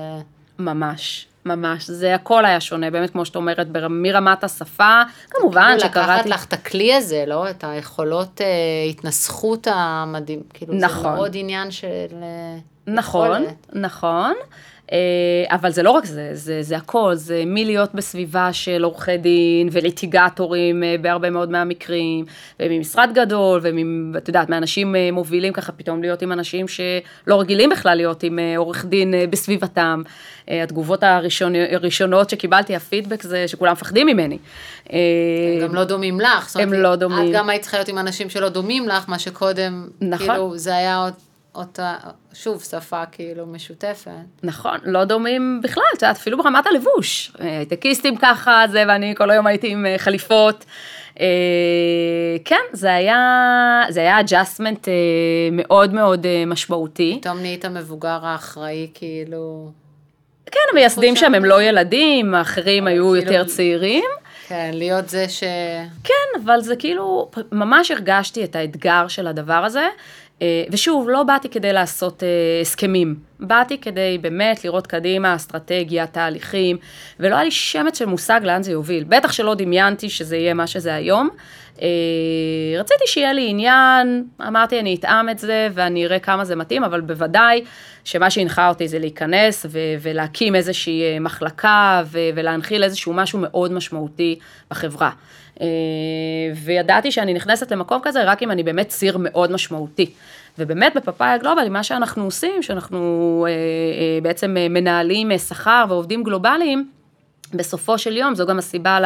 ממש, 0.59 1.26
ממש. 1.44 1.90
זה 1.90 2.14
הכל 2.14 2.44
היה 2.44 2.61
שונה, 2.61 2.90
באמת, 2.90 3.11
כמו 3.11 3.24
שאת 3.24 3.37
אומרת, 3.37 3.66
מרמת 3.90 4.44
השפה, 4.44 5.02
כמובן 5.31 5.62
כאילו 5.62 5.76
לקחת 5.76 5.90
שקראתי... 5.92 6.28
לך 6.28 6.44
את 6.44 6.52
הכלי 6.52 6.94
הזה, 6.94 7.24
לא? 7.26 7.50
את 7.50 7.64
היכולות 7.64 8.40
אה, 8.40 8.46
התנסחות 8.90 9.66
המדהים, 9.70 10.42
כאילו 10.55 10.74
נכון. 10.74 11.02
זה 11.02 11.09
מאוד 11.09 11.33
עניין 11.35 11.70
של 11.70 12.07
נכון, 12.87 13.31
יכולת. 13.31 13.66
נכון. 13.72 14.35
אה, 14.92 14.98
אבל 15.48 15.70
זה 15.70 15.83
לא 15.83 15.90
רק 15.90 16.05
זה, 16.05 16.31
זה, 16.33 16.62
זה 16.62 16.76
הכל, 16.76 17.14
זה 17.14 17.42
מלהיות 17.46 17.94
בסביבה 17.94 18.52
של 18.52 18.85
עורכי 18.85 19.16
דין 19.16 19.68
וליטיגטורים 19.72 20.85
אה, 20.85 20.94
בהרבה 21.00 21.31
מאוד 21.31 21.50
מהמקרים, 21.50 22.24
וממשרד 22.61 23.11
גדול, 23.14 23.61
ואת 24.14 24.28
יודעת, 24.28 24.48
מאנשים 24.48 24.96
אה, 24.96 25.11
מובילים 25.12 25.52
ככה 25.52 25.72
פתאום 25.72 26.02
להיות 26.02 26.22
עם 26.22 26.33
אנשים 26.33 26.68
שלא 26.68 27.40
רגילים 27.40 27.70
בכלל 27.70 27.96
להיות 27.96 28.22
עם 28.22 28.38
עורך 28.57 28.85
דין 28.85 29.14
בסביבתם. 29.31 30.02
התגובות 30.48 31.02
הראשון, 31.02 31.52
הראשונות 31.72 32.31
שקיבלתי, 32.31 32.76
הפידבק 32.76 33.22
זה 33.22 33.48
שכולם 33.48 33.72
מפחדים 33.72 34.07
ממני. 34.07 34.38
הם 34.87 34.98
גם 35.62 35.74
לא 35.74 35.85
דומים 35.85 36.20
לך. 36.20 36.57
הם 36.57 36.72
לא 36.72 36.96
דומים. 36.96 37.28
את 37.28 37.35
גם 37.35 37.50
היית 37.50 37.62
צריכה 37.62 37.76
להיות 37.76 37.88
עם 37.88 37.98
אנשים 37.98 38.31
שלא 38.31 38.48
דומים 38.48 38.88
לך, 38.88 39.09
מה 39.09 39.18
שקודם, 39.18 39.88
נכון. 40.00 40.26
כאילו, 40.26 40.59
זה 40.59 40.76
היה 40.76 40.96
עוד 40.96 41.12
אותה, 41.55 41.95
שוב, 42.35 42.62
שפה 42.62 43.07
כאילו 43.07 43.47
משותפת. 43.47 44.11
נכון, 44.43 44.79
לא 44.83 45.05
דומים 45.05 45.61
בכלל, 45.62 45.83
את 45.97 46.03
יודעת, 46.03 46.17
אפילו 46.17 46.38
ברמת 46.38 46.67
הלבוש. 46.67 47.33
אה, 47.41 47.59
הייטקיסטים 47.59 48.17
ככה, 48.17 48.65
זה, 48.71 48.85
ואני 48.88 49.15
כל 49.17 49.31
היום 49.31 49.47
הייתי 49.47 49.69
עם 49.69 49.87
אה, 49.87 49.95
חליפות. 49.99 50.64
אה, 51.20 51.26
כן, 52.45 52.62
זה 52.72 52.95
היה, 52.95 53.83
זה 53.89 54.01
היה 54.01 54.20
adjustment 54.20 54.89
מאוד 55.53 55.95
מאוד 55.95 56.26
משמעותי. 56.47 57.18
פתאום 57.20 57.39
נהיית 57.39 57.64
מבוגר 57.64 58.18
האחראי, 58.22 58.91
כאילו... 58.95 59.70
כן, 60.47 60.61
המייסדים 60.70 61.16
שם 61.16 61.35
הם 61.35 61.45
לא 61.45 61.62
ילדים, 61.62 62.35
האחרים 62.35 62.87
היו 62.87 63.11
כאילו... 63.11 63.14
יותר 63.14 63.45
צעירים. 63.45 64.05
כן, 64.49 64.70
להיות 64.74 65.09
זה 65.09 65.29
ש... 65.29 65.45
כן, 66.05 66.41
אבל 66.45 66.61
זה 66.61 66.76
כאילו, 66.76 67.31
ממש 67.53 67.91
הרגשתי 67.91 68.45
את 68.45 68.57
האתגר 68.57 69.09
של 69.09 69.26
הדבר 69.26 69.64
הזה. 69.64 69.87
אה, 70.43 70.64
ושוב, 70.70 71.09
לא 71.09 71.22
באתי 71.22 71.49
כדי 71.49 71.72
לעשות 71.72 72.22
אה, 72.22 72.28
הסכמים, 72.61 73.14
באתי 73.41 73.78
כדי 73.78 74.18
באמת 74.20 74.64
לראות 74.64 74.87
קדימה 74.87 75.35
אסטרטגיה, 75.35 76.07
תהליכים, 76.07 76.76
ולא 77.20 77.35
היה 77.35 77.45
לי 77.45 77.51
שמץ 77.51 77.99
של 77.99 78.07
מושג 78.07 78.41
לאן 78.45 78.62
זה 78.62 78.72
יוביל. 78.72 79.05
בטח 79.05 79.33
שלא 79.33 79.55
דמיינתי 79.55 80.09
שזה 80.09 80.37
יהיה 80.37 80.55
מה 80.55 80.66
שזה 80.66 80.95
היום. 80.95 81.28
אה, 81.83 81.89
רציתי 82.78 83.05
שיהיה 83.07 83.33
לי 83.33 83.47
עניין, 83.49 84.24
אמרתי 84.49 84.80
אני 84.80 84.95
אטעם 84.95 85.28
את 85.28 85.39
זה 85.39 85.68
ואני 85.72 86.07
אראה 86.07 86.18
כמה 86.18 86.45
זה 86.45 86.57
מתאים, 86.57 86.85
אבל 86.85 87.01
בוודאי 87.01 87.64
שמה 88.05 88.30
שהנחה 88.30 88.68
אותי 88.68 88.89
זה 88.89 88.99
להיכנס 88.99 89.66
ו- 89.68 89.78
ולהקים 90.01 90.55
איזושהי 90.55 91.18
מחלקה 91.18 92.03
ו- 92.07 92.18
ולהנחיל 92.35 92.85
איזשהו 92.85 93.12
משהו 93.12 93.39
מאוד 93.39 93.72
משמעותי 93.72 94.39
בחברה. 94.70 95.11
וידעתי 96.57 97.13
שאני 97.13 97.35
נכנסת 97.35 97.73
למקום 97.73 98.01
כזה 98.03 98.25
רק 98.25 98.43
אם 98.43 98.51
אני 98.51 98.63
באמת 98.63 98.89
ציר 98.89 99.17
מאוד 99.21 99.53
משמעותי. 99.53 100.11
ובאמת 100.59 100.97
בפאפאיה 100.97 101.39
גלובלי, 101.39 101.69
מה 101.69 101.83
שאנחנו 101.83 102.25
עושים, 102.25 102.63
שאנחנו 102.63 103.47
אה, 103.49 103.53
אה, 103.53 104.21
בעצם 104.23 104.57
אה, 104.57 104.69
מנהלים 104.69 105.33
אה, 105.33 105.39
שכר 105.39 105.85
ועובדים 105.89 106.23
גלובליים, 106.23 106.91
בסופו 107.55 107.99
של 107.99 108.17
יום, 108.17 108.35
זו 108.35 108.47
גם 108.47 108.59
הסיבה 108.59 108.99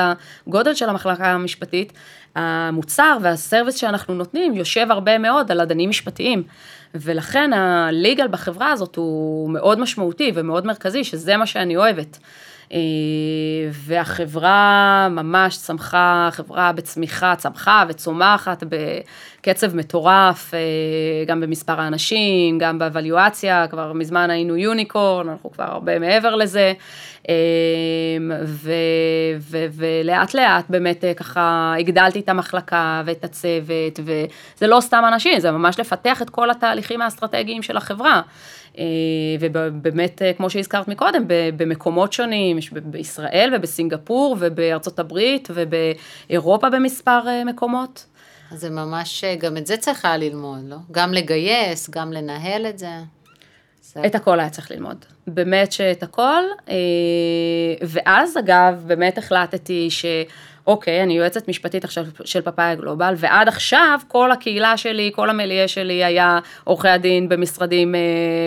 לגודל 0.46 0.74
של 0.74 0.88
המחלקה 0.88 1.26
המשפטית, 1.26 1.92
המוצר 2.34 3.18
והסרוויס 3.22 3.74
שאנחנו 3.76 4.14
נותנים 4.14 4.54
יושב 4.54 4.86
הרבה 4.90 5.18
מאוד 5.18 5.50
על 5.50 5.60
אדנים 5.60 5.90
משפטיים. 5.90 6.42
ולכן 6.94 7.52
הליגל 7.52 8.28
בחברה 8.28 8.72
הזאת 8.72 8.96
הוא 8.96 9.50
מאוד 9.50 9.78
משמעותי 9.78 10.32
ומאוד 10.34 10.66
מרכזי, 10.66 11.04
שזה 11.04 11.36
מה 11.36 11.46
שאני 11.46 11.76
אוהבת. 11.76 12.18
אה, 12.72 12.78
והחברה 13.72 15.08
ממש 15.10 15.58
צמחה, 15.58 16.28
חברה 16.32 16.72
בצמיחה, 16.72 17.34
צמחה 17.36 17.84
וצומחת 17.88 18.64
בקצב 18.68 19.76
מטורף, 19.76 20.54
אה, 20.54 20.58
גם 21.26 21.40
במספר 21.40 21.80
האנשים, 21.80 22.58
גם 22.58 22.78
באבליואציה, 22.78 23.66
כבר 23.70 23.92
מזמן 23.92 24.30
היינו 24.30 24.56
יוניקורן, 24.56 25.28
אנחנו 25.28 25.52
כבר 25.52 25.64
הרבה 25.64 25.98
מעבר 25.98 26.34
לזה, 26.34 26.72
אה, 27.28 27.34
ו, 28.44 28.72
ו, 29.40 29.66
ולאט 29.72 30.34
לאט 30.34 30.64
באמת 30.68 31.04
ככה 31.16 31.74
הגדלתי 31.78 32.20
את 32.20 32.28
המחלקה 32.28 33.02
ואת 33.04 33.24
הצוות, 33.24 34.00
וזה 34.00 34.66
לא 34.66 34.80
סתם 34.80 35.02
אנשים, 35.08 35.40
זה 35.40 35.50
ממש 35.50 35.80
לפתח 35.80 36.22
את 36.22 36.30
כל 36.30 36.50
התהליכים 36.50 37.02
האסטרטגיים 37.02 37.62
של 37.62 37.76
החברה. 37.76 38.22
אה, 38.78 38.84
ובאמת, 39.40 40.22
אה, 40.22 40.32
כמו 40.32 40.50
שהזכרת 40.50 40.88
מקודם, 40.88 41.24
במקומות 41.56 42.12
שונים, 42.12 42.58
יש 42.58 42.70
בישראל 42.72 43.52
ובסינגפור 43.56 44.36
ובארצות 44.40 44.98
הברית 44.98 45.48
ובאירופה 45.54 46.70
במספר 46.70 47.20
אה, 47.26 47.44
מקומות. 47.44 48.06
אז 48.52 48.60
זה 48.60 48.70
ממש, 48.70 49.24
גם 49.38 49.56
את 49.56 49.66
זה 49.66 49.76
צריכה 49.76 50.16
ללמוד, 50.16 50.68
לא? 50.68 50.76
גם 50.90 51.12
לגייס, 51.12 51.90
גם 51.90 52.12
לנהל 52.12 52.66
את 52.66 52.78
זה. 52.78 52.88
את 54.06 54.14
הכל 54.14 54.40
היה 54.40 54.50
צריך 54.50 54.70
ללמוד, 54.70 55.04
באמת 55.26 55.72
שאת 55.72 56.02
הכל, 56.02 56.42
ואז 57.82 58.38
אגב, 58.38 58.82
באמת 58.86 59.18
החלטתי 59.18 59.90
ש... 59.90 60.04
אוקיי, 60.66 61.02
אני 61.02 61.16
יועצת 61.18 61.48
משפטית 61.48 61.84
עכשיו 61.84 62.04
של 62.24 62.40
פאפאיה 62.40 62.74
גלובל, 62.74 63.14
ועד 63.16 63.48
עכשיו 63.48 64.00
כל 64.08 64.32
הקהילה 64.32 64.76
שלי, 64.76 65.10
כל 65.14 65.30
המיליה 65.30 65.68
שלי 65.68 66.04
היה 66.04 66.38
עורכי 66.64 66.88
הדין 66.88 67.28
במשרדים, 67.28 67.94
אה, 67.94 68.00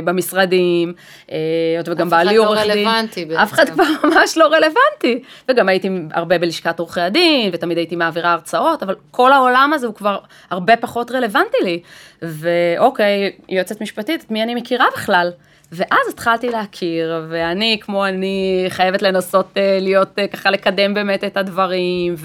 במשרדים, 0.03 0.93
אה, 1.32 1.38
וגם 1.86 2.09
בעלי 2.09 2.38
לא 2.38 2.47
עורך 2.47 2.59
דין. 2.59 2.72
אף 2.72 2.74
אחד 2.74 2.80
לא 2.80 2.84
רלוונטי 2.84 3.26
בעצם. 3.26 3.41
אף 3.41 3.53
אחד 3.53 3.70
כבר 3.70 3.84
ממש 4.03 4.38
לא 4.38 4.45
רלוונטי. 4.45 5.24
וגם 5.49 5.70
הייתי 5.70 5.89
הרבה 6.13 6.38
בלשכת 6.38 6.80
עורכי 6.80 7.01
הדין, 7.01 7.49
ותמיד 7.53 7.78
הייתי 7.78 7.95
מעבירה 7.95 8.34
הרצאות, 8.34 8.84
אבל 8.84 8.95
כל 9.11 9.34
העולם 9.34 9.72
הזה 9.74 9.88
הוא 9.88 9.95
כבר 9.95 10.17
הרבה 10.49 10.76
פחות 10.76 11.11
רלוונטי 11.11 11.57
לי. 11.63 11.82
ואוקיי, 12.22 13.32
יועצת 13.49 13.82
משפטית, 13.82 14.24
את 14.24 14.32
מי 14.32 14.43
אני 14.43 14.55
מכירה 14.55 14.86
בכלל? 14.93 15.32
ואז 15.72 15.99
התחלתי 16.09 16.49
להכיר, 16.49 17.26
ואני, 17.30 17.78
כמו 17.82 18.05
אני, 18.05 18.65
חייבת 18.70 19.01
לנסות 19.01 19.45
uh, 19.53 19.59
להיות, 19.82 20.20
uh, 20.20 20.28
ככה 20.28 20.51
לקדם 20.51 20.93
באמת 20.93 21.24
את 21.24 21.38
הדברים, 21.38 22.15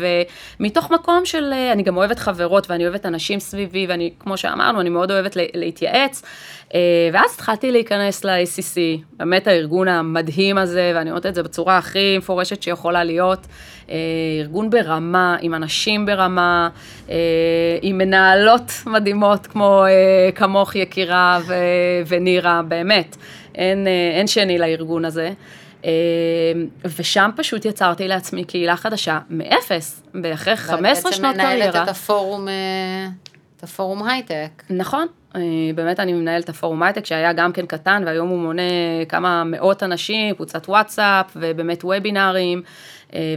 ומתוך 0.60 0.90
מקום 0.90 1.24
של, 1.24 1.52
uh, 1.52 1.72
אני 1.72 1.82
גם 1.82 1.96
אוהבת 1.96 2.18
חברות, 2.18 2.70
ואני 2.70 2.84
אוהבת 2.84 3.06
אנשים 3.06 3.40
סביבי, 3.40 3.86
ואני, 3.88 4.10
כמו 4.18 4.36
שאמרנו, 4.36 4.80
אני 4.80 4.90
מאוד 4.90 5.10
אוהבת 5.10 5.36
להתייעץ, 5.54 6.22
ואז 7.12 7.34
התחלתי 7.34 7.72
להיכנס 7.72 8.24
ל-ACC, 8.24 8.78
באמת 9.16 9.46
הארגון 9.46 9.88
המדהים 9.88 10.58
הזה, 10.58 10.92
ואני 10.94 11.10
אומרת 11.10 11.26
את 11.26 11.34
זה 11.34 11.42
בצורה 11.42 11.78
הכי 11.78 12.18
מפורשת 12.18 12.62
שיכולה 12.62 13.04
להיות, 13.04 13.46
ארגון 14.40 14.70
ברמה, 14.70 15.36
עם 15.40 15.54
אנשים 15.54 16.06
ברמה, 16.06 16.68
uh, 17.06 17.10
עם 17.82 17.98
מנהלות 17.98 18.72
מדהימות 18.86 19.46
כמו 19.46 19.84
uh, 19.84 20.32
כמוך 20.36 20.76
יקירה 20.76 21.40
ו- 21.46 21.54
ונירה, 22.08 22.62
באמת. 22.68 23.16
אין, 23.54 23.86
אה, 23.86 24.10
אין 24.18 24.26
שני 24.26 24.58
לארגון 24.58 25.04
הזה. 25.04 25.32
אה, 25.84 25.90
ושם 26.98 27.30
פשוט 27.36 27.64
יצרתי 27.64 28.08
לעצמי 28.08 28.44
קהילה 28.44 28.76
חדשה 28.76 29.18
מאפס, 29.30 30.02
אחרי 30.34 30.56
15 30.56 31.12
שנות 31.12 31.36
קריירה. 31.36 31.52
ובעצם 31.52 31.70
מנהלת 31.70 31.76
את 31.76 31.88
הפורום, 31.88 32.48
אה, 32.48 33.08
את 33.56 33.62
הפורום 33.62 34.08
הייטק. 34.08 34.62
נכון, 34.70 35.06
באמת 35.74 36.00
אני 36.00 36.12
מנהלת 36.12 36.44
את 36.44 36.48
הפורום 36.48 36.82
הייטק 36.82 37.06
שהיה 37.06 37.32
גם 37.32 37.52
כן 37.52 37.66
קטן 37.66 38.02
והיום 38.06 38.28
הוא 38.28 38.38
מונה 38.38 38.62
כמה 39.08 39.44
מאות 39.44 39.82
אנשים, 39.82 40.34
קבוצת 40.34 40.68
וואטסאפ 40.68 41.26
ובאמת 41.36 41.84
וובינארים 41.84 42.62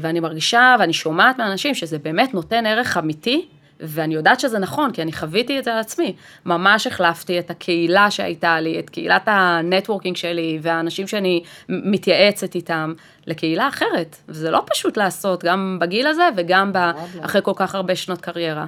ואני 0.02 0.20
מרגישה 0.20 0.76
ואני 0.80 0.94
שומעת 0.94 1.38
מאנשים 1.38 1.76
שזה 1.76 2.00
באמת 2.00 2.34
נותן 2.34 2.66
ערך 2.66 2.98
אמיתי 2.98 3.46
ואני 3.80 4.16
יודעת 4.16 4.40
שזה 4.40 4.60
נכון, 4.60 4.92
כי 4.92 5.02
אני 5.02 5.14
חוויתי 5.14 5.60
את 5.60 5.64
זה 5.64 5.74
על 5.74 5.80
עצמי. 5.80 6.16
ממש 6.46 6.88
החלפתי 6.88 7.40
את 7.40 7.52
הקהילה 7.52 8.12
שהייתה 8.12 8.60
לי, 8.60 8.80
את 8.80 8.90
קהילת 8.90 9.24
הנטוורקינג 9.26 10.16
שלי, 10.16 10.60
והאנשים 10.62 11.08
שאני 11.08 11.44
מתייעצת 11.70 12.56
איתם, 12.56 12.94
לקהילה 13.28 13.68
אחרת. 13.68 14.16
וזה 14.30 14.52
לא 14.52 14.64
פשוט 14.74 14.98
לעשות, 14.98 15.44
גם 15.44 15.78
בגיל 15.82 16.08
הזה 16.08 16.30
וגם 16.36 16.74
ב... 16.74 16.78
אחרי 17.22 17.42
כל 17.44 17.54
כך 17.56 17.76
הרבה 17.76 17.96
שנות 17.96 18.22
קריירה. 18.22 18.66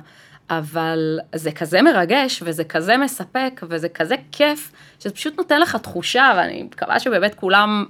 אבל 0.49 1.19
זה 1.35 1.51
כזה 1.51 1.81
מרגש, 1.81 2.43
וזה 2.45 2.63
כזה 2.63 2.97
מספק, 2.97 3.61
וזה 3.63 3.89
כזה 3.89 4.15
כיף, 4.31 4.71
שזה 4.99 5.13
פשוט 5.13 5.37
נותן 5.37 5.61
לך 5.61 5.75
תחושה, 5.75 6.33
ואני 6.37 6.63
מקווה 6.63 6.99
שבאמת 6.99 7.35
כולם 7.35 7.85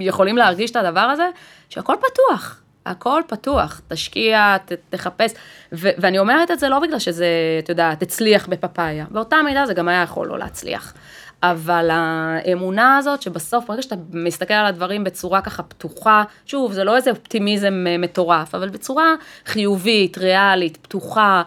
יכולים 0.00 0.36
להרגיש 0.36 0.70
את 0.70 0.76
הדבר 0.76 1.00
הזה, 1.00 1.28
שהכל 1.68 1.94
פתוח. 2.00 2.60
הכל 2.86 3.22
פתוח, 3.26 3.80
תשקיע, 3.88 4.56
ת, 4.64 4.72
תחפש, 4.90 5.32
ו, 5.72 5.88
ואני 5.98 6.18
אומרת 6.18 6.50
את 6.50 6.58
זה 6.58 6.68
לא 6.68 6.78
בגלל 6.78 6.98
שזה, 6.98 7.26
אתה 7.58 7.70
יודע, 7.70 7.94
תצליח 7.94 8.46
בפאפאיה, 8.46 9.04
באותה 9.10 9.36
מידה 9.44 9.66
זה 9.66 9.74
גם 9.74 9.88
היה 9.88 10.02
יכול 10.02 10.26
לא 10.26 10.38
להצליח. 10.38 10.94
אבל 11.42 11.88
האמונה 11.92 12.96
הזאת 12.96 13.22
שבסוף, 13.22 13.66
ברגע 13.66 13.82
שאתה 13.82 13.94
מסתכל 14.12 14.54
על 14.54 14.66
הדברים 14.66 15.04
בצורה 15.04 15.40
ככה 15.40 15.62
פתוחה, 15.62 16.24
שוב, 16.46 16.72
זה 16.72 16.84
לא 16.84 16.96
איזה 16.96 17.10
אופטימיזם 17.10 17.84
אה, 17.88 17.98
מטורף, 17.98 18.54
אבל 18.54 18.68
בצורה 18.68 19.14
חיובית, 19.46 20.18
ריאלית, 20.18 20.76
פתוחה, 20.76 21.42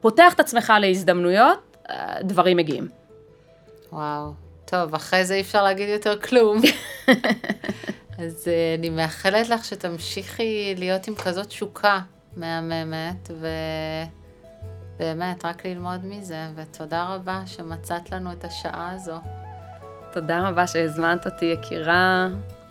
פותח 0.00 0.34
את 0.34 0.40
עצמך 0.40 0.72
להזדמנויות, 0.80 1.76
אה, 1.90 2.16
דברים 2.22 2.56
מגיעים. 2.56 2.88
וואו, 3.92 4.32
טוב, 4.64 4.94
אחרי 4.94 5.24
זה 5.24 5.34
אי 5.34 5.40
אפשר 5.40 5.62
להגיד 5.62 5.88
יותר 5.88 6.20
כלום. 6.20 6.60
אז 8.18 8.48
אה, 8.48 8.74
אני 8.78 8.90
מאחלת 8.90 9.48
לך 9.48 9.64
שתמשיכי 9.64 10.74
להיות 10.78 11.08
עם 11.08 11.14
כזאת 11.14 11.46
תשוקה 11.46 12.00
מהממת, 12.36 13.30
ובאמת, 14.96 15.44
רק 15.44 15.66
ללמוד 15.66 16.04
מזה, 16.04 16.46
ותודה 16.54 17.04
רבה 17.14 17.42
שמצאת 17.46 18.12
לנו 18.12 18.32
את 18.32 18.44
השעה 18.44 18.90
הזו. 18.94 19.16
תודה 20.12 20.48
רבה 20.48 20.66
שהזמנת 20.66 21.26
אותי, 21.26 21.44
יקירה. 21.44 22.28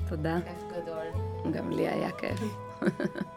תודה. 0.09 0.38
כיף 0.45 0.82
גדול. 0.82 1.53
גם 1.53 1.72
לי 1.72 1.88
היה 1.88 2.11
כיף. 2.11 2.39